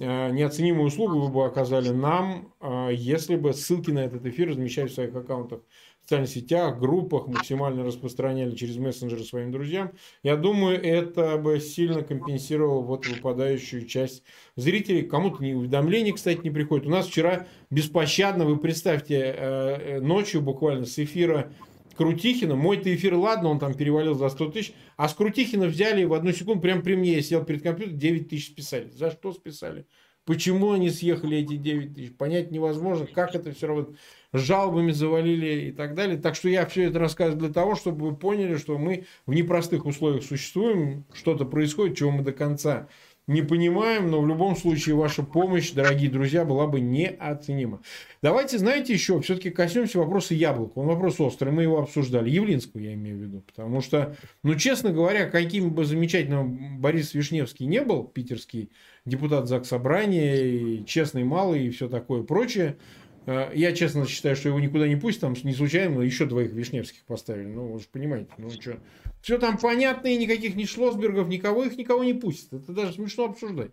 Э, 0.00 0.30
неоценимую 0.30 0.86
услугу 0.86 1.20
вы 1.20 1.28
бы 1.28 1.44
оказали 1.44 1.90
нам, 1.90 2.54
э, 2.60 2.88
если 2.92 3.36
бы 3.36 3.52
ссылки 3.52 3.90
на 3.90 3.98
этот 3.98 4.24
эфир 4.24 4.48
размещали 4.48 4.88
в 4.88 4.92
своих 4.92 5.14
аккаунтах 5.14 5.60
в 6.00 6.04
социальных 6.04 6.30
сетях, 6.30 6.78
группах, 6.78 7.26
максимально 7.26 7.84
распространяли 7.84 8.56
через 8.56 8.78
мессенджеры 8.78 9.22
своим 9.22 9.52
друзьям. 9.52 9.92
Я 10.22 10.36
думаю, 10.36 10.82
это 10.82 11.36
бы 11.36 11.60
сильно 11.60 12.02
компенсировало 12.02 12.80
вот 12.80 13.06
выпадающую 13.06 13.84
часть 13.86 14.22
зрителей. 14.56 15.02
Кому-то 15.02 15.44
не 15.44 15.52
уведомления, 15.52 16.14
кстати, 16.14 16.40
не 16.42 16.50
приходит. 16.50 16.86
У 16.86 16.90
нас 16.90 17.06
вчера 17.06 17.46
беспощадно, 17.68 18.46
вы 18.46 18.56
представьте, 18.56 19.34
э, 19.36 20.00
ночью 20.00 20.40
буквально 20.40 20.86
с 20.86 20.98
эфира 20.98 21.52
Крутихина, 22.00 22.56
мой-то 22.56 22.94
эфир, 22.94 23.14
ладно, 23.14 23.50
он 23.50 23.58
там 23.58 23.74
перевалил 23.74 24.14
за 24.14 24.30
100 24.30 24.52
тысяч, 24.52 24.72
а 24.96 25.06
с 25.06 25.12
Крутихина 25.12 25.66
взяли 25.66 26.04
в 26.04 26.14
одну 26.14 26.32
секунду, 26.32 26.62
прямо 26.62 26.80
при 26.80 26.94
мне, 26.94 27.12
я 27.12 27.20
сел 27.20 27.44
перед 27.44 27.62
компьютером, 27.62 27.98
9 27.98 28.26
тысяч 28.30 28.46
списали. 28.46 28.88
За 28.88 29.10
что 29.10 29.34
списали? 29.34 29.84
Почему 30.24 30.72
они 30.72 30.88
съехали, 30.88 31.36
эти 31.36 31.56
9 31.56 31.94
тысяч? 31.94 32.16
Понять 32.16 32.50
невозможно, 32.52 33.06
как 33.06 33.34
это 33.34 33.52
все 33.52 33.66
равно 33.66 33.88
жалобами 34.32 34.92
завалили 34.92 35.68
и 35.68 35.72
так 35.72 35.94
далее. 35.94 36.16
Так 36.16 36.36
что 36.36 36.48
я 36.48 36.64
все 36.64 36.84
это 36.84 36.98
рассказываю 37.00 37.38
для 37.38 37.52
того, 37.52 37.74
чтобы 37.74 38.08
вы 38.08 38.16
поняли, 38.16 38.56
что 38.56 38.78
мы 38.78 39.04
в 39.26 39.34
непростых 39.34 39.84
условиях 39.84 40.22
существуем, 40.22 41.04
что-то 41.12 41.44
происходит, 41.44 41.98
чего 41.98 42.12
мы 42.12 42.22
до 42.22 42.32
конца 42.32 42.88
не 43.30 43.42
понимаем, 43.42 44.10
но 44.10 44.20
в 44.20 44.26
любом 44.26 44.56
случае 44.56 44.96
ваша 44.96 45.22
помощь, 45.22 45.70
дорогие 45.70 46.10
друзья, 46.10 46.44
была 46.44 46.66
бы 46.66 46.80
неоценима. 46.80 47.80
Давайте, 48.22 48.58
знаете, 48.58 48.92
еще 48.92 49.20
все-таки 49.20 49.50
коснемся 49.50 50.00
вопроса 50.00 50.34
яблока. 50.34 50.78
Он 50.80 50.88
вопрос 50.88 51.20
острый, 51.20 51.52
мы 51.52 51.62
его 51.62 51.78
обсуждали. 51.78 52.28
Явлинского 52.28 52.80
я 52.80 52.92
имею 52.94 53.18
в 53.18 53.20
виду. 53.20 53.40
Потому 53.46 53.82
что, 53.82 54.16
ну, 54.42 54.56
честно 54.56 54.92
говоря, 54.92 55.30
каким 55.30 55.70
бы 55.72 55.84
замечательным 55.84 56.80
Борис 56.80 57.14
Вишневский 57.14 57.66
не 57.66 57.82
был, 57.82 58.02
питерский 58.02 58.72
депутат 59.04 59.46
ЗАГС 59.46 59.68
Собрания, 59.68 60.36
и 60.36 60.84
честный 60.84 61.22
малый 61.22 61.68
и 61.68 61.70
все 61.70 61.88
такое 61.88 62.24
прочее, 62.24 62.78
э, 63.26 63.52
я 63.54 63.72
честно 63.72 64.08
считаю, 64.08 64.34
что 64.34 64.48
его 64.48 64.58
никуда 64.58 64.88
не 64.88 64.96
пусть, 64.96 65.20
там 65.20 65.36
не 65.44 65.54
случайно 65.54 66.00
еще 66.00 66.26
двоих 66.26 66.50
Вишневских 66.50 67.04
поставили. 67.04 67.46
Ну, 67.46 67.74
вы 67.74 67.78
же 67.78 67.86
понимаете, 67.92 68.30
ну 68.38 68.50
что, 68.50 68.78
все 69.20 69.38
там 69.38 69.58
понятно, 69.58 70.08
и 70.08 70.16
никаких 70.16 70.56
ни 70.56 70.64
Шлосбергов, 70.64 71.28
никого 71.28 71.64
их 71.64 71.76
никого 71.76 72.04
не 72.04 72.14
пустят. 72.14 72.62
Это 72.62 72.72
даже 72.72 72.94
смешно 72.94 73.26
обсуждать. 73.26 73.70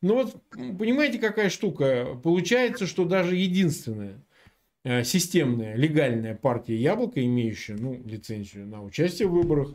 Но 0.00 0.14
вот 0.14 0.36
понимаете, 0.50 1.18
какая 1.18 1.48
штука? 1.48 2.18
Получается, 2.22 2.86
что 2.86 3.04
даже 3.04 3.36
единственная 3.36 4.20
э, 4.84 5.04
системная, 5.04 5.76
легальная 5.76 6.34
партия 6.34 6.76
Яблоко, 6.76 7.24
имеющая 7.24 7.74
ну, 7.74 8.02
лицензию 8.04 8.66
на 8.66 8.82
участие 8.82 9.28
в 9.28 9.32
выборах, 9.32 9.74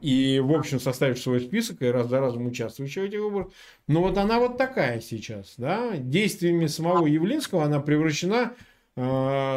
и, 0.00 0.40
в 0.40 0.52
общем, 0.52 0.78
составив 0.78 1.18
свой 1.18 1.40
список 1.40 1.82
и 1.82 1.86
раз 1.86 2.08
за 2.08 2.20
разом 2.20 2.46
участвующая 2.46 3.02
в 3.02 3.06
этих 3.06 3.20
выборах. 3.20 3.48
Но 3.86 4.02
вот 4.02 4.16
она 4.18 4.38
вот 4.38 4.56
такая 4.56 5.00
сейчас. 5.00 5.54
Да? 5.56 5.96
Действиями 5.96 6.66
самого 6.66 7.06
Явлинского 7.06 7.64
она 7.64 7.80
превращена 7.80 8.54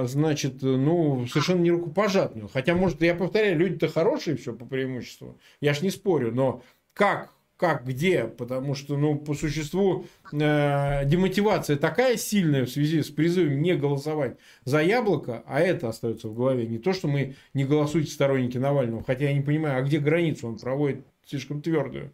значит, 0.07 0.61
ну, 0.61 1.25
совершенно 1.27 1.61
не 1.61 1.71
рукопожатную. 1.71 2.47
Хотя, 2.47 2.75
может, 2.75 3.01
я 3.01 3.15
повторяю, 3.15 3.57
люди-то 3.57 3.87
хорошие 3.87 4.37
все 4.37 4.53
по 4.53 4.65
преимуществу. 4.65 5.39
Я 5.61 5.73
ж 5.73 5.81
не 5.81 5.89
спорю, 5.89 6.31
но 6.31 6.61
как, 6.93 7.33
как, 7.57 7.85
где? 7.85 8.25
Потому 8.25 8.75
что, 8.75 8.97
ну, 8.97 9.17
по 9.17 9.33
существу 9.33 10.05
э, 10.31 11.05
демотивация 11.05 11.77
такая 11.77 12.17
сильная 12.17 12.65
в 12.65 12.69
связи 12.69 13.01
с 13.01 13.09
призывом 13.09 13.61
не 13.61 13.75
голосовать 13.75 14.37
за 14.65 14.81
яблоко, 14.81 15.43
а 15.47 15.59
это 15.59 15.89
остается 15.89 16.27
в 16.27 16.35
голове. 16.35 16.67
Не 16.67 16.77
то, 16.77 16.93
что 16.93 17.07
мы 17.07 17.35
не 17.53 17.63
голосуете 17.63 18.11
сторонники 18.11 18.57
Навального, 18.57 19.03
хотя 19.03 19.25
я 19.25 19.33
не 19.33 19.41
понимаю, 19.41 19.79
а 19.79 19.81
где 19.81 19.99
границу 19.99 20.47
он 20.47 20.59
проводит 20.59 21.05
слишком 21.25 21.61
твердую 21.61 22.13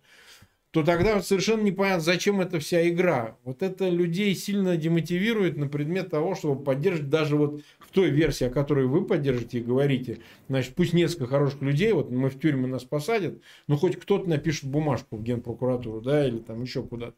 то 0.71 0.83
тогда 0.83 1.21
совершенно 1.21 1.61
непонятно, 1.61 2.01
зачем 2.01 2.41
эта 2.41 2.59
вся 2.59 2.87
игра. 2.89 3.37
Вот 3.43 3.63
это 3.63 3.89
людей 3.89 4.35
сильно 4.35 4.75
демотивирует 4.77 5.57
на 5.57 5.67
предмет 5.67 6.09
того, 6.09 6.35
чтобы 6.35 6.63
поддерживать 6.63 7.09
даже 7.09 7.37
вот 7.37 7.61
в 7.79 7.91
той 7.91 8.09
версии, 8.09 8.45
о 8.45 8.49
которой 8.49 8.85
вы 8.85 9.05
поддержите 9.05 9.59
и 9.59 9.63
говорите. 9.63 10.19
Значит, 10.49 10.75
пусть 10.75 10.93
несколько 10.93 11.27
хороших 11.27 11.61
людей, 11.61 11.93
вот 11.93 12.11
мы 12.11 12.29
в 12.29 12.39
тюрьму 12.39 12.67
нас 12.67 12.83
посадят, 12.83 13.41
но 13.67 13.77
хоть 13.77 13.97
кто-то 13.97 14.29
напишет 14.29 14.65
бумажку 14.65 15.17
в 15.17 15.23
генпрокуратуру, 15.23 16.01
да, 16.01 16.27
или 16.27 16.39
там 16.39 16.61
еще 16.61 16.83
куда-то. 16.83 17.15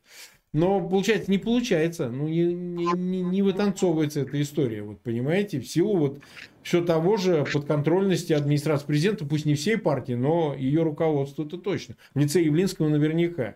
Но 0.51 0.87
получается, 0.87 1.29
не 1.29 1.37
получается, 1.37 2.09
ну 2.09 2.27
не, 2.27 2.53
не, 2.53 3.21
не 3.21 3.41
вытанцовывается 3.43 4.21
эта 4.21 4.41
история, 4.41 4.81
вот 4.81 4.99
понимаете, 5.01 5.59
в 5.59 5.67
силу 5.67 5.95
вот 5.95 6.21
все 6.63 6.83
того 6.83 7.17
же 7.17 7.45
подконтрольности 7.45 8.33
администрации 8.33 8.87
президента, 8.87 9.25
пусть 9.25 9.45
не 9.45 9.53
всей 9.53 9.77
партии, 9.77 10.13
но 10.13 10.55
ее 10.55 10.81
руководство 10.81 11.45
это 11.45 11.59
точно. 11.59 11.95
В 12.15 12.19
лице 12.19 12.41
Явлинского 12.41 12.89
наверняка. 12.89 13.55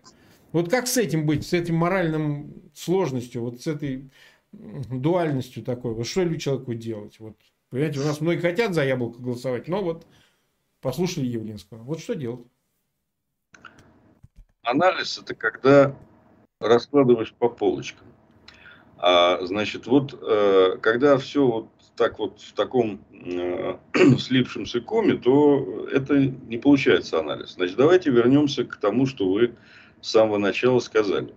Вот 0.52 0.70
как 0.70 0.86
с 0.86 0.96
этим 0.96 1.26
быть, 1.26 1.44
с 1.44 1.52
этим 1.52 1.74
моральным 1.74 2.62
сложностью, 2.74 3.42
вот 3.42 3.60
с 3.60 3.66
этой 3.66 4.08
дуальностью 4.52 5.64
такой. 5.64 5.94
Вот 5.94 6.06
что 6.06 6.32
человеку 6.38 6.74
делать? 6.74 7.18
Вот, 7.18 7.36
понимаете, 7.70 7.98
у 7.98 8.04
нас 8.04 8.20
многие 8.20 8.40
хотят 8.40 8.72
за 8.72 8.84
яблоко 8.84 9.20
голосовать, 9.20 9.66
но 9.66 9.82
вот 9.82 10.06
послушали 10.80 11.26
Явлинского. 11.26 11.78
Вот 11.78 11.98
что 11.98 12.14
делать? 12.14 12.46
Анализ– 14.62 15.18
это 15.22 15.34
когда 15.34 15.96
раскладываешь 16.64 17.32
по 17.32 17.48
полочкам. 17.48 18.06
А, 18.98 19.44
значит, 19.44 19.86
вот 19.86 20.18
э, 20.20 20.78
когда 20.80 21.18
все 21.18 21.46
вот 21.46 21.68
так 21.96 22.18
вот 22.18 22.40
в 22.40 22.52
таком 22.54 23.00
э, 23.12 23.76
слипшемся 24.18 24.80
коме, 24.80 25.14
то 25.14 25.86
это 25.92 26.18
не 26.18 26.58
получается 26.58 27.20
анализ. 27.20 27.54
Значит, 27.54 27.76
давайте 27.76 28.10
вернемся 28.10 28.64
к 28.64 28.76
тому, 28.76 29.06
что 29.06 29.30
вы 29.30 29.54
с 30.00 30.10
самого 30.10 30.38
начала 30.38 30.80
сказали. 30.80 31.34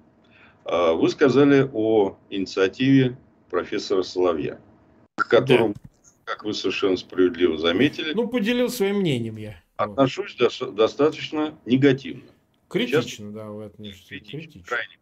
А, 0.65 0.93
вы 0.93 1.09
сказали 1.09 1.69
о 1.73 2.17
инициативе 2.29 3.17
профессора 3.49 4.03
Соловья, 4.03 4.59
к 5.15 5.27
которому, 5.27 5.73
да. 5.73 6.09
как 6.23 6.43
вы 6.43 6.53
совершенно 6.53 6.97
справедливо 6.97 7.57
заметили... 7.57 8.13
Ну, 8.13 8.27
поделился 8.27 8.77
своим 8.77 8.97
мнением 8.97 9.37
я. 9.37 9.61
Отношусь 9.77 10.35
до, 10.35 10.49
достаточно 10.71 11.57
негативно. 11.65 12.29
Критично, 12.67 13.01
Сейчас, 13.03 13.33
да, 13.33 13.49
в 13.49 13.59
этом 13.59 13.85
критично, 13.85 14.39
критично. 14.39 14.63
крайне. 14.63 14.97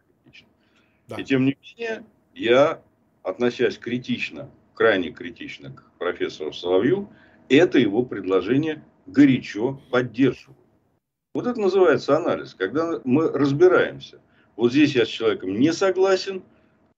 Да. 1.08 1.18
И 1.18 1.24
тем 1.24 1.46
не 1.46 1.58
менее, 1.62 2.04
я, 2.34 2.82
относясь 3.24 3.78
критично, 3.78 4.50
крайне 4.74 5.12
критично 5.12 5.72
к 5.72 5.92
профессору 5.98 6.52
Соловью, 6.54 7.10
это 7.50 7.78
его 7.80 8.04
предложение 8.04 8.84
горячо 9.06 9.80
поддерживаю. 9.92 10.58
Вот 11.34 11.48
это 11.48 11.60
называется 11.60 12.16
анализ, 12.16 12.56
когда 12.56 13.02
мы 13.04 13.30
разбираемся. 13.30 14.20
Вот 14.56 14.72
здесь 14.72 14.96
я 14.96 15.06
с 15.06 15.10
человеком 15.10 15.60
не 15.60 15.74
согласен, 15.74 16.44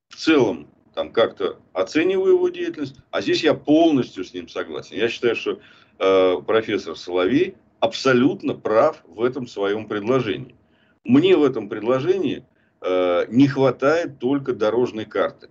в 0.09 0.15
целом 0.15 0.67
там 0.93 1.11
как-то 1.11 1.59
оцениваю 1.73 2.35
его 2.35 2.49
деятельность, 2.49 2.95
а 3.11 3.21
здесь 3.21 3.43
я 3.43 3.53
полностью 3.53 4.23
с 4.23 4.33
ним 4.33 4.47
согласен. 4.47 4.95
Я 4.95 5.09
считаю, 5.09 5.35
что 5.35 5.59
э, 5.99 6.35
профессор 6.45 6.95
Соловей 6.95 7.55
абсолютно 7.79 8.53
прав 8.53 9.03
в 9.07 9.21
этом 9.21 9.47
своем 9.47 9.87
предложении. 9.87 10.55
Мне 11.03 11.35
в 11.35 11.43
этом 11.43 11.69
предложении 11.69 12.45
не 12.81 13.47
хватает 13.47 14.19
только 14.19 14.53
дорожной 14.53 15.05
карты. 15.05 15.49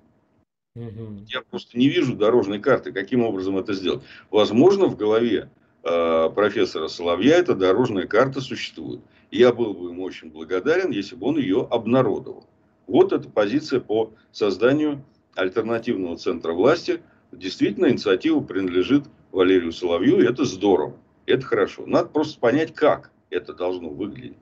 Угу. 0.77 1.25
Я 1.29 1.41
просто 1.41 1.79
не 1.79 1.89
вижу 1.89 2.15
дорожной 2.15 2.61
карты, 2.61 2.93
каким 2.93 3.23
образом 3.23 3.57
это 3.57 3.73
сделать. 3.73 4.03
Возможно, 4.31 4.87
в 4.87 4.97
голове 4.97 5.51
э, 5.83 6.31
профессора 6.35 6.89
Соловья 6.89 7.37
эта 7.37 7.55
дорожная 7.55 8.07
карта 8.07 8.43
существует. 8.43 9.01
Я 9.31 9.53
был 9.53 9.73
бы 9.73 9.91
ему 9.91 10.03
очень 10.03 10.31
благодарен, 10.31 10.91
если 10.91 11.17
бы 11.17 11.29
он 11.29 11.39
ее 11.39 11.67
обнародовал. 11.71 12.47
Вот 12.87 13.13
эта 13.13 13.29
позиция 13.29 13.81
по 13.81 14.13
созданию 14.33 15.03
альтернативного 15.35 16.17
центра 16.19 16.53
власти. 16.53 17.01
Действительно, 17.33 17.89
инициатива 17.91 18.41
принадлежит 18.41 19.05
Валерию 19.33 19.73
Соловью, 19.73 20.21
и 20.21 20.31
это 20.31 20.45
здорово, 20.45 20.97
это 21.27 21.45
хорошо. 21.45 21.85
Надо 21.87 22.09
просто 22.09 22.39
понять, 22.39 22.75
как 22.75 23.11
это 23.31 23.53
должно 23.53 23.89
выглядеть. 23.89 24.37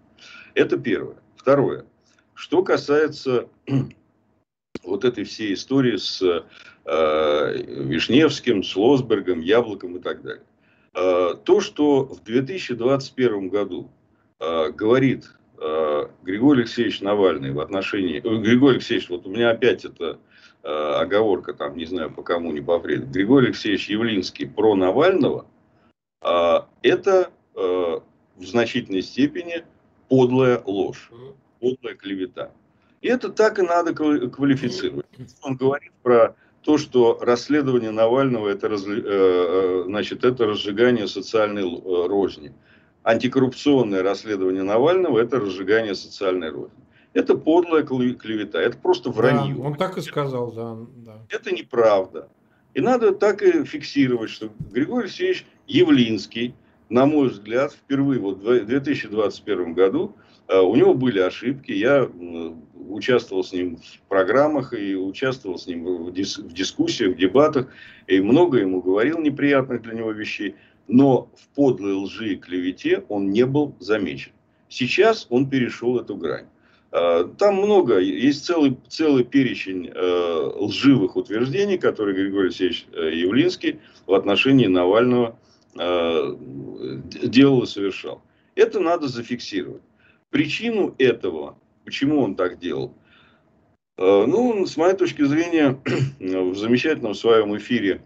Это 0.55 0.79
первое. 0.79 1.17
Второе. 1.37 1.87
Что 2.35 2.63
касается 2.63 3.49
вот 4.85 5.05
этой 5.05 5.25
всей 5.25 5.55
истории 5.55 5.97
с 5.97 6.23
э, 6.85 7.63
Вишневским, 7.63 8.63
с 8.63 8.77
Лосбергом, 8.77 9.41
Яблоком 9.41 9.97
и 9.97 10.01
так 10.01 10.23
далее. 10.23 10.43
Э, 10.95 11.35
то, 11.43 11.61
что 11.61 12.05
в 12.05 12.23
2021 12.23 13.49
году 13.49 13.91
э, 14.41 14.71
говорит 14.71 15.31
э, 15.59 16.07
Григорий 16.23 16.63
Алексеевич 16.63 17.01
Навальный 17.01 17.53
в 17.53 17.61
отношении... 17.61 18.19
Э, 18.19 18.43
Григорий 18.43 18.77
Алексеевич, 18.77 19.09
вот 19.09 19.27
у 19.27 19.31
меня 19.31 19.51
опять 19.51 19.85
это 19.85 20.19
э, 20.63 20.69
оговорка, 20.69 21.55
там, 21.55 21.77
не 21.77 21.87
знаю, 21.87 22.11
по 22.11 22.23
кому, 22.23 22.53
не 22.53 22.61
по. 22.61 22.79
Григорий 22.79 23.49
Алексеевич 23.49 23.89
Явлинский 23.89 24.47
про 24.47 24.75
Навального, 24.75 25.47
э, 26.23 26.61
это 26.83 27.31
э, 27.55 27.61
в 28.37 28.45
значительной 28.45 29.03
степени 29.03 29.65
подлая 30.09 30.63
ложь, 30.65 31.11
подлая 31.65 31.95
клевета. 31.95 32.51
И 33.01 33.09
это 33.09 33.31
так 33.31 33.59
и 33.59 33.63
надо 33.63 33.95
квалифицировать. 33.95 35.07
Он 35.43 35.57
говорит 35.57 35.93
про 36.03 36.37
то, 36.63 36.79
что 36.79 37.19
расследование 37.21 37.91
Навального 37.91 38.49
это, 38.49 38.69
э, 38.69 38.77
э, 38.77 39.83
значит, 39.87 40.25
это 40.25 40.47
разжигание 40.47 41.07
социальной 41.07 41.63
э, 41.63 42.07
розни. 42.07 42.53
Антикоррупционное 43.03 44.03
расследование 44.03 44.63
Навального 44.63 45.19
это 45.19 45.39
разжигание 45.39 45.95
социальной 45.95 46.51
розни. 46.51 46.85
Это 47.13 47.37
подлая 47.37 47.83
клевета, 47.83 48.61
это 48.61 48.77
просто 48.79 49.11
вранье. 49.11 49.55
Да, 49.55 49.63
он 49.63 49.75
так 49.77 49.99
и 49.99 50.01
сказал, 50.01 50.53
да, 50.53 50.77
да. 50.97 51.27
Это 51.29 51.55
неправда. 51.55 52.29
И 52.73 52.81
надо 52.81 53.15
так 53.15 53.43
и 53.43 53.65
фиксировать, 53.65 54.31
что 54.31 54.51
Григорий 54.73 55.05
Алексеевич 55.05 55.47
Явлинский, 55.67 56.55
на 56.89 57.07
мой 57.07 57.29
взгляд, 57.29 57.73
впервые 57.73 58.19
вот 58.19 58.39
в 58.39 58.65
2021 58.65 59.75
году 59.75 60.17
у 60.49 60.77
него 60.77 60.95
были 60.95 61.21
ошибки, 61.21 61.73
я 61.73 62.09
участвовал 62.89 63.45
с 63.45 63.53
ним 63.53 63.77
в 63.77 64.09
программах 64.09 64.73
и 64.73 64.95
участвовал 64.95 65.59
с 65.59 65.67
ним 65.67 65.85
в, 65.85 66.13
дис 66.13 66.39
в 66.39 66.53
дискуссиях, 66.53 67.15
в 67.15 67.19
дебатах, 67.19 67.69
и 68.07 68.21
много 68.21 68.59
ему 68.59 68.83
говорил 68.83 69.21
неприятных 69.21 69.83
для 69.83 69.95
него 69.95 70.13
вещей, 70.13 70.55
но 70.87 71.31
в 71.35 71.49
подлой 71.55 71.95
лжи 71.95 72.35
и 72.35 72.37
клевете 72.37 73.05
он 73.09 73.31
не 73.31 73.47
был 73.47 73.75
замечен. 73.81 74.33
Сейчас 74.69 75.27
он 75.31 75.49
перешел 75.49 75.99
эту 75.99 76.17
грань. 76.17 76.47
Э, 76.93 77.27
там 77.39 77.57
много, 77.57 77.99
есть 77.99 78.45
целый, 78.45 78.77
целый 78.89 79.25
перечень 79.25 79.91
э, 79.93 80.51
лживых 80.57 81.17
утверждений, 81.17 81.79
которые 81.79 82.17
Григорий 82.17 82.49
Алексеевич 82.49 82.87
Явлинский 82.93 83.81
в 84.07 84.15
отношении 84.15 84.67
Навального 84.67 85.39
делал 85.75 87.65
и 87.65 87.67
совершал. 87.67 88.23
Это 88.55 88.79
надо 88.79 89.09
зафиксировать. 89.09 89.83
Причину 90.35 90.97
этого, 90.99 91.57
почему 91.85 92.21
он 92.21 92.35
так 92.35 92.59
делал, 92.59 92.93
э, 93.97 94.25
ну, 94.27 94.67
с 94.67 94.77
моей 94.77 94.97
точки 94.97 95.23
зрения, 95.23 95.81
в 96.19 96.57
замечательном 96.57 97.15
своем 97.15 97.57
эфире, 97.57 98.03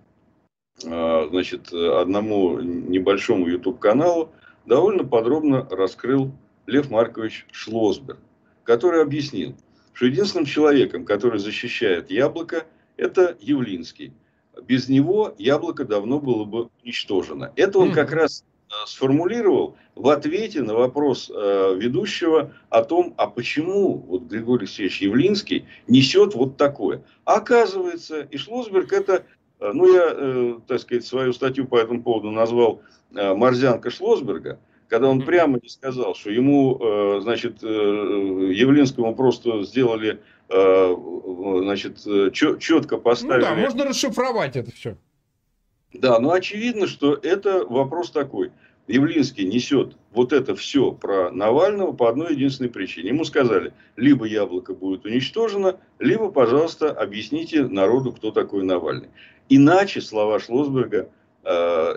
э, 0.85 1.27
значит, 1.31 1.73
одному 1.73 2.61
небольшому 2.61 3.49
YouTube-каналу 3.49 4.31
довольно 4.67 5.05
подробно 5.05 5.67
раскрыл 5.71 6.31
Лев 6.67 6.91
Маркович 6.91 7.47
Шлосберг, 7.51 8.19
который 8.63 9.01
объяснил, 9.01 9.57
что 9.95 10.05
единственным 10.05 10.45
человеком, 10.45 11.07
который 11.07 11.39
защищает 11.39 12.11
яблоко, 12.11 12.67
это 12.99 13.39
Явлинский. 13.41 14.13
Без 14.67 14.91
него 14.91 15.35
яблоко 15.39 15.87
давно 15.87 16.21
было 16.21 16.45
бы 16.45 16.69
уничтожено. 16.85 17.55
Это 17.57 17.79
он 17.79 17.93
как 17.93 18.13
раз 18.13 18.45
сформулировал 18.87 19.77
в 19.95 20.09
ответе 20.09 20.63
на 20.63 20.75
вопрос 20.75 21.31
э, 21.35 21.75
ведущего 21.77 22.53
о 22.71 22.83
том, 22.83 23.15
а 23.17 23.27
почему 23.27 23.97
вот 23.99 24.23
Григорий 24.25 24.63
Алексеевич 24.63 25.01
Явлинский 25.03 25.67
несет 25.87 26.35
вот 26.35 26.57
такое. 26.57 27.03
А 27.25 27.37
оказывается, 27.37 28.21
и 28.23 28.37
Шлосберг 28.37 28.93
это, 28.93 29.25
э, 29.61 29.71
ну 29.73 29.93
я, 29.93 30.09
э, 30.11 30.59
так 30.67 30.81
сказать, 30.81 31.05
свою 31.05 31.33
статью 31.33 31.67
по 31.67 31.77
этому 31.77 32.03
поводу 32.03 32.31
назвал 32.31 32.83
э, 33.15 33.35
«Морзянка 33.35 33.91
Шлосберга», 33.91 34.59
когда 34.89 35.09
он 35.09 35.23
прямо 35.23 35.59
не 35.63 35.69
сказал, 35.69 36.15
что 36.15 36.31
ему, 36.31 36.79
э, 36.81 37.21
значит, 37.21 37.63
э, 37.63 37.67
Явлинскому 37.67 39.15
просто 39.15 39.63
сделали, 39.63 40.21
э, 40.49 40.97
значит, 41.63 41.99
четко 42.33 42.97
поставили... 42.97 43.45
Ну 43.45 43.51
да, 43.51 43.55
можно 43.55 43.85
расшифровать 43.85 44.57
это 44.57 44.73
все. 44.73 44.97
Да, 45.93 46.19
но 46.19 46.33
очевидно, 46.33 46.87
что 46.87 47.15
это 47.15 47.65
вопрос 47.67 48.11
такой. 48.11 48.51
Явлинский 48.89 49.45
несет 49.45 49.97
вот 50.13 50.33
это 50.33 50.57
все 50.57 50.93
про 50.93 51.31
Навального 51.31 51.93
по 51.93 52.09
одной 52.09 52.33
единственной 52.33 52.71
причине. 52.71 53.11
Ему 53.11 53.25
сказали, 53.25 53.75
либо 53.97 54.25
яблоко 54.25 54.75
будет 54.75 55.05
уничтожено, 55.05 55.79
либо, 55.99 56.31
пожалуйста, 56.31 56.91
объясните 56.91 57.67
народу, 57.67 58.13
кто 58.13 58.31
такой 58.31 58.65
Навальный. 58.65 59.09
Иначе 59.51 60.01
слова 60.01 60.41
Шлосберга 60.41 61.11
э, 61.45 61.51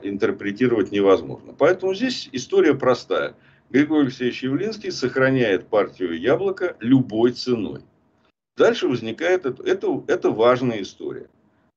интерпретировать 0.03 0.91
невозможно. 0.91 1.55
Поэтому 1.57 1.95
здесь 1.95 2.29
история 2.33 2.75
простая. 2.75 3.35
Григорий 3.69 4.07
Алексеевич 4.07 4.43
Явлинский 4.43 4.91
сохраняет 4.91 5.67
партию 5.67 6.19
Яблоко 6.19 6.75
любой 6.81 7.31
ценой. 7.31 7.81
Дальше 8.57 8.89
возникает, 8.89 9.45
это, 9.45 9.63
это, 9.63 10.03
это 10.07 10.29
важная 10.29 10.81
история. 10.81 11.27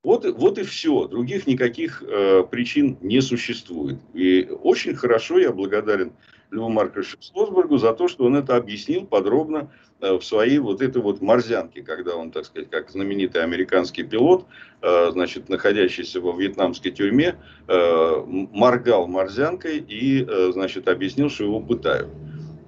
Вот, 0.04 0.26
вот 0.26 0.58
и 0.58 0.62
все. 0.62 1.08
Других 1.08 1.46
никаких 1.46 2.02
э, 2.06 2.44
причин 2.48 2.98
не 3.00 3.22
существует. 3.22 3.98
И 4.12 4.46
очень 4.62 4.94
хорошо 4.94 5.38
я 5.38 5.50
благодарен 5.50 6.12
Льву 6.50 6.68
Марковичу 6.68 7.16
Слосбергу 7.20 7.78
за 7.78 7.94
то, 7.94 8.06
что 8.06 8.26
он 8.26 8.36
это 8.36 8.54
объяснил 8.54 9.06
подробно 9.06 9.72
э, 10.02 10.12
в 10.12 10.22
своей 10.22 10.58
вот 10.58 10.82
этой 10.82 11.00
вот 11.00 11.22
морзянке, 11.22 11.82
когда 11.82 12.16
он, 12.16 12.30
так 12.30 12.44
сказать, 12.44 12.68
как 12.68 12.90
знаменитый 12.90 13.42
американский 13.42 14.02
пилот, 14.02 14.44
э, 14.82 15.10
значит, 15.12 15.48
находящийся 15.48 16.20
во 16.20 16.32
вьетнамской 16.32 16.92
тюрьме, 16.92 17.36
э, 17.66 18.22
моргал 18.26 19.08
морзянкой 19.08 19.78
и, 19.78 20.22
э, 20.22 20.50
значит, 20.52 20.86
объяснил, 20.86 21.30
что 21.30 21.44
его 21.44 21.60
пытают. 21.60 22.10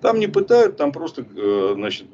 Там 0.03 0.21
не 0.21 0.27
пытают, 0.27 0.77
там 0.77 0.93
просто 0.93 1.25
э, 1.35 1.73
значит, 1.75 2.07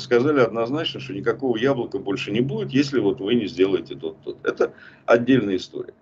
сказали 0.00 0.40
однозначно, 0.40 1.00
что 1.00 1.12
никакого 1.12 1.56
яблока 1.56 1.98
больше 1.98 2.30
не 2.30 2.40
будет, 2.40 2.70
если 2.70 2.98
вот 2.98 3.20
вы 3.20 3.34
не 3.34 3.46
сделаете 3.46 3.94
тот-тот. 3.94 4.38
Это 4.42 4.72
отдельная 5.04 5.56
история. 5.56 5.92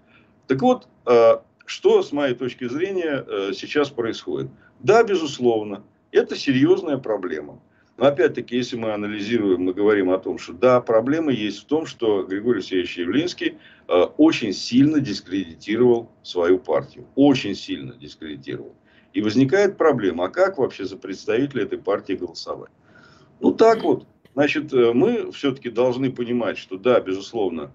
Так 0.46 0.62
вот, 0.62 0.86
э, 1.06 1.38
что 1.66 2.02
с 2.02 2.12
моей 2.12 2.34
точки 2.34 2.68
зрения 2.68 3.24
э, 3.26 3.52
сейчас 3.52 3.90
происходит? 3.90 4.48
Да, 4.80 5.02
безусловно, 5.02 5.82
это 6.12 6.36
серьезная 6.36 6.98
проблема. 6.98 7.60
Но 7.96 8.06
опять-таки, 8.06 8.56
если 8.56 8.76
мы 8.76 8.92
анализируем, 8.92 9.62
мы 9.62 9.74
говорим 9.74 10.10
о 10.10 10.18
том, 10.18 10.38
что 10.38 10.52
да, 10.52 10.80
проблема 10.80 11.32
есть 11.32 11.62
в 11.62 11.64
том, 11.64 11.84
что 11.84 12.22
Григорий 12.22 12.58
Алексеевич 12.58 12.96
Явлинский 12.96 13.58
очень 13.88 14.52
сильно 14.52 15.00
дискредитировал 15.00 16.08
свою 16.22 16.60
партию. 16.60 17.06
Очень 17.16 17.56
сильно 17.56 17.94
дискредитировал. 17.94 18.72
И 19.18 19.20
возникает 19.20 19.76
проблема, 19.76 20.26
а 20.26 20.28
как 20.28 20.58
вообще 20.58 20.84
за 20.84 20.96
представителя 20.96 21.64
этой 21.64 21.76
партии 21.76 22.12
голосовать? 22.12 22.70
Ну 23.40 23.50
так 23.50 23.82
вот, 23.82 24.06
значит, 24.34 24.72
э, 24.72 24.92
мы 24.92 25.32
все-таки 25.32 25.70
должны 25.70 26.12
понимать, 26.12 26.56
что 26.56 26.78
да, 26.78 27.00
безусловно, 27.00 27.72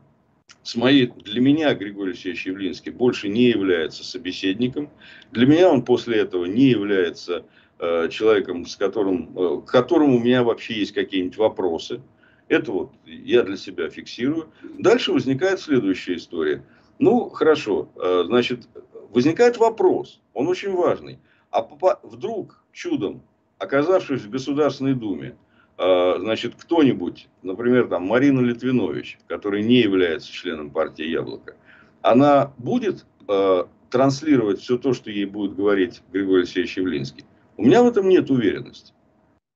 с 0.61 0.77
моей, 0.77 1.07
для 1.07 1.41
меня 1.41 1.73
Григорий 1.73 2.11
Алексеевич 2.11 2.45
Явлинский 2.45 2.91
больше 2.91 3.27
не 3.27 3.49
является 3.49 4.05
собеседником. 4.05 4.89
Для 5.33 5.45
меня 5.45 5.69
он 5.69 5.83
после 5.83 6.19
этого 6.19 6.45
не 6.45 6.67
является 6.67 7.45
э, 7.77 8.07
человеком, 8.07 8.65
с 8.65 8.77
которым, 8.77 9.37
э, 9.37 9.61
к 9.63 9.69
которому 9.69 10.15
у 10.15 10.19
меня 10.21 10.43
вообще 10.43 10.75
есть 10.75 10.93
какие-нибудь 10.93 11.35
вопросы. 11.35 12.01
Это 12.47 12.71
вот 12.71 12.93
я 13.05 13.43
для 13.43 13.57
себя 13.57 13.89
фиксирую. 13.89 14.47
Дальше 14.79 15.11
возникает 15.11 15.59
следующая 15.59 16.15
история. 16.15 16.63
Ну, 16.99 17.27
хорошо, 17.27 17.89
э, 17.97 18.23
значит, 18.27 18.61
возникает 19.09 19.57
вопрос, 19.57 20.21
он 20.33 20.47
очень 20.47 20.71
важный. 20.71 21.19
А 21.54 21.62
вдруг 22.01 22.64
чудом, 22.72 23.22
оказавшись 23.60 24.24
в 24.24 24.30
Государственной 24.32 24.95
Думе, 24.95 25.36
э, 25.78 26.16
значит, 26.18 26.56
кто-нибудь, 26.58 27.30
например, 27.43 27.88
там 27.88 28.08
Марина 28.08 28.39
Литвинович, 28.39 29.20
который 29.28 29.62
не 29.62 29.80
является 29.80 30.32
членом 30.32 30.72
партии 30.72 31.06
Яблоко, 31.06 31.56
она 32.01 32.51
будет 32.58 33.06
э, 33.30 33.66
транслировать 33.91 34.62
все 34.62 34.80
то, 34.80 34.93
что 34.93 35.12
ей 35.12 35.26
будет 35.26 35.56
говорить 35.56 36.01
Григорий 36.12 36.39
Алексеевич 36.39 36.78
Явлинский? 36.78 37.24
У 37.58 37.66
меня 37.66 37.84
в 37.84 37.88
этом 37.88 38.10
нет 38.10 38.32
уверенности. 38.32 38.91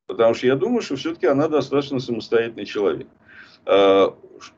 Потому 0.06 0.36
что 0.36 0.46
я 0.46 0.56
думаю, 0.56 0.84
что 0.84 0.98
все-таки 0.98 1.26
она 1.26 1.48
достаточно 1.48 2.00
самостоятельный 2.00 2.66
человек. 2.66 3.08
Э, 3.66 4.10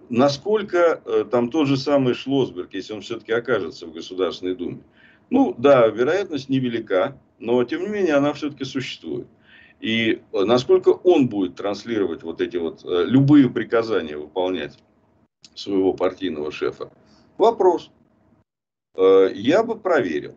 насколько 0.09 1.01
э, 1.05 1.23
там 1.31 1.49
тот 1.49 1.69
же 1.69 1.77
самый 1.77 2.15
Шлосберг, 2.15 2.73
если 2.73 2.91
он 2.91 2.99
все-таки 2.99 3.31
окажется 3.31 3.85
в 3.85 3.93
Государственной 3.93 4.55
Думе, 4.55 4.81
ну 5.29 5.55
да, 5.57 5.87
вероятность 5.87 6.49
невелика, 6.49 7.17
но 7.37 7.63
тем 7.63 7.81
не 7.81 7.87
менее 7.87 8.15
она 8.15 8.33
все-таки 8.33 8.63
существует. 8.63 9.27
И 9.79 10.21
э, 10.33 10.43
насколько 10.43 10.89
он 10.89 11.29
будет 11.29 11.55
транслировать 11.55 12.23
вот 12.23 12.41
эти 12.41 12.57
вот 12.57 12.81
любые 12.83 13.49
приказания 13.49 14.17
выполнять 14.17 14.77
своего 15.55 15.93
партийного 15.93 16.51
шефа, 16.51 16.91
вопрос. 17.37 17.91
Я 18.97 19.63
бы 19.63 19.79
проверил. 19.79 20.35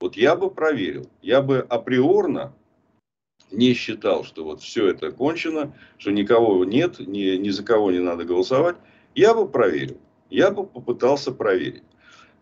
Вот 0.00 0.16
я 0.16 0.34
бы 0.34 0.50
проверил. 0.50 1.08
Я 1.20 1.42
бы 1.42 1.60
априорно 1.60 2.52
не 3.52 3.74
считал, 3.74 4.24
что 4.24 4.42
вот 4.44 4.60
все 4.60 4.88
это 4.88 5.12
кончено, 5.12 5.76
что 5.98 6.10
никого 6.10 6.64
нет, 6.64 6.98
ни, 6.98 7.36
ни 7.36 7.50
за 7.50 7.62
кого 7.62 7.92
не 7.92 8.00
надо 8.00 8.24
голосовать, 8.24 8.76
я 9.14 9.34
бы 9.34 9.46
проверил. 9.46 9.98
Я 10.30 10.50
бы 10.50 10.66
попытался 10.66 11.30
проверить. 11.30 11.84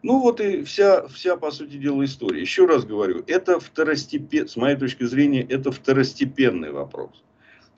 Ну 0.02 0.20
вот 0.20 0.40
и 0.40 0.62
вся, 0.62 1.06
вся, 1.08 1.36
по 1.36 1.50
сути 1.50 1.76
дела, 1.76 2.04
история. 2.04 2.40
Еще 2.40 2.64
раз 2.66 2.84
говорю, 2.84 3.22
это 3.26 3.60
второстепен, 3.60 4.48
с 4.48 4.56
моей 4.56 4.76
точки 4.76 5.04
зрения, 5.04 5.42
это 5.42 5.72
второстепенный 5.72 6.72
вопрос. 6.72 7.22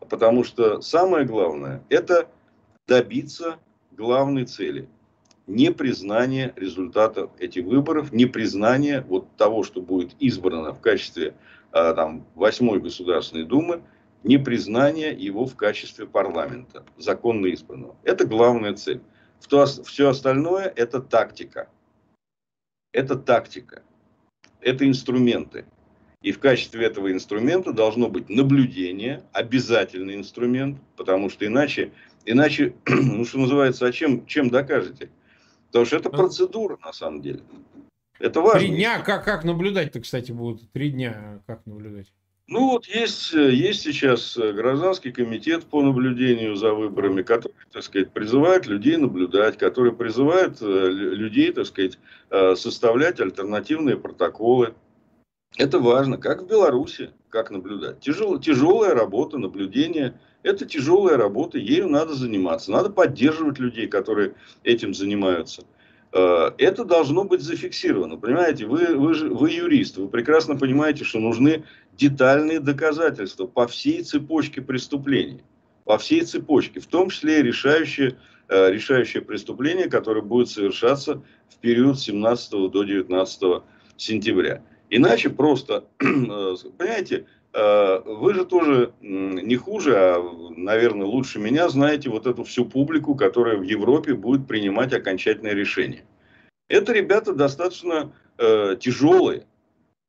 Потому 0.09 0.45
что 0.45 0.81
самое 0.81 1.25
главное, 1.25 1.83
это 1.89 2.29
добиться 2.87 3.59
главной 3.91 4.45
цели. 4.45 4.89
Непризнание 5.49 6.53
результатов 6.55 7.31
этих 7.41 7.65
выборов, 7.65 8.13
непризнание 8.13 9.05
вот 9.09 9.37
того, 9.37 9.65
что 9.65 9.81
будет 9.81 10.15
избрано 10.21 10.73
в 10.73 10.81
качестве 10.81 11.35
а, 11.73 11.93
там, 11.95 12.25
восьмой 12.37 12.81
Государственной 12.81 13.45
Думы, 13.45 13.83
непризнание 14.23 15.13
его 15.13 15.47
в 15.47 15.57
качестве 15.57 16.07
парламента, 16.07 16.85
законно 16.97 17.53
избранного. 17.53 17.97
Это 18.05 18.25
главная 18.25 18.75
цель. 18.75 19.01
Все 19.41 20.09
остальное– 20.09 20.73
это 20.77 21.01
тактика. 21.01 21.69
Это 22.93 23.17
тактика. 23.17 23.83
Это 24.61 24.87
инструменты. 24.87 25.65
И 26.23 26.31
в 26.31 26.39
качестве 26.39 26.87
этого 26.87 27.11
инструмента 27.11 27.73
должно 27.73 28.09
быть 28.09 28.29
наблюдение, 28.29 29.25
обязательный 29.33 30.15
инструмент, 30.15 30.79
потому 30.97 31.29
что 31.31 31.47
иначе, 31.47 31.93
иначе 32.25 32.75
ну 32.87 33.25
что 33.25 33.39
называется, 33.39 33.87
а 33.87 33.93
чем, 33.93 34.25
чем 34.27 34.49
докажете? 34.49 35.11
Потому 35.69 35.87
что 35.87 35.97
это 35.97 36.11
процедура 36.11 36.79
на 36.85 36.93
самом 36.93 37.23
деле. 37.23 37.41
Это 38.21 38.41
важно. 38.41 38.61
Три 38.61 38.69
дня, 38.69 39.01
как, 39.01 39.25
как 39.25 39.43
наблюдать-то, 39.43 40.01
кстати, 40.01 40.31
будут? 40.31 40.71
Три 40.71 40.91
дня, 40.91 41.43
как 41.47 41.67
наблюдать? 41.67 42.13
Ну 42.53 42.69
вот 42.69 42.85
есть, 42.85 43.33
есть 43.33 43.81
сейчас 43.81 44.37
гражданский 44.37 45.11
комитет 45.11 45.65
по 45.65 45.81
наблюдению 45.81 46.55
за 46.55 46.75
выборами, 46.75 47.23
который, 47.23 47.55
так 47.73 47.83
сказать, 47.83 48.11
призывает 48.11 48.67
людей 48.67 48.99
наблюдать, 48.99 49.57
который 49.57 49.95
призывает 49.95 50.61
э, 50.61 50.67
людей, 50.67 51.51
так 51.53 51.65
сказать, 51.65 51.99
э, 52.29 52.55
составлять 52.55 53.21
альтернативные 53.21 53.97
протоколы. 53.97 54.75
Это 55.57 55.79
важно, 55.79 56.19
как 56.19 56.43
в 56.43 56.47
Беларуси, 56.47 57.13
как 57.31 57.51
наблюдать. 57.51 58.01
Тяжел, 58.01 58.39
тяжелая 58.39 58.95
работа, 58.95 59.39
наблюдение, 59.39 60.21
это 60.43 60.67
тяжелая 60.67 61.17
работа, 61.17 61.57
ею 61.57 61.89
надо 61.89 62.13
заниматься. 62.13 62.71
Надо 62.71 62.91
поддерживать 62.91 63.61
людей, 63.61 63.87
которые 63.87 64.35
этим 64.63 64.93
занимаются. 64.93 65.65
Э, 66.13 66.51
это 66.59 66.85
должно 66.85 67.25
быть 67.25 67.41
зафиксировано. 67.41 68.19
Понимаете, 68.19 68.67
вы, 68.67 68.95
вы, 68.95 69.15
вы 69.31 69.51
юрист, 69.51 69.97
вы 69.97 70.09
прекрасно 70.09 70.57
понимаете, 70.57 71.05
что 71.05 71.19
нужны 71.19 71.65
детальные 71.93 72.61
доказательства 72.61 73.47
по 73.47 73.67
всей 73.67 74.03
цепочке 74.03 74.61
преступлений. 74.61 75.43
По 75.85 75.99
всей 75.99 76.23
цепочке, 76.23 76.81
в 76.81 76.87
том 76.87 77.11
числе 77.11 77.43
решающее, 77.43 78.17
э, 78.49 78.71
решающее 78.71 79.23
преступление, 79.23 79.89
которое 79.89 80.23
будет 80.23 80.49
совершаться 80.49 81.23
в 81.49 81.59
период 81.59 81.99
с 81.99 82.05
17 82.05 82.69
до 82.71 82.85
19 82.85 83.63
сентября. 83.97 84.63
Иначе 84.91 85.31
просто, 85.31 85.85
э, 86.01 86.55
понимаете, 86.79 87.27
вы 87.55 88.33
же 88.33 88.47
тоже 88.47 88.95
не 89.03 89.57
хуже, 89.57 89.95
а, 89.95 90.53
наверное, 90.57 91.07
лучше 91.07 91.39
меня 91.39 91.69
знаете 91.69 92.09
вот 92.09 92.27
эту 92.27 92.45
всю 92.45 92.65
публику, 92.65 93.15
которая 93.15 93.59
в 93.59 93.63
Европе 93.63 94.15
будет 94.15 94.49
принимать 94.49 94.95
окончательное 94.95 95.53
решение. 95.53 96.03
Это 96.69 96.95
ребята 96.95 97.35
достаточно 97.35 98.15
э, 98.39 98.77
тяжелые, 98.81 99.45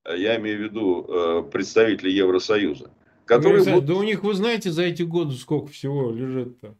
я 0.06 0.38
имею 0.38 0.60
в 0.60 0.62
виду 0.62 1.06
э, 1.08 1.44
представители 1.52 2.12
Евросоюза. 2.12 2.92
Которые 3.26 3.64
будут... 3.64 3.86
Да 3.86 3.94
у 3.96 4.04
них, 4.04 4.24
вы 4.24 4.34
знаете, 4.34 4.72
за 4.72 4.84
эти 4.84 5.04
годы 5.04 5.36
сколько 5.36 5.72
всего 5.72 6.12
лежит-то? 6.12 6.76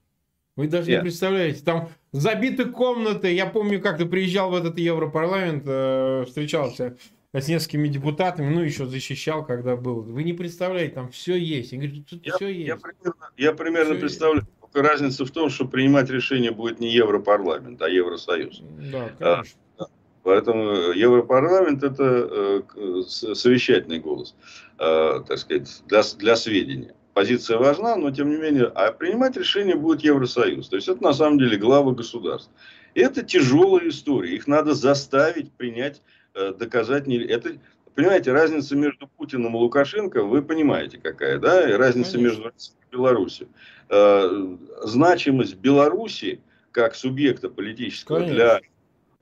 Вы 0.56 0.68
даже 0.68 0.90
Нет. 0.90 1.00
не 1.00 1.04
представляете. 1.04 1.64
Там 1.64 1.90
забиты 2.12 2.66
комнаты. 2.66 3.34
Я 3.34 3.48
помню, 3.48 3.82
как 3.82 3.98
ты 3.98 4.06
приезжал 4.06 4.52
в 4.52 4.56
этот 4.56 4.78
Европарламент, 4.78 5.64
э, 5.66 6.26
встречался 6.28 6.98
с 7.34 7.48
несколькими 7.48 7.88
депутатами, 7.88 8.54
ну, 8.54 8.62
еще 8.62 8.86
защищал, 8.86 9.44
когда 9.44 9.76
был. 9.76 10.02
Вы 10.02 10.24
не 10.24 10.34
представляете, 10.34 10.94
там 10.94 11.10
все 11.10 11.36
есть. 11.36 11.72
Я 11.72 11.80
говорю, 11.80 12.04
тут 12.08 12.26
я, 12.26 12.36
все 12.36 12.48
есть. 12.50 12.68
Я 12.68 12.78
примерно, 12.78 13.30
я 13.38 13.54
примерно 13.54 13.96
представляю. 13.96 14.42
Есть. 14.42 14.60
Только 14.62 14.88
разница 14.88 15.26
в 15.26 15.32
том, 15.32 15.50
что 15.50 15.66
принимать 15.66 16.10
решение 16.12 16.52
будет 16.52 16.80
не 16.80 16.92
Европарламент, 16.92 17.82
а 17.82 17.90
Евросоюз. 17.90 18.62
Да, 18.92 19.12
а, 19.20 19.36
конечно. 19.36 19.60
А, 19.80 19.86
поэтому 20.24 20.92
Европарламент 20.94 21.84
это 21.84 22.64
э, 22.76 23.02
совещательный 23.08 24.00
голос, 24.00 24.36
э, 24.80 25.22
так 25.28 25.38
сказать, 25.38 25.84
для, 25.88 26.02
для 26.18 26.36
сведения. 26.36 26.96
Позиция 27.14 27.60
важна, 27.60 27.96
но 27.96 28.10
тем 28.10 28.30
не 28.30 28.38
менее, 28.38 28.66
а 28.74 28.92
принимать 28.92 29.38
решение 29.38 29.76
будет 29.76 30.02
Евросоюз. 30.02 30.68
То 30.68 30.78
есть 30.78 30.88
это 30.88 31.04
на 31.04 31.14
самом 31.14 31.38
деле 31.38 31.58
главы 31.58 31.94
государств. 31.94 32.50
И 32.96 33.02
это 33.02 33.22
тяжелая 33.22 33.90
история. 33.90 34.36
Их 34.36 34.48
надо 34.48 34.74
заставить 34.74 35.52
принять 35.52 36.02
Э, 36.36 36.52
доказать 36.52 37.06
не... 37.06 37.18
Это, 37.18 37.58
понимаете, 37.94 38.32
разница 38.32 38.76
между 38.76 39.08
Путиным 39.08 39.56
и 39.56 39.60
Лукашенко, 39.60 40.24
вы 40.24 40.42
понимаете 40.42 40.98
какая, 40.98 41.38
да? 41.38 41.70
И 41.70 41.74
разница 41.74 42.14
Конечно. 42.14 42.28
между 42.28 42.44
Россией 42.46 42.78
и 42.90 42.96
Беларусью. 42.96 43.48
Э, 43.90 44.58
значимость 44.84 45.56
Беларуси 45.58 46.42
как 46.72 46.96
субъекта 46.96 47.50
политического 47.50 48.20
Конечно. 48.20 48.36
для 48.36 48.62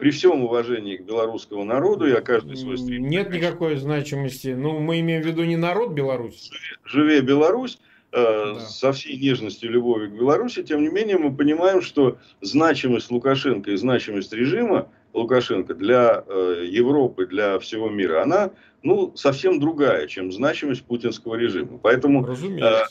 при 0.01 0.09
всем 0.09 0.41
уважении 0.41 0.97
к 0.97 1.03
белорусскому 1.03 1.63
народу, 1.63 2.07
я 2.07 2.21
каждый 2.21 2.57
свой 2.57 2.79
стрим... 2.79 3.07
Нет 3.07 3.29
никакой 3.29 3.75
значимости. 3.75 4.47
Ну, 4.47 4.79
мы 4.79 4.99
имеем 4.99 5.21
в 5.21 5.27
виду 5.27 5.43
не 5.43 5.57
народ 5.57 5.91
Беларусь. 5.91 6.49
Живее 6.83 7.21
Беларусь, 7.21 7.77
э, 8.11 8.55
да. 8.55 8.59
со 8.61 8.93
всей 8.93 9.15
нежностью 9.19 9.69
и 9.69 9.73
любовью 9.73 10.09
к 10.09 10.13
Беларуси, 10.13 10.63
тем 10.63 10.81
не 10.81 10.89
менее 10.89 11.19
мы 11.19 11.31
понимаем, 11.31 11.83
что 11.83 12.17
значимость 12.41 13.11
Лукашенко 13.11 13.69
и 13.69 13.75
значимость 13.75 14.33
режима 14.33 14.89
Лукашенко 15.13 15.75
для 15.75 16.23
э, 16.25 16.65
Европы, 16.67 17.27
для 17.27 17.59
всего 17.59 17.87
мира, 17.87 18.23
она 18.23 18.49
ну, 18.81 19.15
совсем 19.15 19.59
другая, 19.59 20.07
чем 20.07 20.31
значимость 20.31 20.81
путинского 20.81 21.35
режима. 21.35 21.77
Поэтому 21.77 22.27
э, 22.27 22.85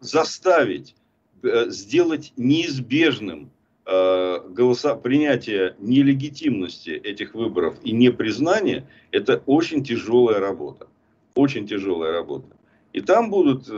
заставить, 0.00 0.94
э, 1.42 1.66
сделать 1.68 2.32
неизбежным 2.38 3.50
голоса, 3.86 4.96
принятие 4.96 5.76
нелегитимности 5.78 6.90
этих 6.90 7.34
выборов 7.34 7.76
и 7.84 7.92
непризнание, 7.92 8.86
это 9.10 9.42
очень 9.46 9.84
тяжелая 9.84 10.40
работа. 10.40 10.86
Очень 11.34 11.66
тяжелая 11.66 12.12
работа. 12.12 12.54
И 12.94 13.00
там 13.00 13.28
будут, 13.28 13.68
э, 13.68 13.72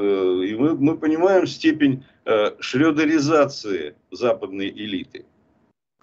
и 0.44 0.54
мы, 0.54 0.76
мы 0.76 0.98
понимаем 0.98 1.46
степень 1.46 2.04
э, 2.26 2.50
шредеризации 2.60 3.94
западной 4.10 4.68
элиты. 4.68 5.24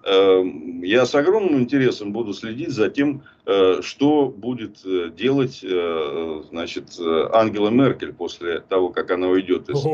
Эм, 0.04 0.82
я 0.82 1.06
с 1.06 1.14
огромным 1.14 1.62
интересом 1.62 2.12
буду 2.12 2.34
следить 2.34 2.72
за 2.72 2.90
тем, 2.90 3.22
э, 3.46 3.82
что 3.84 4.30
будет 4.30 4.84
э, 4.84 5.12
делать 5.16 5.60
э, 5.64 6.44
значит, 6.50 7.00
Ангела 7.00 7.70
Меркель 7.70 8.14
после 8.14 8.62
того, 8.62 8.90
как 8.90 9.12
она 9.12 9.28
уйдет 9.28 9.70
из... 9.70 9.86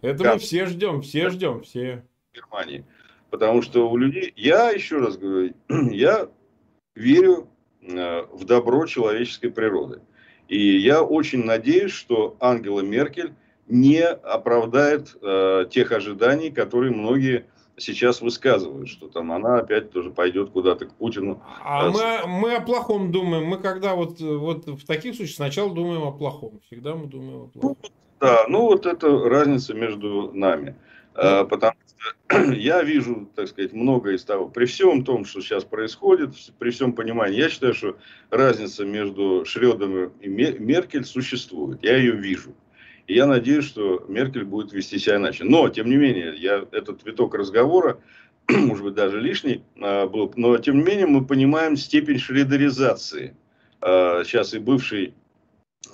Это 0.00 0.32
мы 0.32 0.38
все 0.38 0.66
ждем, 0.66 1.02
все 1.02 1.28
ждем, 1.28 1.62
все. 1.62 2.04
Германии. 2.34 2.84
Потому 3.30 3.62
что 3.62 3.88
у 3.90 3.96
людей, 3.96 4.32
я 4.36 4.70
еще 4.70 4.98
раз 4.98 5.16
говорю, 5.16 5.54
я 5.68 6.28
верю 6.94 7.48
в 7.82 8.44
добро 8.44 8.86
человеческой 8.86 9.50
природы. 9.50 10.00
И 10.48 10.78
я 10.78 11.02
очень 11.02 11.44
надеюсь, 11.44 11.92
что 11.92 12.36
Ангела 12.40 12.80
Меркель 12.80 13.34
не 13.68 14.02
оправдает 14.02 15.16
тех 15.70 15.92
ожиданий, 15.92 16.50
которые 16.50 16.92
многие 16.92 17.46
сейчас 17.80 18.20
высказывают, 18.20 18.88
что 18.88 19.08
там 19.08 19.32
она 19.32 19.58
опять 19.58 19.90
тоже 19.90 20.10
пойдет 20.10 20.50
куда-то 20.50 20.86
к 20.86 20.94
Путину. 20.94 21.42
А 21.64 21.86
э, 21.86 21.90
мы, 21.90 22.26
мы 22.26 22.54
о 22.56 22.60
плохом 22.60 23.10
думаем. 23.10 23.44
Мы 23.46 23.58
когда 23.58 23.94
вот, 23.94 24.20
вот 24.20 24.66
в 24.66 24.86
таких 24.86 25.14
случаях 25.16 25.36
сначала 25.36 25.74
думаем 25.74 26.02
о 26.02 26.12
плохом. 26.12 26.60
Всегда 26.66 26.94
мы 26.94 27.06
думаем 27.06 27.42
о 27.42 27.46
плохом. 27.46 27.76
Ну, 27.80 27.88
да, 28.20 28.44
ну 28.48 28.62
вот 28.62 28.86
это 28.86 29.08
разница 29.28 29.74
между 29.74 30.30
нами. 30.32 30.76
А, 31.14 31.44
потому 31.44 31.74
что 31.86 31.89
я 32.54 32.82
вижу, 32.82 33.28
так 33.34 33.48
сказать, 33.48 33.72
много 33.72 34.12
из 34.12 34.24
того, 34.24 34.48
при 34.48 34.64
всем 34.64 35.04
том, 35.04 35.24
что 35.24 35.40
сейчас 35.40 35.64
происходит, 35.64 36.34
при 36.58 36.70
всем 36.70 36.92
понимании, 36.92 37.38
я 37.38 37.48
считаю, 37.48 37.74
что 37.74 37.96
разница 38.30 38.84
между 38.84 39.44
Шредером 39.44 40.12
и 40.20 40.28
Меркель 40.28 41.04
существует. 41.04 41.82
Я 41.82 41.96
ее 41.96 42.12
вижу. 42.12 42.54
И 43.06 43.14
я 43.14 43.26
надеюсь, 43.26 43.64
что 43.64 44.04
Меркель 44.08 44.44
будет 44.44 44.72
вести 44.72 44.98
себя 44.98 45.16
иначе. 45.16 45.44
Но, 45.44 45.68
тем 45.68 45.90
не 45.90 45.96
менее, 45.96 46.34
я, 46.36 46.64
этот 46.70 47.04
виток 47.04 47.34
разговора, 47.34 48.00
может 48.48 48.84
быть, 48.84 48.94
даже 48.94 49.20
лишний 49.20 49.62
а, 49.80 50.06
был, 50.06 50.32
но, 50.36 50.56
тем 50.58 50.78
не 50.78 50.84
менее, 50.84 51.06
мы 51.06 51.24
понимаем 51.24 51.76
степень 51.76 52.18
шредеризации. 52.18 53.36
А, 53.80 54.22
сейчас 54.24 54.54
и 54.54 54.58
бывший, 54.58 55.14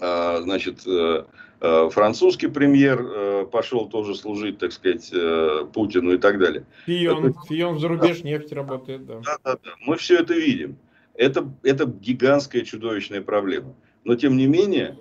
а, 0.01 0.41
значит, 0.43 0.87
э, 0.87 1.25
французский 1.61 2.49
премьер 2.49 3.01
э, 3.01 3.47
пошел 3.47 3.89
тоже 3.89 4.15
служить, 4.15 4.59
так 4.59 4.73
сказать, 4.73 5.13
Путину 5.73 6.13
и 6.15 6.19
так 6.19 6.39
далее. 6.39 6.65
Фион, 6.87 7.27
это... 7.27 7.39
Фион 7.49 7.79
за 7.79 7.89
рубеж 7.89 8.21
да. 8.21 8.29
нефть 8.29 8.53
работает, 8.53 9.07
да. 9.07 9.21
Да, 9.25 9.37
да, 9.45 9.59
да. 9.65 9.71
Мы 9.81 9.97
все 9.97 10.19
это 10.19 10.35
видим. 10.35 10.77
Это, 11.15 11.51
это 11.63 11.87
гигантская 11.87 12.63
чудовищная 12.63 13.23
проблема. 13.23 13.75
Но, 14.05 14.15
тем 14.17 14.37
не 14.37 14.47
менее, 14.47 14.99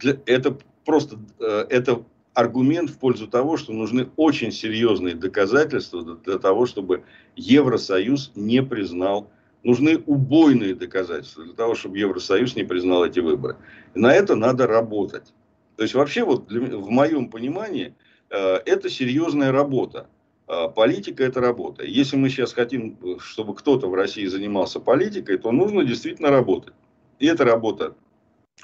для, 0.00 0.16
это 0.26 0.58
просто 0.84 1.18
э, 1.38 1.66
это 1.68 2.04
аргумент 2.34 2.90
в 2.90 2.98
пользу 2.98 3.26
того, 3.26 3.56
что 3.56 3.72
нужны 3.72 4.08
очень 4.16 4.52
серьезные 4.52 5.14
доказательства 5.14 6.02
для 6.02 6.38
того, 6.38 6.66
чтобы 6.66 7.04
Евросоюз 7.36 8.32
не 8.34 8.62
признал, 8.62 9.30
нужны 9.62 9.98
убойные 9.98 10.74
доказательства 10.74 11.44
для 11.44 11.54
того, 11.54 11.74
чтобы 11.74 11.98
Евросоюз 11.98 12.56
не 12.56 12.64
признал 12.64 13.04
эти 13.04 13.20
выборы. 13.20 13.56
И 13.94 13.98
на 13.98 14.14
это 14.14 14.34
надо 14.34 14.66
работать. 14.66 15.32
То 15.76 15.82
есть 15.82 15.94
вообще 15.94 16.24
вот 16.24 16.46
для, 16.46 16.60
в 16.60 16.90
моем 16.90 17.28
понимании 17.30 17.94
э, 18.30 18.56
это 18.66 18.88
серьезная 18.88 19.52
работа. 19.52 20.08
Э, 20.48 20.68
политика 20.68 21.24
это 21.24 21.40
работа. 21.40 21.84
Если 21.84 22.16
мы 22.16 22.28
сейчас 22.28 22.52
хотим, 22.52 22.98
чтобы 23.20 23.54
кто-то 23.54 23.88
в 23.88 23.94
России 23.94 24.26
занимался 24.26 24.80
политикой, 24.80 25.38
то 25.38 25.52
нужно 25.52 25.84
действительно 25.84 26.30
работать. 26.30 26.74
И 27.18 27.26
это 27.26 27.44
работа 27.44 27.94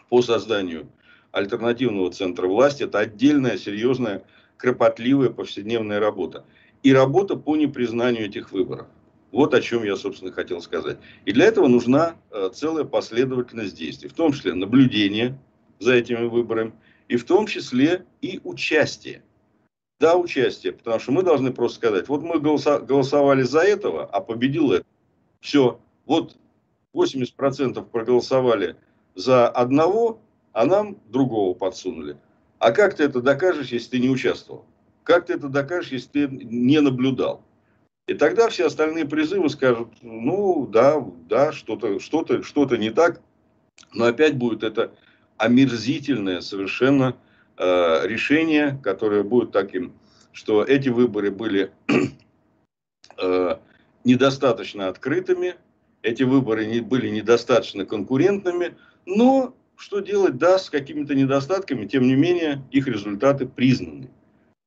по 0.08 0.22
созданию 0.22 0.88
альтернативного 1.32 2.10
центра 2.10 2.46
власти. 2.46 2.84
Это 2.84 2.98
отдельная, 2.98 3.58
серьезная, 3.58 4.24
кропотливая 4.56 5.30
повседневная 5.30 6.00
работа. 6.00 6.44
И 6.82 6.92
работа 6.92 7.36
по 7.36 7.56
непризнанию 7.56 8.26
этих 8.26 8.52
выборов. 8.52 8.86
Вот 9.32 9.54
о 9.54 9.60
чем 9.60 9.84
я, 9.84 9.96
собственно, 9.96 10.32
хотел 10.32 10.60
сказать. 10.60 10.98
И 11.24 11.32
для 11.32 11.46
этого 11.46 11.66
нужна 11.66 12.16
э, 12.30 12.50
целая 12.54 12.84
последовательность 12.84 13.76
действий, 13.76 14.08
в 14.08 14.14
том 14.14 14.32
числе 14.32 14.54
наблюдение 14.54 15.38
за 15.78 15.94
этими 15.94 16.26
выборами, 16.26 16.72
и 17.08 17.16
в 17.16 17.24
том 17.24 17.46
числе 17.46 18.06
и 18.20 18.40
участие. 18.44 19.22
Да, 19.98 20.16
участие, 20.16 20.72
потому 20.72 21.00
что 21.00 21.12
мы 21.12 21.22
должны 21.22 21.52
просто 21.52 21.78
сказать, 21.78 22.08
вот 22.08 22.22
мы 22.22 22.38
голосовали 22.38 23.42
за 23.42 23.60
этого, 23.60 24.04
а 24.04 24.20
победил 24.20 24.72
это. 24.72 24.84
Все, 25.40 25.80
вот 26.04 26.36
80% 26.94 27.82
проголосовали 27.90 28.76
за 29.14 29.48
одного, 29.48 30.20
а 30.52 30.66
нам 30.66 30.98
другого 31.08 31.54
подсунули. 31.54 32.18
А 32.58 32.72
как 32.72 32.94
ты 32.94 33.04
это 33.04 33.20
докажешь, 33.20 33.68
если 33.68 33.90
ты 33.90 33.98
не 34.00 34.08
участвовал? 34.08 34.64
Как 35.02 35.26
ты 35.26 35.34
это 35.34 35.48
докажешь, 35.48 35.92
если 35.92 36.08
ты 36.08 36.28
не 36.28 36.80
наблюдал? 36.80 37.45
И 38.06 38.14
тогда 38.14 38.48
все 38.48 38.66
остальные 38.66 39.06
призывы 39.06 39.48
скажут, 39.48 39.88
ну 40.02 40.66
да, 40.66 41.04
да, 41.28 41.52
что-то 41.52 41.98
что 41.98 42.22
-то, 42.22 42.42
что 42.44 42.64
-то 42.64 42.76
не 42.76 42.90
так, 42.90 43.20
но 43.92 44.04
опять 44.04 44.36
будет 44.36 44.62
это 44.62 44.92
омерзительное 45.38 46.40
совершенно 46.40 47.16
э, 47.56 48.06
решение, 48.06 48.78
которое 48.82 49.24
будет 49.24 49.50
таким, 49.50 49.92
что 50.32 50.62
эти 50.62 50.88
выборы 50.88 51.32
были 51.32 51.72
э, 53.18 53.56
недостаточно 54.04 54.88
открытыми, 54.88 55.56
эти 56.02 56.22
выборы 56.22 56.66
не, 56.66 56.80
были 56.80 57.08
недостаточно 57.08 57.84
конкурентными, 57.84 58.76
но 59.04 59.52
что 59.74 59.98
делать, 59.98 60.38
да, 60.38 60.58
с 60.58 60.70
какими-то 60.70 61.16
недостатками, 61.16 61.86
тем 61.86 62.04
не 62.04 62.14
менее, 62.14 62.62
их 62.70 62.86
результаты 62.86 63.46
признаны. 63.46 64.10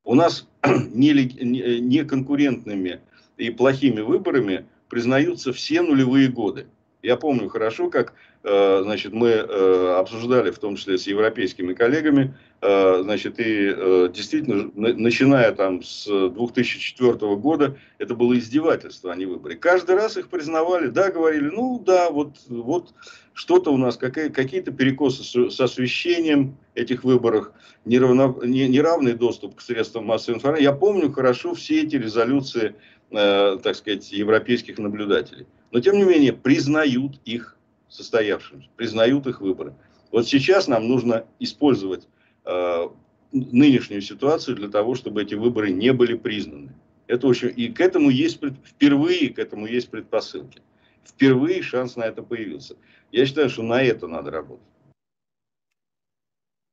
У 0.03 0.13
нас 0.13 0.45
неконкурентными 0.65 2.89
не, 2.89 2.99
не 2.99 2.99
и 3.39 3.49
плохими 3.49 4.01
выборами 4.01 4.65
признаются 4.89 5.53
все 5.53 5.81
нулевые 5.81 6.27
годы. 6.27 6.67
Я 7.01 7.15
помню 7.15 7.47
хорошо, 7.47 7.89
как 7.89 8.13
э, 8.43 8.81
значит, 8.83 9.13
мы 9.13 9.29
э, 9.29 9.95
обсуждали, 9.97 10.51
в 10.51 10.59
том 10.59 10.75
числе 10.75 10.97
с 10.97 11.07
европейскими 11.07 11.73
коллегами, 11.73 12.35
э, 12.61 12.99
значит, 13.03 13.35
и 13.39 14.09
действительно, 14.13 14.69
начиная 14.75 15.53
там 15.53 15.81
с 15.81 16.05
2004 16.05 17.13
года, 17.37 17.77
это 17.99 18.15
было 18.15 18.37
издевательство, 18.37 19.13
а 19.13 19.15
не 19.15 19.25
выборы. 19.25 19.55
Каждый 19.55 19.95
раз 19.95 20.17
их 20.17 20.27
признавали, 20.27 20.87
да, 20.87 21.09
говорили, 21.09 21.49
ну 21.49 21.79
да, 21.79 22.09
вот, 22.09 22.35
вот 22.49 22.93
что-то 23.33 23.71
у 23.71 23.77
нас, 23.77 23.95
какие-то 23.95 24.71
перекосы 24.71 25.23
с 25.49 25.59
освещением 25.61 26.57
этих 26.75 27.05
выборов, 27.05 27.51
неравно, 27.85 28.35
неравный 28.43 29.13
доступ 29.13 29.55
к 29.55 29.61
средствам 29.61 30.07
массовой 30.07 30.35
информации. 30.35 30.63
Я 30.63 30.73
помню 30.73 31.09
хорошо 31.13 31.53
все 31.53 31.83
эти 31.83 31.95
резолюции, 31.95 32.75
так 33.12 33.76
сказать, 33.76 34.12
европейских 34.12 34.78
наблюдателей 34.78 35.47
но 35.72 35.80
тем 35.80 35.97
не 35.97 36.03
менее 36.03 36.34
признают 36.34 37.20
их 37.26 37.57
состоявшимся, 37.88 38.70
признают 38.76 39.28
их 39.28 39.41
выборы. 39.41 39.74
Вот 40.12 40.28
сейчас 40.28 40.68
нам 40.68 40.88
нужно 40.88 41.26
использовать 41.39 42.07
э, 42.45 42.89
нынешнюю 43.32 44.01
ситуацию 44.01 44.55
для 44.55 44.70
того, 44.70 44.95
чтобы 44.95 45.22
эти 45.22 45.36
выборы 45.36 45.72
не 45.72 45.93
были 45.93 46.16
признаны. 46.16 46.74
Это 47.07 47.28
очень, 47.28 47.53
и 47.55 47.70
к 47.70 47.82
этому 47.82 48.10
есть 48.10 48.39
впервые 48.66 49.30
к 49.30 49.39
этому 49.39 49.66
есть 49.66 49.89
предпосылки. 49.89 50.62
Впервые 51.03 51.62
шанс 51.64 51.95
на 51.95 52.03
это 52.03 52.22
появился. 52.22 52.76
Я 53.12 53.26
считаю, 53.26 53.49
что 53.49 53.64
на 53.64 53.82
это 53.82 54.07
надо 54.07 54.30
работать. 54.32 54.66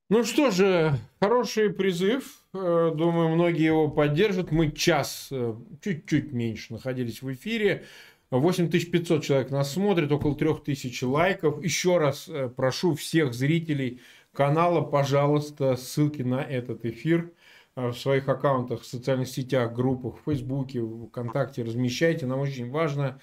Ну 0.08 0.22
что 0.22 0.52
же, 0.52 1.00
хороший 1.18 1.68
призыв. 1.70 2.40
Э, 2.54 2.92
думаю, 2.94 3.30
многие 3.30 3.64
его 3.64 3.88
поддержат. 3.88 4.52
Мы 4.52 4.70
час, 4.70 5.28
э, 5.32 5.54
чуть-чуть 5.82 6.32
меньше 6.32 6.74
находились 6.74 7.22
в 7.22 7.32
эфире. 7.32 7.86
8500 8.30 9.24
человек 9.24 9.50
нас 9.50 9.72
смотрит, 9.72 10.12
около 10.12 10.36
3000 10.36 11.02
лайков. 11.02 11.60
Еще 11.64 11.98
раз 11.98 12.28
э, 12.28 12.48
прошу 12.48 12.94
всех 12.94 13.34
зрителей 13.34 14.00
канала, 14.32 14.80
пожалуйста, 14.80 15.74
ссылки 15.74 16.22
на 16.22 16.40
этот 16.40 16.84
эфир 16.84 17.32
в 17.74 17.94
своих 17.94 18.28
аккаунтах, 18.28 18.82
в 18.82 18.86
социальных 18.86 19.26
сетях, 19.26 19.74
группах, 19.74 20.18
в 20.18 20.30
Фейсбуке, 20.30 20.82
ВКонтакте 21.08 21.64
размещайте. 21.64 22.26
Нам 22.26 22.40
очень 22.40 22.70
важно, 22.70 23.20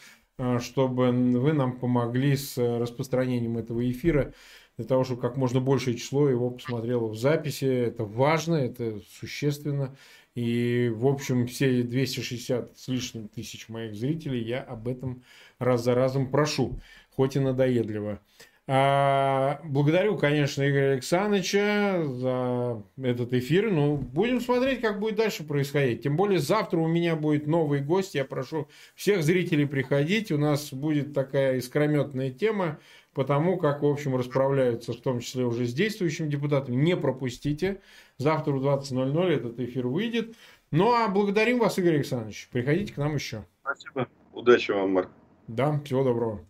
чтобы 0.59 1.11
вы 1.11 1.53
нам 1.53 1.79
помогли 1.79 2.35
с 2.35 2.57
распространением 2.57 3.57
этого 3.57 3.89
эфира, 3.89 4.33
для 4.77 4.85
того, 4.85 5.03
чтобы 5.03 5.21
как 5.21 5.37
можно 5.37 5.59
большее 5.59 5.97
число 5.97 6.29
его 6.29 6.49
посмотрело 6.49 7.07
в 7.07 7.15
записи. 7.15 7.65
Это 7.65 8.03
важно, 8.03 8.55
это 8.55 8.99
существенно. 9.19 9.95
И, 10.35 10.91
в 10.93 11.05
общем, 11.05 11.45
все 11.47 11.83
260 11.83 12.77
с 12.77 12.87
лишним 12.87 13.27
тысяч 13.27 13.69
моих 13.69 13.95
зрителей 13.95 14.43
я 14.43 14.61
об 14.61 14.87
этом 14.87 15.23
раз 15.59 15.83
за 15.83 15.93
разом 15.93 16.31
прошу, 16.31 16.79
хоть 17.11 17.35
и 17.35 17.39
надоедливо. 17.39 18.19
А, 18.65 19.59
благодарю, 19.65 20.17
конечно, 20.17 20.67
Игоря 20.67 20.93
Александровича 20.93 22.05
за 22.05 22.81
этот 23.01 23.33
эфир. 23.33 23.69
Ну, 23.69 23.97
будем 23.97 24.39
смотреть, 24.39 24.79
как 24.79 25.01
будет 25.01 25.17
дальше 25.17 25.43
происходить. 25.43 26.03
Тем 26.03 26.15
более, 26.15 26.39
завтра 26.39 26.79
у 26.79 26.87
меня 26.87 27.17
будет 27.17 27.45
новый 27.45 27.81
гость. 27.81 28.15
Я 28.15 28.23
прошу 28.23 28.69
всех 28.95 29.21
зрителей 29.21 29.65
приходить. 29.65 30.31
У 30.31 30.37
нас 30.37 30.71
будет 30.71 31.13
такая 31.13 31.57
искрометная 31.57 32.31
тема 32.31 32.79
по 33.13 33.23
тому, 33.23 33.57
как, 33.57 33.81
в 33.81 33.85
общем, 33.85 34.15
расправляются, 34.15 34.93
в 34.93 35.01
том 35.01 35.19
числе 35.19 35.45
уже 35.45 35.65
с 35.65 35.73
действующим 35.73 36.29
депутатом. 36.29 36.81
Не 36.81 36.97
пропустите. 36.97 37.81
Завтра 38.17 38.53
в 38.53 38.65
20.00 38.65 39.29
этот 39.29 39.59
эфир 39.59 39.87
выйдет. 39.87 40.35
Ну, 40.71 40.93
а 40.93 41.07
благодарим 41.07 41.59
вас, 41.59 41.77
Игорь 41.77 41.95
Александрович. 41.95 42.49
Приходите 42.51 42.93
к 42.93 42.97
нам 42.97 43.15
еще. 43.15 43.45
Спасибо. 43.61 44.07
Удачи 44.33 44.71
вам, 44.71 44.91
Марк. 44.91 45.09
Да, 45.47 45.79
всего 45.85 46.03
доброго. 46.03 46.43